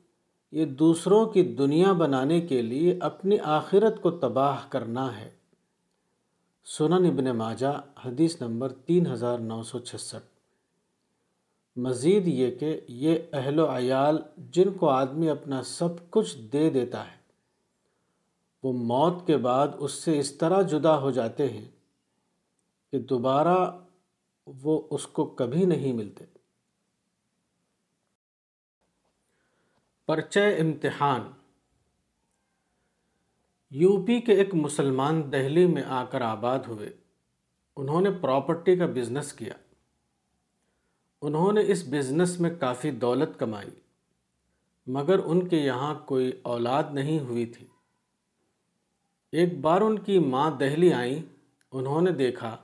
یہ 0.52 0.64
دوسروں 0.64 1.26
کی 1.26 1.42
دنیا 1.54 1.92
بنانے 1.92 2.40
کے 2.40 2.62
لیے 2.62 2.98
اپنی 3.00 3.38
آخرت 3.38 4.02
کو 4.02 4.10
تباہ 4.10 4.60
کرنا 4.68 5.20
ہے۔ 5.20 5.30
سنن 6.64 7.06
ابن 7.06 7.24
ماجہ، 7.24 7.80
حدیث 8.04 8.42
نمبر 8.42 8.72
تین 8.72 9.06
ہزار 9.06 9.38
نو 9.38 9.62
سو 9.62 9.78
چھسٹھ۔ 9.78 10.26
مزید 11.76 12.28
یہ 12.28 12.50
کہ 12.50 12.80
یہ 12.88 13.18
اہل 13.32 13.60
و 13.60 13.76
عیال 13.76 14.18
جن 14.36 14.72
کو 14.72 14.88
آدمی 14.88 15.30
اپنا 15.30 15.62
سب 15.62 16.10
کچھ 16.10 16.38
دے 16.38 16.70
دیتا 16.70 17.04
ہے، 17.04 17.16
وہ 18.62 18.72
موت 18.72 19.26
کے 19.26 19.36
بعد 19.36 19.68
اس 19.78 19.92
سے 19.92 20.18
اس 20.18 20.32
طرح 20.32 20.62
جدا 20.62 20.98
ہو 20.98 21.10
جاتے 21.10 21.48
ہیں 21.48 21.68
کہ 22.92 22.98
دوبارہ 22.98 23.70
وہ 24.46 24.82
اس 24.90 25.06
کو 25.06 25.24
کبھی 25.24 25.64
نہیں 25.64 25.92
ملتے۔ 25.92 26.37
پرچہ 30.08 30.40
امتحان۔ 30.60 31.20
یو 33.70 34.04
پی 34.04 34.20
کے 34.20 34.32
ایک 34.32 34.54
مسلمان 34.54 35.32
دہلی 35.32 35.66
میں 35.66 35.82
آ 35.82 36.04
کر 36.04 36.20
آباد 36.20 36.58
ہوئے۔ 36.58 36.90
انہوں 37.76 38.00
نے 38.00 38.10
پراپرٹی 38.20 38.76
کا 38.76 38.86
بزنس 38.86 39.32
کیا۔ 39.32 39.52
انہوں 41.22 41.52
نے 41.52 41.60
اس 41.66 41.84
بزنس 41.88 42.40
میں 42.40 42.50
کافی 42.60 42.90
دولت 42.90 43.38
کمائی، 43.38 43.80
مگر 44.86 45.18
ان 45.18 45.48
کے 45.48 45.56
یہاں 45.56 45.94
کوئی 45.94 46.32
اولاد 46.42 46.84
نہیں 46.92 47.20
ہوئی 47.20 47.46
تھی۔ 47.46 47.66
ایک 49.32 49.60
بار 49.60 49.80
ان 49.80 49.98
کی 49.98 50.18
ماں 50.18 50.50
دہلی 50.50 50.92
آئیں، 50.92 51.22
انہوں 51.72 52.00
نے 52.00 52.10
دیکھا 52.10 52.56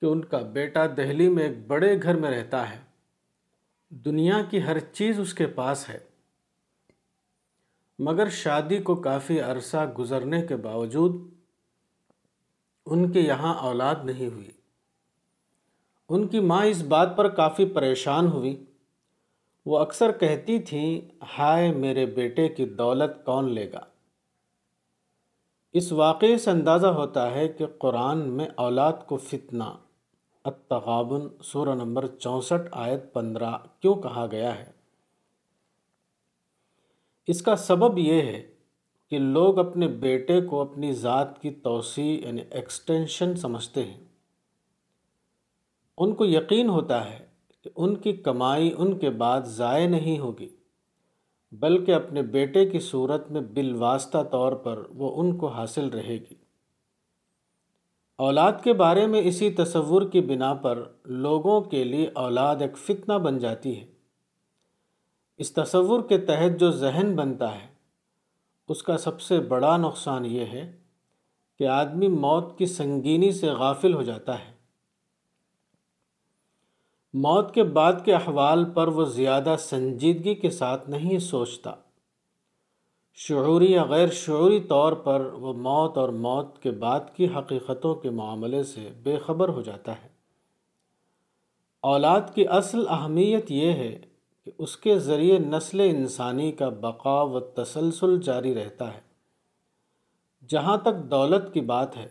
کہ 0.00 0.06
ان 0.06 0.24
کا 0.24 0.38
بیٹا 0.38 0.86
دہلی 0.86 1.28
میں 1.28 1.48
ایک 1.48 1.66
بڑے 1.66 2.02
گھر 2.02 2.14
میں 2.14 2.30
رہتا 2.30 2.70
ہے۔ 2.70 2.80
دنیا 3.90 4.42
کی 4.50 4.62
ہر 4.62 4.78
چیز 4.78 5.20
اس 5.20 5.34
کے 5.34 5.46
پاس 5.46 5.88
ہے۔ 5.88 6.13
مگر 7.98 8.28
شادی 8.28 8.78
کو 8.78 8.94
کافی 8.94 9.40
عرصہ 9.40 9.92
گزرنے 9.98 10.42
کے 10.42 10.56
باوجود 10.56 11.34
ان 12.86 13.12
کے 13.12 13.20
یہاں 13.20 13.54
اولاد 13.54 13.94
نہیں 14.04 14.26
ہوئی۔ 14.26 14.50
ان 16.08 16.28
کی 16.28 16.40
ماں 16.40 16.66
اس 16.66 16.82
بات 16.82 17.16
پر 17.16 17.28
کافی 17.28 17.64
پریشان 17.64 18.26
ہوئی۔ 18.26 18.64
وہ 19.66 19.78
اکثر 19.78 20.12
کہتی 20.12 20.58
تھیں، 20.58 21.00
ہائے 21.38 21.72
میرے 21.72 22.06
بیٹے 22.06 22.48
کی 22.48 22.64
دولت 22.66 23.24
کون 23.24 23.52
لے 23.52 23.72
گا؟ 23.72 23.80
اس 25.72 25.92
واقعے 25.92 26.38
سے 26.38 26.50
اندازہ 26.50 26.86
ہوتا 26.86 27.30
ہے 27.30 27.48
کہ 27.48 27.66
قرآن 27.78 28.28
میں 28.28 28.48
اولاد 28.54 28.92
کو 29.06 29.16
فتنہ، 29.16 29.64
التغابن، 30.44 31.42
سورہ 31.42 31.74
نمبر 31.74 32.06
چونسٹھ، 32.06 32.68
آیت 32.72 33.12
پندرہ 33.12 33.52
کیوں 33.80 33.94
کہا 33.94 34.26
گیا 34.30 34.58
ہے؟ 34.58 34.83
اس 37.26 37.42
کا 37.42 37.56
سبب 37.56 37.98
یہ 37.98 38.22
ہے 38.22 38.50
کہ 39.10 39.18
لوگ 39.18 39.58
اپنے 39.58 39.88
بیٹے 39.88 40.40
کو 40.40 40.60
اپنی 40.60 40.92
ذات 40.92 41.42
کی 41.42 41.50
توسیع 41.50 42.26
یعنی 42.26 42.42
ایکسٹینشن 42.50 43.36
سمجھتے 43.36 43.84
ہیں۔ 43.84 44.04
ان 45.98 46.14
کو 46.14 46.24
یقین 46.26 46.68
ہوتا 46.68 47.10
ہے 47.10 47.26
کہ 47.62 47.70
ان 47.76 47.96
کی 47.96 48.12
کمائی 48.12 48.74
ان 48.78 48.98
کے 48.98 49.10
بعد 49.10 49.42
ضائع 49.42 49.86
نہیں 49.86 50.18
ہوگی، 50.18 50.48
بلکہ 51.52 51.94
اپنے 51.94 52.22
بیٹے 52.22 52.66
کی 52.66 52.78
صورت 52.78 53.30
میں 53.30 53.40
بالواسطہ 53.40 54.22
طور 54.30 54.52
پر 54.52 54.82
وہ 54.88 55.22
ان 55.22 55.36
کو 55.36 55.46
حاصل 55.46 55.88
رہے 55.88 56.16
گی۔ 56.16 56.34
اولاد 58.16 58.52
کے 58.64 58.72
بارے 58.72 59.06
میں 59.06 59.20
اسی 59.24 59.50
تصور 59.50 60.02
کی 60.02 60.20
بنا 60.20 60.54
پر 60.54 60.84
لوگوں 61.04 61.60
کے 61.60 61.84
لیے 61.84 62.10
اولاد 62.14 62.56
ایک 62.56 62.76
فتنہ 62.76 63.12
بن 63.12 63.38
جاتی 63.38 63.80
ہے۔ 63.80 63.93
اس 65.38 65.52
تصور 65.52 66.02
کے 66.02 66.18
تحت 66.18 66.60
جو 66.60 66.70
ذہن 66.70 67.16
بنتا 67.16 67.54
ہے، 67.54 67.66
اس 68.68 68.82
کا 68.82 68.96
سب 68.96 69.20
سے 69.20 69.40
بڑا 69.40 69.76
نقصان 69.76 70.26
یہ 70.26 70.44
ہے 70.44 70.78
کہ 71.58 71.66
آدمی 71.66 72.08
موت 72.08 72.58
کی 72.58 72.66
سنگینی 72.66 73.32
سے 73.32 73.46
غافل 73.46 73.94
ہو 73.94 74.02
جاتا 74.02 74.38
ہے۔ 74.38 74.54
موت 77.14 77.54
کے 77.54 77.62
بعد 77.62 77.92
کے 78.04 78.14
احوال 78.14 78.64
پر 78.64 78.88
وہ 78.88 79.04
زیادہ 79.04 79.56
سنجیدگی 79.58 80.34
کے 80.34 80.50
ساتھ 80.50 80.90
نہیں 80.90 81.18
سوچتا۔ 81.18 81.74
شعوری 83.14 83.72
یا 83.72 83.84
غیر 83.84 84.08
شعوری 84.08 84.60
طور 84.60 84.92
پر 84.92 85.20
وہ 85.20 85.52
موت 85.52 85.98
اور 85.98 86.08
موت 86.08 86.62
کے 86.62 86.70
بعد 86.70 87.00
کی 87.16 87.26
حقیقتوں 87.26 87.94
کے 87.94 88.10
معاملے 88.10 88.62
سے 88.62 88.90
بے 89.02 89.16
خبر 89.16 89.48
ہو 89.48 89.62
جاتا 89.62 89.92
ہے۔ 90.02 90.08
اولاد 91.80 92.20
کی 92.34 92.48
اصل 92.48 92.88
اہمیت 92.88 93.50
یہ 93.50 93.72
ہے 93.72 94.13
کہ 94.44 94.52
اس 94.58 94.76
کے 94.76 94.98
ذریعے 94.98 95.38
نسل 95.38 95.80
انسانی 95.80 96.52
کا 96.52 96.68
بقا 96.68 97.22
و 97.22 97.40
تسلسل 97.40 98.20
جاری 98.20 98.54
رہتا 98.54 98.94
ہے۔ 98.94 99.00
جہاں 100.48 100.76
تک 100.76 101.10
دولت 101.10 101.54
کی 101.54 101.60
بات 101.60 101.96
ہے، 101.96 102.08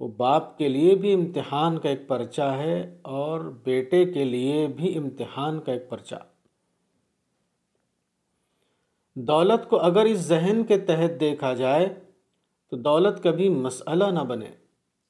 وہ 0.00 0.08
باپ 0.08 0.58
کے 0.58 0.68
لیے 0.68 0.94
بھی 0.94 1.12
امتحان 1.12 1.78
کا 1.78 1.88
ایک 1.88 2.08
پرچہ 2.08 2.42
ہے 2.42 2.98
اور 3.02 3.40
بیٹے 3.40 4.12
کے 4.12 4.24
لیے 4.24 4.66
بھی 4.66 4.98
امتحان 4.98 5.60
کا 5.60 5.72
ایک 5.72 5.88
پرچہ۔ 5.88 6.14
دولت 9.14 9.68
کو 9.68 9.80
اگر 9.80 10.04
اس 10.04 10.18
ذہن 10.18 10.64
کے 10.68 10.78
تحت 10.78 11.20
دیکھا 11.20 11.54
جائے، 11.54 12.00
تو 12.70 12.76
دولت 12.76 13.22
کبھی 13.22 13.48
مسئلہ 13.48 14.04
نہ 14.04 14.20
بنے۔ 14.20 14.50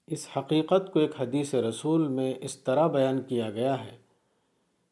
اس 0.07 0.29
حقیقت 0.37 0.93
کو 0.93 1.01
ایک 1.01 1.21
حدیث 1.21 1.55
رسول 1.55 2.09
میں 2.09 2.35
اس 2.41 2.59
طرح 2.59 2.87
بیان 2.87 3.23
کیا 3.23 3.51
گیا 3.51 3.85
ہے۔ 3.85 4.06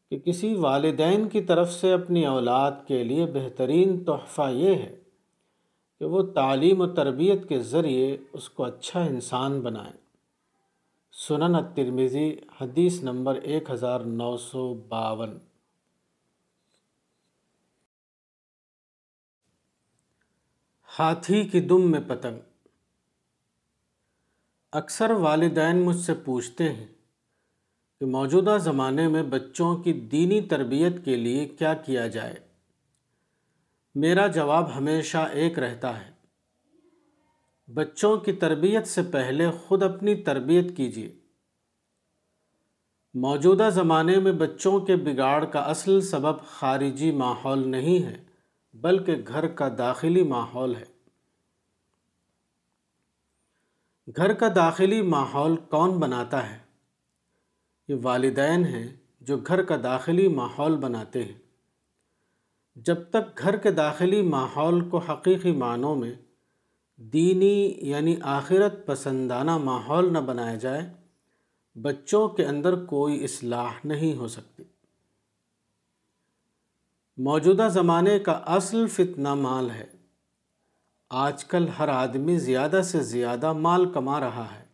کہ 0.09 0.19
کسی 0.19 0.55
والدین 0.55 1.29
کی 1.29 1.41
طرف 1.41 1.73
سے 1.73 1.93
اپنی 1.93 2.25
اولاد 2.25 2.71
کے 2.87 3.03
لیے 3.03 3.25
بہترین 3.25 4.03
تحفہ 4.03 4.49
یہ 4.51 4.75
ہے 4.75 4.99
کہ 5.99 6.05
وہ 6.05 6.23
تعلیم 6.23 6.81
و 6.81 6.87
تربیت 6.87 7.49
کے 7.49 7.59
ذریعے 7.59 8.17
اس 8.33 8.49
کو 8.49 8.63
اچھا 8.63 9.01
انسان 9.01 9.61
بنائیں۔ 9.61 9.93
سنن 11.11 11.55
الترمذی، 11.55 12.35
حدیث 12.61 13.03
نمبر 13.03 13.35
ایک 13.35 13.69
ہزار 13.69 13.99
نو 13.99 14.37
سو 14.37 14.73
باون۔ 14.73 15.39
ہاتھی 20.99 21.49
کی 21.49 21.61
دم 21.61 21.91
میں 21.91 21.99
پتنگ۔ 22.07 22.39
اکثر 24.71 25.11
والدین 25.11 25.81
مجھ 25.81 25.97
سے 25.97 26.13
پوچھتے 26.13 26.73
ہیں 26.73 26.94
کہ 27.99 28.05
موجودہ 28.05 28.57
زمانے 28.59 29.07
میں 29.07 29.23
بچوں 29.23 29.77
کی 29.77 29.93
دینی 29.93 30.41
تربیت 30.41 31.05
کے 31.05 31.15
لیے 31.15 31.47
کیا 31.47 31.73
کیا 31.73 32.07
جائے۔ 32.07 32.35
میرا 33.95 34.27
جواب 34.27 34.77
ہمیشہ 34.77 35.17
ایک 35.17 35.59
رہتا 35.59 36.05
ہے۔ 36.05 36.11
بچوں 37.73 38.17
کی 38.17 38.33
تربیت 38.33 38.87
سے 38.87 39.01
پہلے 39.03 39.51
خود 39.51 39.83
اپنی 39.83 40.15
تربیت 40.15 40.77
کیجیے۔ 40.77 41.15
موجودہ 43.13 43.69
زمانے 43.73 44.19
میں 44.19 44.31
بچوں 44.31 44.79
کے 44.79 44.95
بگاڑ 44.95 45.45
کا 45.45 45.59
اصل 45.59 46.01
سبب 46.01 46.41
خارجی 46.41 47.11
ماحول 47.11 47.67
نہیں 47.67 48.03
ہے، 48.03 48.23
بلکہ 48.73 49.15
گھر 49.27 49.47
کا 49.47 49.69
داخلی 49.77 50.23
ماحول 50.23 50.75
ہے۔ 50.75 50.85
گھر 54.15 54.33
کا 54.33 54.47
داخلی 54.55 55.01
ماحول 55.01 55.55
کون 55.55 55.99
بناتا 55.99 56.51
ہے؟ 56.51 56.64
یہ 57.87 57.95
والدین 58.03 58.65
ہیں 58.65 58.95
جو 59.21 59.37
گھر 59.37 59.63
کا 59.63 59.75
داخلی 59.83 60.27
ماحول 60.27 60.77
بناتے 60.77 61.23
ہیں۔ 61.23 61.39
جب 62.75 62.95
تک 63.09 63.39
گھر 63.39 63.57
کے 63.57 63.71
داخلی 63.71 64.21
ماحول 64.21 64.89
کو 64.89 64.97
حقیقی 64.97 65.51
معنوں 65.51 65.95
میں 65.95 66.13
دینی 66.97 67.73
یعنی 67.77 68.15
آخرت 68.21 68.85
پسندانہ 68.85 69.57
ماحول 69.57 70.13
نہ 70.13 70.17
بنایا 70.17 70.55
جائے، 70.55 70.89
بچوں 71.75 72.27
کے 72.27 72.45
اندر 72.45 72.85
کوئی 72.85 73.23
اصلاح 73.23 73.71
نہیں 73.83 74.15
ہو 74.15 74.27
سکتی۔ 74.27 74.63
موجودہ 77.17 77.67
زمانے 77.71 78.19
کا 78.19 78.31
اصل 78.31 78.87
فتنہ 78.87 79.33
مال 79.33 79.71
ہے۔ 79.71 79.87
آج 81.09 81.45
کل 81.45 81.67
ہر 81.79 81.87
آدمی 81.87 82.37
زیادہ 82.37 82.81
سے 82.85 82.99
زیادہ 83.03 83.53
مال 83.53 83.91
کما 83.91 84.19
رہا 84.19 84.47
ہے۔ 84.55 84.64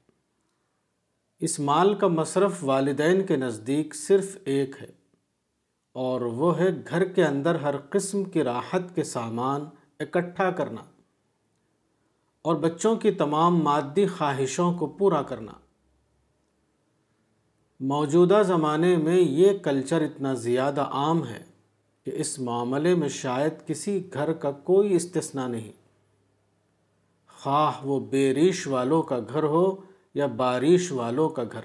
اس 1.41 1.59
مال 1.59 1.93
کا 1.93 2.07
مصرف 2.07 2.57
والدین 2.61 3.25
کے 3.25 3.35
نزدیک 3.35 3.95
صرف 3.95 4.37
ایک 4.45 4.75
ہے، 4.81 4.89
اور 5.95 6.21
وہ 6.21 6.57
ہے 6.59 6.67
گھر 6.89 7.05
کے 7.05 7.23
اندر 7.25 7.55
ہر 7.55 7.77
قسم 7.89 8.23
کی 8.23 8.43
راحت 8.43 8.93
کے 8.95 9.03
سامان 9.03 9.65
اکٹھا 9.99 10.49
کرنا 10.51 10.81
اور 12.45 12.55
بچوں 12.55 12.95
کی 12.95 13.11
تمام 13.11 13.59
مادی 13.59 14.05
خواہشوں 14.07 14.71
کو 14.73 14.87
پورا 14.87 15.21
کرنا۔ 15.23 15.51
موجودہ 17.79 18.41
زمانے 18.47 18.95
میں 18.97 19.17
یہ 19.17 19.57
کلچر 19.57 20.01
اتنا 20.01 20.33
زیادہ 20.33 20.81
عام 20.81 21.25
ہے 21.27 21.43
کہ 22.07 22.11
اس 22.15 22.39
معاملے 22.39 22.95
میں 22.95 23.09
شاید 23.09 23.67
کسی 23.67 24.01
گھر 24.13 24.33
کا 24.33 24.51
کوئی 24.51 24.95
استثنا 24.95 25.47
نہیں۔ 25.47 25.71
خواہ 27.29 27.85
وہ 27.85 27.99
بیریش 28.05 28.67
والوں 28.67 29.01
کا 29.01 29.19
گھر 29.19 29.43
ہو 29.43 29.69
یا 30.13 30.25
بارش 30.25 30.91
والوں 30.91 31.29
کا 31.29 31.43
گھر۔ 31.51 31.61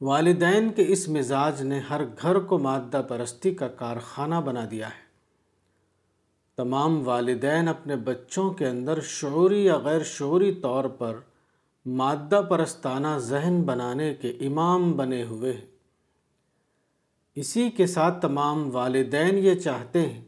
والدین 0.00 0.72
کے 0.72 0.84
اس 0.88 1.08
مزاج 1.08 1.62
نے 1.62 1.78
ہر 1.78 2.00
گھر 2.22 2.38
کو 2.38 2.58
مادہ 2.58 3.02
پرستی 3.08 3.54
کا 3.54 3.68
کارخانہ 3.68 4.34
بنا 4.34 4.66
دیا 4.70 4.88
ہے۔ 4.88 5.08
تمام 6.56 7.08
والدین 7.08 7.68
اپنے 7.68 7.96
بچوں 7.96 8.50
کے 8.50 8.68
اندر 8.68 9.00
شعوری 9.00 9.64
یا 9.64 9.78
غیر 9.78 10.02
شعوری 10.02 10.54
طور 10.54 10.84
پر 10.84 11.16
مادہ 11.86 12.42
پرستانہ 12.50 13.18
ذہن 13.18 13.62
بنانے 13.62 14.14
کے 14.14 14.30
امام 14.30 14.92
بنے 14.92 15.24
ہوئے 15.24 15.52
ہیں۔ 15.52 15.66
اسی 17.34 17.70
کے 17.70 17.86
ساتھ 17.86 18.22
تمام 18.22 18.74
والدین 18.76 19.38
یہ 19.38 19.54
چاہتے 19.54 20.08
ہیں 20.08 20.24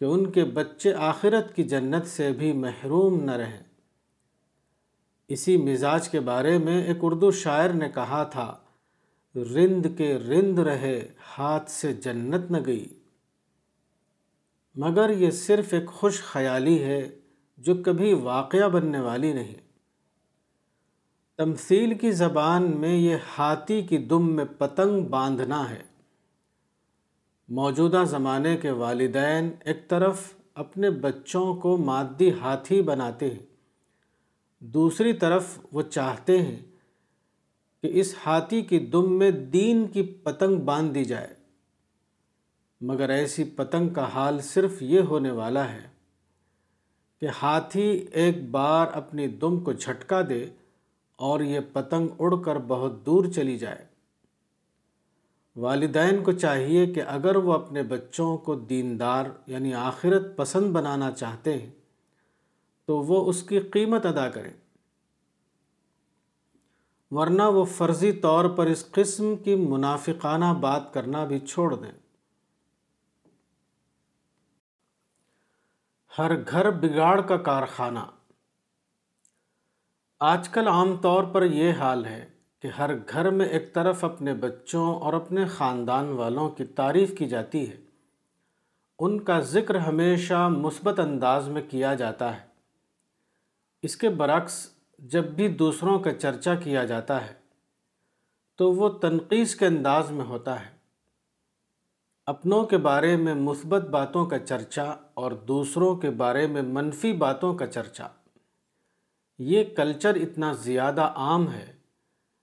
کہ 0.00 0.04
ان 0.04 0.30
کے 0.30 0.44
بچے 0.44 0.94
آخرت 0.94 1.56
کی 1.56 1.64
جنت 1.64 2.06
سے 2.06 2.32
بھی 2.32 2.52
محروم 2.52 3.24
نہ 3.24 3.30
رہیں۔ 3.30 3.65
اسی 5.28 5.56
مزاج 5.56 6.08
کے 6.08 6.20
بارے 6.20 6.58
میں 6.58 6.84
ایک 6.84 6.96
اردو 7.02 7.30
شاعر 7.30 7.68
نے 7.68 7.88
کہا 7.94 8.24
تھا، 8.24 8.56
رند 9.36 9.86
کے 9.98 10.18
رند 10.18 10.58
رہے، 10.58 11.08
ہاتھ 11.38 11.70
سے 11.70 11.92
جنت 11.92 12.50
نہ 12.50 12.56
گئی۔ 12.66 12.86
مگر 14.74 15.10
یہ 15.10 15.30
صرف 15.30 15.72
ایک 15.72 15.86
خوش 15.86 16.22
خیالی 16.22 16.82
ہے 16.82 17.18
جو 17.58 17.74
کبھی 17.74 18.12
واقعہ 18.12 18.68
بننے 18.68 19.00
والی 19.00 19.32
نہیں۔ 19.32 19.54
تمثیل 21.36 21.98
کی 21.98 22.10
زبان 22.10 22.76
میں 22.76 22.96
یہ 22.96 23.16
ہاتھی 23.38 23.82
کی 23.82 23.98
دم 23.98 24.32
میں 24.32 24.44
پتنگ 24.58 25.04
باندھنا 25.04 25.70
ہے۔ 25.70 25.82
موجودہ 27.48 28.02
زمانے 28.06 28.56
کے 28.56 28.70
والدین 28.70 29.50
ایک 29.64 29.88
طرف 29.88 30.34
اپنے 30.54 30.90
بچوں 30.90 31.54
کو 31.54 31.76
مادی 31.76 32.30
ہاتھی 32.30 32.82
بناتے 32.82 33.30
ہیں۔ 33.30 33.55
دوسری 34.74 35.12
طرف 35.12 35.58
وہ 35.72 35.82
چاہتے 35.82 36.42
ہیں 36.42 36.56
کہ 37.82 37.90
اس 37.92 38.14
ہاتھی 38.26 38.62
کی 38.62 38.78
دم 38.78 39.18
میں 39.18 39.30
دین 39.30 39.86
کی 39.86 40.02
پتنگ 40.02 40.56
باندھ 40.56 40.94
دی 40.94 41.04
جائے۔ 41.04 41.28
مگر 42.80 43.08
ایسی 43.08 43.44
پتنگ 43.44 43.88
کا 43.88 44.08
حال 44.08 44.40
صرف 44.40 44.82
یہ 44.82 45.00
ہونے 45.00 45.30
والا 45.30 45.72
ہے 45.72 45.88
کہ 47.20 47.28
ہاتھی 47.42 48.06
ایک 48.12 48.50
بار 48.50 48.86
اپنی 48.92 49.28
دم 49.28 49.60
کو 49.60 49.72
جھٹکا 49.72 50.22
دے 50.28 50.46
اور 51.16 51.40
یہ 51.40 51.60
پتنگ 51.72 52.08
اڑ 52.18 52.42
کر 52.42 52.58
بہت 52.58 53.06
دور 53.06 53.24
چلی 53.24 53.58
جائے۔ 53.58 53.84
والدین 55.56 56.22
کو 56.22 56.32
چاہیے 56.32 56.86
کہ 56.86 57.02
اگر 57.06 57.36
وہ 57.36 57.52
اپنے 57.52 57.82
بچوں 57.82 58.38
کو 58.38 58.54
دیندار 58.54 59.24
یعنی 59.46 59.74
آخرت 59.74 60.36
پسند 60.36 60.72
بنانا 60.72 61.10
چاہتے 61.10 61.58
ہیں 61.58 61.70
تو 62.86 62.98
وہ 62.98 63.28
اس 63.28 63.42
کی 63.42 63.60
قیمت 63.60 64.06
ادا 64.06 64.28
کریں 64.28 64.52
ورنہ 67.10 67.42
وہ 67.42 67.64
فرضی 67.64 68.12
طور 68.12 68.44
پر 68.44 68.66
اس 68.66 68.90
قسم 68.90 69.36
کی 69.36 69.54
منافقانہ 69.54 70.44
بات 70.60 70.94
کرنا 70.94 71.24
بھی 71.24 71.38
چھوڑ 71.38 71.74
دیں۔ 71.74 71.92
ہر 76.18 76.50
گھر 76.50 76.70
بگاڑ 76.70 77.20
کا 77.20 77.36
کارخانہ۔ 77.36 77.98
آج 80.20 80.48
کل 80.48 80.68
عام 80.68 80.96
طور 80.96 81.24
پر 81.24 81.42
یہ 81.44 81.72
حال 81.72 82.04
ہے 82.04 82.28
کہ 82.60 82.68
ہر 82.68 82.90
گھر 82.96 83.30
میں 83.30 83.46
ایک 83.46 83.74
طرف 83.74 84.04
اپنے 84.04 84.34
بچوں 84.34 85.00
اور 85.00 85.12
اپنے 85.12 85.46
خاندان 85.46 86.08
والوں 86.08 86.50
کی 86.50 86.64
تعریف 86.64 87.18
کی 87.18 87.28
جاتی 87.28 87.70
ہے۔ 87.70 87.76
ان 88.98 89.20
کا 89.20 89.40
ذکر 89.40 89.74
ہمیشہ 89.74 90.48
مثبت 90.48 91.00
انداز 91.00 91.48
میں 91.48 91.62
کیا 91.70 91.94
جاتا 91.94 92.40
ہے۔ 92.40 92.45
اس 93.86 93.96
کے 93.96 94.08
برعکس 94.08 94.70
جب 94.98 95.24
بھی 95.24 95.48
دوسروں 95.48 95.98
کا 95.98 96.14
چرچا 96.14 96.54
کیا 96.54 96.84
جاتا 96.84 97.26
ہے، 97.26 97.34
تو 98.56 98.72
وہ 98.72 98.88
تنقیص 98.88 99.54
کے 99.54 99.66
انداز 99.66 100.10
میں 100.10 100.24
ہوتا 100.24 100.66
ہے۔ 100.66 100.70
اپنوں 102.26 102.64
کے 102.64 102.78
بارے 102.78 103.16
میں 103.16 103.34
مثبت 103.34 103.82
باتوں 103.82 104.26
کا 104.26 104.38
چرچا 104.38 104.84
اور 105.14 105.32
دوسروں 105.32 105.96
کے 105.96 106.10
بارے 106.10 106.46
میں 106.46 106.62
منفی 106.62 107.12
باتوں 107.12 107.54
کا 107.54 107.66
چرچا۔ 107.66 108.08
یہ 109.38 109.64
کلچر 109.76 110.14
اتنا 110.14 110.52
زیادہ 110.52 111.02
عام 111.02 111.52
ہے 111.52 111.76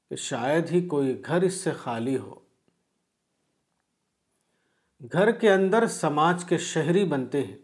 کہ 0.10 0.16
شاید 0.16 0.72
ہی 0.72 0.88
کوئی 0.88 1.22
گھر 1.26 1.42
اس 1.42 1.54
سے 1.54 1.72
خالی 1.72 2.18
ہو۔ 2.18 2.36
گھر 5.12 5.32
کے 5.32 5.52
اندر 5.52 5.88
سماج 5.88 6.46
کے 6.46 6.58
شہری 6.58 7.06
بنتے 7.06 7.44
ہیں۔ 7.44 7.58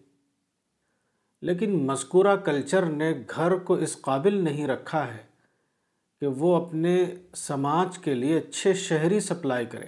لیکن 1.42 1.88
مذکورہ 1.88 2.36
کلچر 2.36 2.86
نے 2.86 3.14
گھر 3.36 3.58
کو 3.58 3.74
اس 3.74 4.02
قابل 4.02 4.44
نہیں 4.44 4.68
رکھا 4.68 5.14
ہے 5.14 5.24
کہ 6.20 6.28
وہ 6.28 6.66
اپنے 6.66 7.06
سماج 7.36 7.98
کے 7.98 8.14
لیے 8.14 8.38
اچھے 8.38 8.74
شہری 8.74 9.20
سپلائی 9.20 9.66
کرے۔ 9.66 9.86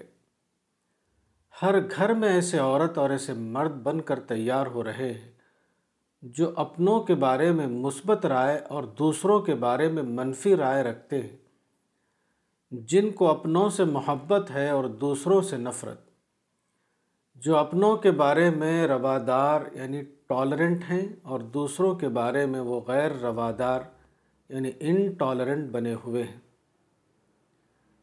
ہر 1.62 1.76
گھر 1.96 2.14
میں 2.14 2.30
ایسے 2.30 2.58
عورت 2.58 2.98
اور 2.98 3.10
ایسے 3.10 3.34
مرد 3.34 3.72
بن 3.72 4.02
کر 4.02 4.20
تیار 4.20 4.68
ہو 4.68 4.84
رہے 4.84 5.14
ہیں 5.14 5.32
جو 6.22 6.52
اپنوں 6.56 7.02
کے 7.02 7.16
بارے 7.16 7.52
میں 7.52 7.68
مثبت 7.68 8.26
رائے 8.26 8.58
اور 8.58 8.84
دوسروں 8.84 9.40
کے 9.40 9.56
بارے 9.56 9.88
میں 9.88 10.04
منفی 10.04 10.56
رائے 10.56 10.84
رکھتے 10.84 11.22
ہیں۔ 11.22 11.38
جن 12.72 13.12
کو 13.12 13.30
اپنوں 13.30 13.70
سے 13.70 13.84
محبت 13.84 14.52
ہے 14.52 14.70
اور 14.70 14.84
دوسروں 14.84 15.42
سے 15.42 15.58
نفرت۔ 15.58 16.02
جو 17.36 17.58
اپنوں 17.58 17.98
کے 17.98 18.12
بارے 18.12 18.50
میں 18.50 18.88
روادار 18.88 19.62
یعنی 19.72 20.02
ٹالرنٹ 20.32 20.84
ہیں 20.90 21.08
اور 21.22 21.40
دوسروں 21.40 21.96
کے 21.96 22.08
بارے 22.08 22.46
میں 22.46 22.60
وہ 22.60 22.82
غیر 22.88 23.12
روادار 23.22 23.82
یعنی 24.50 24.72
انٹالرنٹ 24.80 25.72
بنے 25.72 25.96
ہوئے 26.06 26.24
ہیں۔ 26.24 26.40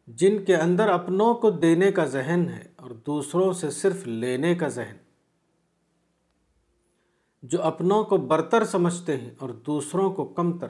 جن 0.07 0.45
کے 0.45 0.57
اندر 0.57 0.89
اپنوں 0.89 1.35
کو 1.35 1.51
دینے 1.51 1.93
کا 1.93 2.05
ذہن 2.05 2.49
ہے 2.49 2.69
اور 2.77 2.91
دوسروں 2.91 3.53
سے 3.53 3.71
صرف 3.71 4.07
لینے 4.07 4.55
کا 4.55 4.69
ذہن۔ 4.69 4.97
جو 7.43 7.63
اپنوں 7.63 8.05
کو 8.05 8.17
برتر 8.17 8.65
سمجھتے 8.65 9.17
ہیں 9.17 9.31
اور 9.39 9.51
دوسروں 9.51 10.13
کو 10.13 10.25
کمتر۔ 10.25 10.69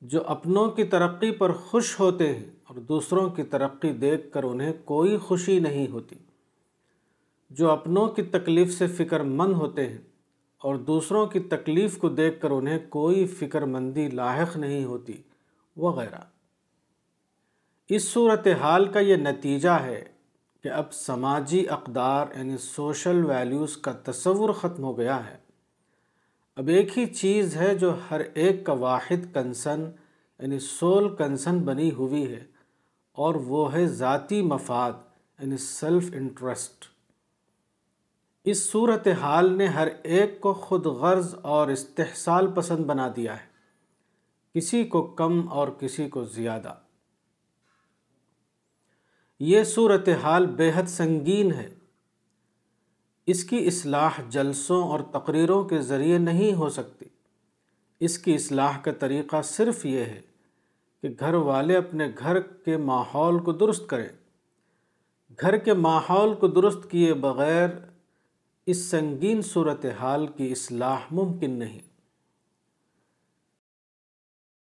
جو 0.00 0.22
اپنوں 0.26 0.70
کی 0.70 0.84
ترقی 0.84 1.30
پر 1.30 1.52
خوش 1.52 2.00
ہوتے 2.00 2.34
ہیں 2.34 2.50
اور 2.64 2.76
دوسروں 2.76 3.30
کی 3.30 3.42
ترقی 3.42 3.92
دیکھ 3.92 4.32
کر 4.32 4.42
انہیں 4.42 4.72
کوئی 4.84 5.16
خوشی 5.16 5.60
نہیں 5.60 5.88
ہوتی۔ 5.88 6.16
جو 7.58 7.70
اپنوں 7.70 8.08
کی 8.08 8.22
تکلیف 8.22 8.78
سے 8.78 8.86
فکر 8.86 9.20
مند 9.20 9.52
ہوتے 9.52 9.86
ہیں 9.86 9.98
اور 10.58 10.74
دوسروں 10.74 11.26
کی 11.26 11.40
تکلیف 11.40 11.98
کو 11.98 12.08
دیکھ 12.08 12.40
کر 12.40 12.50
انہیں 12.50 12.78
کوئی 12.88 13.26
فکر 13.26 13.62
مندی 13.62 14.08
لاحق 14.08 14.56
نہیں 14.56 14.84
ہوتی، 14.84 15.12
وغیرہ۔ 15.76 16.20
اس 17.88 18.08
صورت 18.08 18.46
حال 18.60 18.84
کا 18.84 19.00
یہ 19.00 19.16
نتیجہ 19.16 19.68
ہے 19.68 20.04
کہ 20.62 20.68
اب 20.68 20.92
سماجی 20.92 21.68
اقدار 21.68 22.26
یعنی 22.36 22.56
سوشل 22.56 23.24
ویلیوز 23.24 23.76
کا 23.76 23.92
تصور 23.92 24.52
ختم 24.52 24.84
ہو 24.84 24.98
گیا 24.98 25.30
ہے۔ 25.30 25.36
اب 26.56 26.68
ایک 26.68 26.98
ہی 26.98 27.06
چیز 27.06 27.56
ہے 27.56 27.74
جو 27.74 27.94
ہر 28.10 28.20
ایک 28.34 28.64
کا 28.64 28.72
واحد 28.72 29.34
کنسن 29.34 29.84
یعنی 30.40 30.58
سول 30.58 31.16
کنسن 31.16 31.58
بنی 31.58 31.90
ہوئی 31.90 32.30
ہے 32.30 32.44
اور 33.12 33.34
وہ 33.34 33.74
ہے 33.74 33.86
ذاتی 33.86 34.42
مفاد 34.42 34.92
یعنی 35.40 35.56
سیلف 35.56 36.10
انٹرسٹ 36.14 36.93
اس 38.44 38.70
صورت 38.70 39.08
حال 39.08 39.52
نے 39.52 39.66
ہر 39.66 39.88
ایک 40.02 40.40
کو 40.40 40.54
خود 40.54 40.86
غرض 40.86 41.34
اور 41.42 41.68
استحصال 41.68 42.46
پسند 42.54 42.84
بنا 42.84 43.08
دیا 43.16 43.40
ہے۔ 43.40 43.46
کسی 44.54 44.84
کو 44.84 45.02
کم 45.02 45.48
اور 45.48 45.68
کسی 45.68 46.08
کو 46.08 46.24
زیادہ۔ 46.24 46.74
یہ 49.40 49.64
صورت 49.64 50.08
حال 50.08 50.60
حد 50.60 50.82
سنگین 50.82 51.52
ہے۔ 51.52 51.74
اس 53.26 53.44
کی 53.44 53.66
اصلاح 53.66 54.10
جلسوں 54.28 54.82
اور 54.82 55.00
تقریروں 55.00 55.64
کے 55.64 55.78
ذریعے 55.78 56.18
نہیں 56.18 56.54
ہو 56.54 56.70
سکتی۔ 56.70 57.04
اس 58.00 58.18
کی 58.18 58.34
اصلاح 58.34 58.78
کا 58.78 58.92
طریقہ 58.92 59.42
صرف 59.42 59.86
یہ 59.86 59.98
ہے 59.98 60.20
کہ 61.02 61.08
گھر 61.20 61.34
والے 61.34 61.76
اپنے 61.76 62.12
گھر 62.18 62.40
کے 62.40 62.76
ماحول 62.76 63.38
کو 63.38 63.52
درست 63.52 63.86
کریں۔ 63.86 64.08
گھر 65.40 65.56
کے 65.56 65.74
ماحول 65.74 66.34
کو 66.34 66.46
درست 66.48 66.90
کیے 66.90 67.14
بغیر 67.14 67.68
اس 68.66 68.90
سنگین 68.90 69.42
صورتحال 69.42 70.26
کی 70.26 70.52
اصلاح 70.52 70.98
ممکن 71.10 71.50
نہیں۔ 71.50 71.93